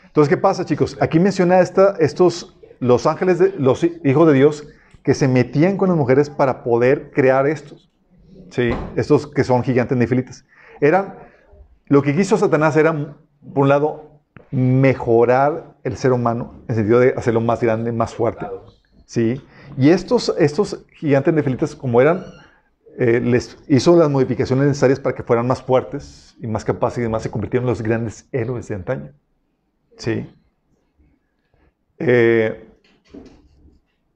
[0.07, 0.97] Entonces, ¿qué pasa, chicos?
[1.01, 4.69] Aquí menciona esta, estos, los ángeles, de, los hi- hijos de Dios,
[5.03, 7.91] que se metían con las mujeres para poder crear estos,
[8.51, 10.45] sí, estos que son gigantes nefilitas.
[10.81, 11.15] Eran,
[11.86, 14.20] lo que quiso Satanás era, por un lado,
[14.51, 18.47] mejorar el ser humano, en el sentido de hacerlo más grande, más fuerte.
[19.05, 19.43] Sí.
[19.77, 22.24] Y estos, estos gigantes nefilitas, como eran,
[22.99, 27.03] eh, les hizo las modificaciones necesarias para que fueran más fuertes y más capaces y
[27.03, 29.12] demás, se convirtieron en los grandes héroes de antaño.
[29.97, 30.27] Sí.
[31.99, 32.55] Eh,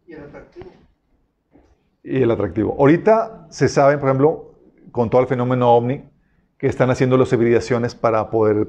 [0.07, 0.73] Y el atractivo.
[2.03, 2.77] y el atractivo.
[2.79, 4.55] Ahorita se sabe, por ejemplo,
[4.93, 6.05] con todo el fenómeno ovni,
[6.59, 8.69] que están haciendo las hibridaciones para poder,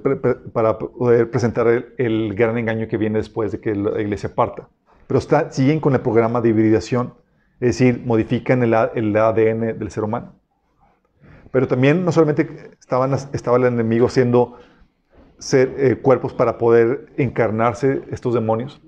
[0.54, 4.70] para poder presentar el, el gran engaño que viene después de que la iglesia parta.
[5.10, 7.16] Pero siguen con el programa de hibridación,
[7.60, 10.36] es decir, modifican el, ADN del ser humano.
[11.50, 14.60] Pero también no solamente estaban, estaba el enemigo haciendo
[15.40, 18.84] ser, eh, cuerpos para poder encarnarse estos demonios,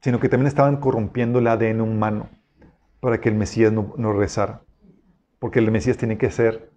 [0.00, 2.30] sino que también estaban corrompiendo el ADN humano
[2.98, 4.62] para que el Mesías no, no rezara.
[5.38, 6.72] Porque el Mesías tiene que ser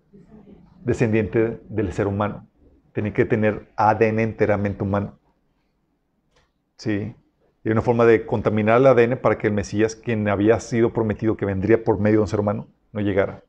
[0.84, 2.48] descendiente del ser humano.
[2.94, 5.18] Tiene que tener ADN enteramente humano.
[6.78, 7.16] Sí.
[7.68, 11.36] Y una forma de contaminar el ADN para que el Mesías, quien había sido prometido
[11.36, 13.44] que vendría por medio de un ser humano, no llegara.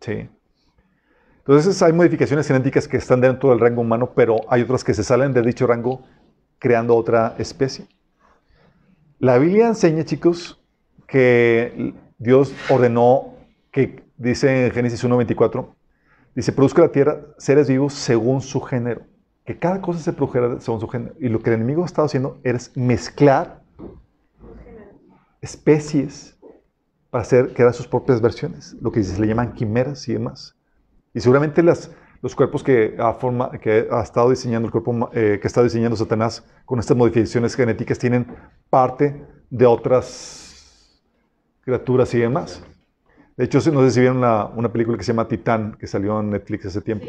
[0.00, 0.30] Sí.
[1.36, 5.04] Entonces hay modificaciones genéticas que están dentro del rango humano, pero hay otras que se
[5.04, 6.04] salen de dicho rango
[6.58, 7.86] creando otra especie.
[9.18, 10.64] La Biblia enseña, chicos,
[11.06, 13.34] que Dios ordenó
[13.70, 15.68] que, dice en Génesis 1.24,
[16.34, 19.02] dice, produzca la tierra seres vivos según su género.
[19.48, 21.14] Que cada cosa se produjera según su género.
[21.18, 23.62] Y lo que el enemigo ha estado haciendo es mezclar
[25.40, 26.38] especies
[27.08, 28.76] para hacer crear sus propias versiones.
[28.82, 30.54] Lo que se le llaman quimeras y demás.
[31.14, 35.38] Y seguramente las, los cuerpos que ha, forma, que ha estado diseñando el cuerpo eh,
[35.40, 38.26] que está diseñando Satanás con estas modificaciones genéticas tienen
[38.68, 41.00] parte de otras
[41.62, 42.62] criaturas y demás.
[43.34, 46.20] De hecho, no sé si vieron la- una película que se llama Titán, que salió
[46.20, 47.06] en Netflix hace tiempo,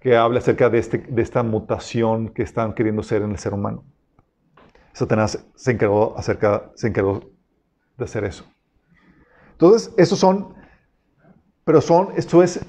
[0.00, 3.52] que habla acerca de, este, de esta mutación que están queriendo ser en el ser
[3.52, 3.84] humano.
[4.92, 7.30] Satanás se encargó, acerca, se encargó
[7.96, 8.44] de hacer eso.
[9.52, 10.54] Entonces, esos son,
[11.64, 12.60] pero son, esto es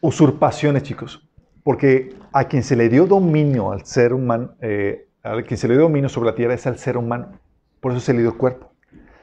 [0.00, 1.26] usurpaciones, chicos.
[1.64, 5.74] Porque a quien se le dio dominio al ser humano, eh, a quien se le
[5.74, 7.40] dio dominio sobre la tierra es al ser humano.
[7.80, 8.72] Por eso se le dio cuerpo.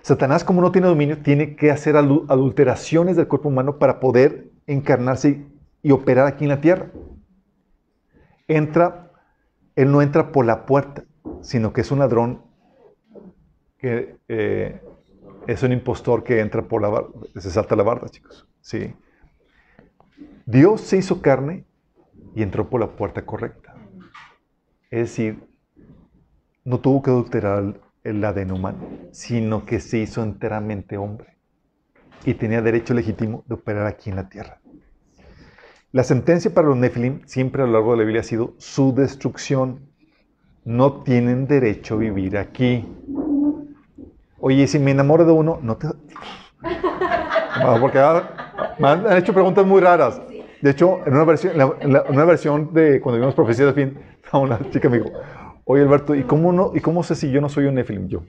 [0.01, 5.45] Satanás, como no tiene dominio, tiene que hacer adulteraciones del cuerpo humano para poder encarnarse
[5.83, 6.89] y, operar aquí en la tierra.
[8.47, 9.11] Entra,
[9.75, 11.03] él no entra por la puerta,
[11.41, 12.41] sino que es un ladrón
[13.77, 14.81] que eh,
[15.47, 18.47] es un impostor que entra por la barda, se salta la barda, chicos.
[18.61, 18.93] Sí.
[20.45, 21.65] Dios se hizo carne
[22.35, 23.75] y entró por la puerta correcta.
[24.89, 25.47] Es decir,
[26.63, 28.79] no tuvo que adulterar el ADN humano,
[29.11, 31.37] sino que se hizo enteramente hombre
[32.25, 34.62] y tenía derecho legítimo de operar aquí en la tierra.
[35.93, 38.95] La sentencia para los Nephilim siempre a lo largo de la Biblia ha sido su
[38.95, 39.91] destrucción.
[40.65, 42.83] No tienen derecho a vivir aquí.
[44.39, 45.87] Oye, si me enamoro de uno, no te...
[47.61, 50.19] No, porque ah, me han hecho preguntas muy raras.
[50.61, 53.99] De hecho, en una versión, en la- una versión de cuando vimos Profecía de Fin,
[54.33, 55.11] una chica me dijo,
[55.65, 58.07] oye Alberto, ¿y cómo, no, ¿y cómo sé si yo no soy un Nephilim?
[58.07, 58.23] Yo.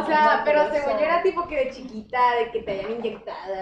[0.00, 3.54] O sea, pero según yo era tipo que de chiquita, de que te hayan inyectado.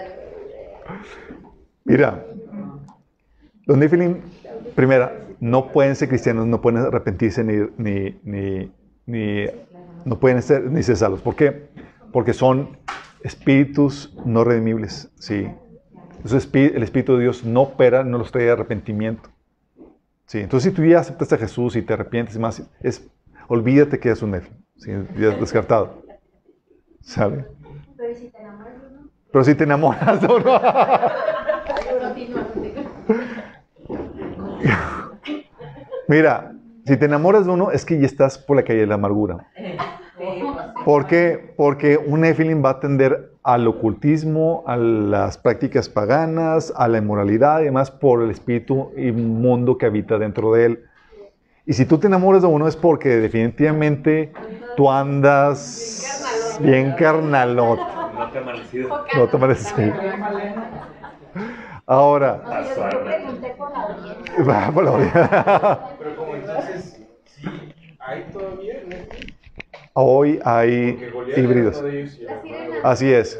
[1.84, 2.24] Mira,
[3.66, 4.16] los Nephilim,
[4.74, 8.72] primera, no pueden ser cristianos, no pueden arrepentirse ni, ni, ni,
[9.06, 9.46] ni-
[10.04, 11.20] no pueden ser ni ser salvos.
[11.20, 11.68] ¿Por qué?
[12.12, 12.76] Porque son
[13.22, 15.48] espíritus no redimibles, ¿sí?
[16.16, 19.30] Entonces, el Espíritu de Dios no opera, no los trae arrepentimiento.
[20.26, 20.40] ¿sí?
[20.40, 23.06] Entonces, si tú ya aceptas a Jesús y te arrepientes y más, es,
[23.46, 24.90] olvídate que eres un Nephilim, ¿sí?
[25.18, 26.02] Ya es descartado.
[27.00, 27.46] ¿Sale?
[27.96, 30.60] Pero ¿y si te enamoras de uno, Pero si te enamoras de uno...
[33.86, 35.20] continúa, continúa.
[36.08, 36.52] Mira,
[36.84, 39.46] si te enamoras de uno, es que ya estás por la calle de la amargura.
[40.84, 41.52] ¿Por qué?
[41.56, 47.60] Porque un Nephilim va a tender al ocultismo, a las prácticas paganas, a la inmoralidad
[47.60, 50.84] y demás por el espíritu inmundo que habita dentro de él.
[51.66, 54.32] Y si tú te enamoras de uno es porque definitivamente
[54.76, 56.24] tú andas
[56.60, 57.78] bien carnalot.
[58.16, 59.04] No te amanecido.
[59.14, 59.92] No te parece.
[61.86, 62.42] Ahora,
[64.48, 65.80] va por la orilla.
[65.98, 67.48] Pero como entonces, sí,
[68.00, 68.96] hay todavía, ¿no?
[69.94, 70.98] hoy hay
[71.36, 71.82] híbridos.
[72.84, 73.38] Así es.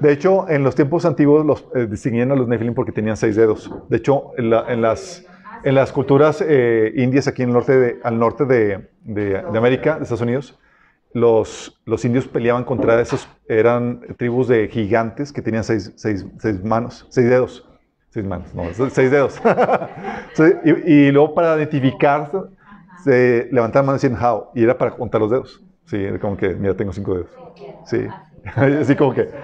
[0.00, 3.36] de hecho, en los tiempos antiguos los eh, distinguían a los Nephilim porque tenían seis
[3.36, 3.70] dedos.
[3.88, 5.24] De hecho, en, la- en las,
[5.64, 9.58] en las culturas eh, indias aquí en el norte de, al norte de, de- de
[9.58, 10.58] América, de Estados Unidos,
[11.14, 16.62] los, los indios peleaban contra esos, eran tribus de gigantes que tenían seis, seis- seis
[16.64, 17.68] manos, seis dedos.
[18.10, 19.40] Seis manos, no, seis dedos.
[20.64, 20.70] Y,
[21.08, 22.36] y luego para identificarse,
[22.94, 25.62] se levantaban manos y decían how, y era para contar los dedos.
[25.86, 27.30] Sí, era como que, mira, tengo cinco dedos.
[27.84, 28.06] Sí,
[28.44, 29.28] así como que,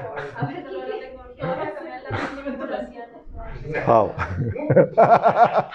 [3.86, 5.68] A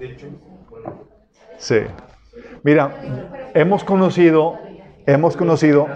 [0.00, 0.26] hecho,
[0.70, 1.04] bueno,
[1.58, 1.80] Sí.
[2.62, 4.58] Mira, hemos conocido,
[5.04, 5.86] hemos conocido,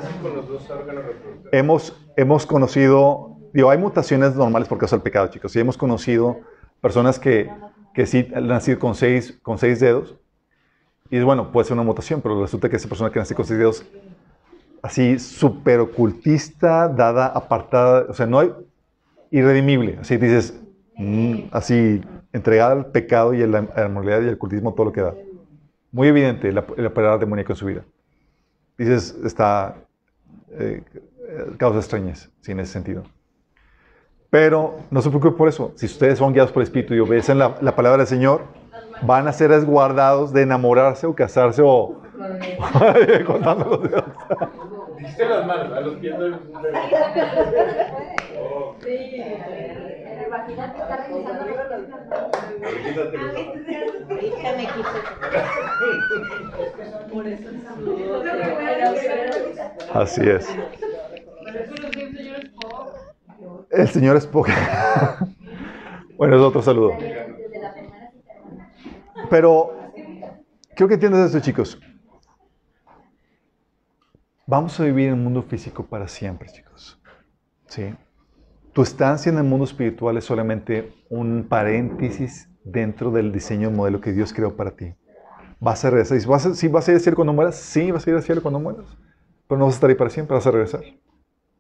[1.51, 6.41] hemos, hemos conocido, digo, hay mutaciones normales por causa del pecado, chicos, y hemos conocido
[6.83, 7.51] personas que,
[7.95, 10.15] que sí han nacido con seis, con seis dedos,
[11.09, 13.59] y bueno, puede ser una mutación, pero resulta que esa persona que nació con seis
[13.59, 13.87] dedos,
[14.83, 18.53] así súper ocultista, dada, apartada, o sea, no hay
[19.35, 20.55] irredimible, así dices,
[20.97, 22.01] mm, así,
[22.33, 25.01] entregada al pecado y a la, a la moralidad y al ocultismo, todo lo que
[25.01, 25.15] da.
[25.91, 27.85] Muy evidente la, la operar demoníaco en su vida.
[28.79, 29.77] Dices, está,
[30.53, 30.83] eh,
[31.57, 33.03] causa extrañez, sí, en ese sentido.
[34.31, 35.73] Pero no se preocupe por eso.
[35.77, 38.43] Si ustedes son guiados por el Espíritu y obedecen la, la palabra del Señor,
[39.03, 42.01] van a ser resguardados de enamorarse o casarse o...
[43.27, 44.05] contando los dedos.
[44.99, 46.35] Dijiste las manos, a los pies del.
[48.37, 48.77] Oh,
[50.27, 51.43] Imagínate estar revisando
[54.11, 54.89] Ahorita me quito.
[59.95, 60.47] Así es.
[60.47, 63.05] Por eso los dice señor Spock.
[63.71, 64.51] El Señor es poco.
[66.17, 66.97] bueno, es otro saludo.
[69.31, 69.77] Pero
[70.75, 71.79] quiero que entiendas esto, chicos.
[74.47, 77.01] Vamos a vivir en un mundo físico para siempre, chicos.
[77.67, 77.95] ¿Sí?
[78.75, 84.13] tu estancia en el mundo espiritual es solamente un paréntesis dentro del diseño modelo que
[84.13, 84.95] Dios creó para ti.
[85.61, 86.21] Vas a regresar.
[86.21, 88.17] Si vas a, si vas a ir al cielo cuando mueras, sí, vas a ir
[88.17, 88.85] al cielo cuando mueras.
[89.47, 90.83] Pero no vas a estar ahí para siempre, vas a regresar.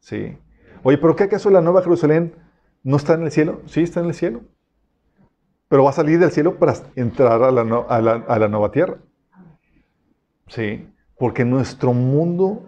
[0.00, 0.36] Sí.
[0.82, 2.34] Oye, ¿pero qué acaso la nueva Jerusalén
[2.82, 3.62] no está en el cielo?
[3.66, 4.40] Sí, está en el cielo.
[5.68, 8.98] Pero va a salir del cielo para entrar a la, a la nueva tierra.
[10.48, 10.88] Sí.
[11.16, 12.66] Porque nuestro mundo,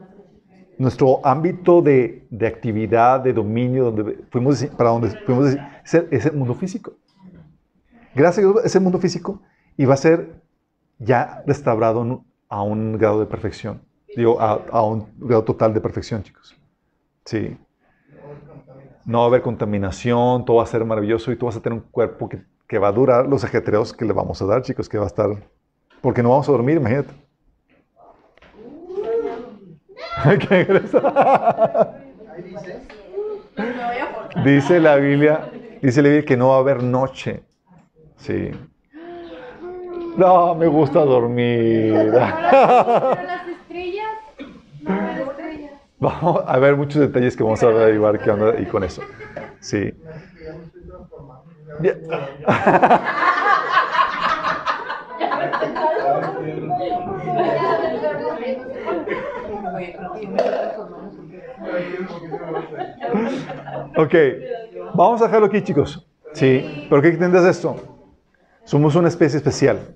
[0.79, 6.27] nuestro ámbito de, de actividad, de dominio, donde fuimos, para donde fuimos es el, es
[6.27, 6.93] el mundo físico.
[8.15, 9.43] Gracias a Dios es el mundo físico
[9.77, 10.43] y va a ser
[10.99, 13.83] ya restaurado a un grado de perfección.
[14.17, 16.57] Digo, a, a un grado total de perfección, chicos.
[17.25, 17.57] Sí.
[19.05, 21.79] No va a haber contaminación, todo va a ser maravilloso y tú vas a tener
[21.79, 24.89] un cuerpo que, que va a durar los ajetreos que le vamos a dar, chicos,
[24.89, 25.29] que va a estar...
[26.01, 27.13] Porque no vamos a dormir, imagínate.
[30.49, 30.67] ¿Qué
[34.45, 34.81] dice.
[34.81, 35.51] La Biblia,
[35.83, 37.43] dice la Biblia que no va a haber noche.
[38.17, 38.51] Sí.
[40.17, 41.93] No, me gusta dormir.
[42.15, 44.13] Las estrellas.
[45.99, 49.03] Vamos a ver muchos detalles que vamos a derivar que onda y con eso.
[49.61, 49.93] Sí.
[49.93, 51.45] que ya me estoy transformando.
[51.81, 52.01] Bien.
[63.97, 64.15] Ok,
[64.95, 66.07] vamos a dejarlo aquí, chicos.
[66.33, 67.77] Sí, pero ¿qué entiendes de esto?
[68.65, 69.95] Somos una especie especial.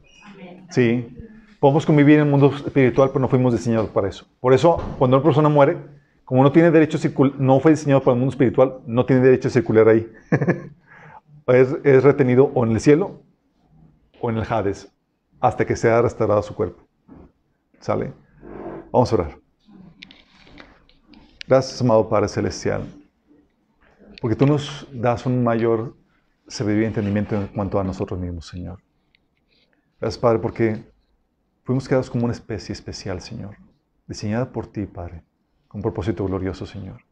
[0.71, 1.17] Sí,
[1.59, 4.27] podemos convivir en el mundo espiritual, pero no fuimos diseñados para eso.
[4.41, 5.77] Por eso, cuando una persona muere,
[6.25, 6.99] como no tiene derecho
[7.39, 10.11] no fue diseñado para el mundo espiritual, no tiene derecho a circular ahí.
[11.49, 13.21] es, es retenido o en el cielo
[14.21, 14.93] o en el Hades,
[15.41, 16.83] hasta que sea restaurado su cuerpo.
[17.81, 18.13] ¿Sale?
[18.93, 19.50] Vamos a orar.
[21.51, 22.85] Gracias, amado Padre Celestial,
[24.21, 25.97] porque tú nos das un mayor
[26.47, 28.81] sabiduría y entendimiento en cuanto a nosotros mismos, Señor.
[30.01, 30.85] Gracias, Padre, porque
[31.65, 33.57] fuimos creados como una especie especial, Señor,
[34.07, 35.25] diseñada por ti, Padre,
[35.67, 37.03] con un propósito glorioso, Señor.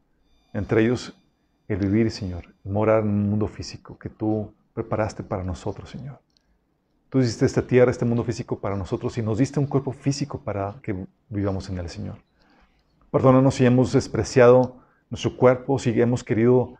[0.53, 1.21] Entre ellos,
[1.67, 6.21] el vivir, Señor, morar en un mundo físico que tú preparaste para nosotros, Señor.
[7.09, 10.39] Tú hiciste esta tierra, este mundo físico para nosotros y nos diste un cuerpo físico
[10.39, 10.95] para que
[11.27, 12.28] vivamos en él, Señor.
[13.11, 14.77] Perdónanos si hemos despreciado
[15.09, 16.75] nuestro cuerpo, si hemos querido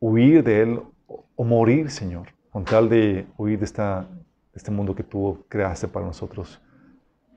[0.00, 0.80] huir de él
[1.36, 4.06] o, morir, Señor, con tal de huir de, esta,
[4.54, 6.60] este mundo que tú creaste para nosotros.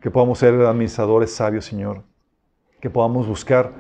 [0.01, 2.03] Que podamos ser administradores sabios, Señor.
[2.80, 3.72] Que podamos buscar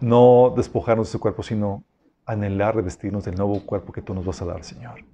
[0.00, 1.82] no despojarnos de este cuerpo, sino
[2.26, 5.04] anhelar revestirnos del nuevo cuerpo que tú nos vas a dar, Señor.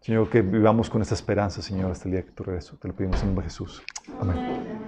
[0.00, 2.76] Señor, que vivamos con esta esperanza, Señor, hasta el día que tú regreso.
[2.78, 3.82] Te lo pedimos en nombre de Jesús.
[4.20, 4.79] Amén.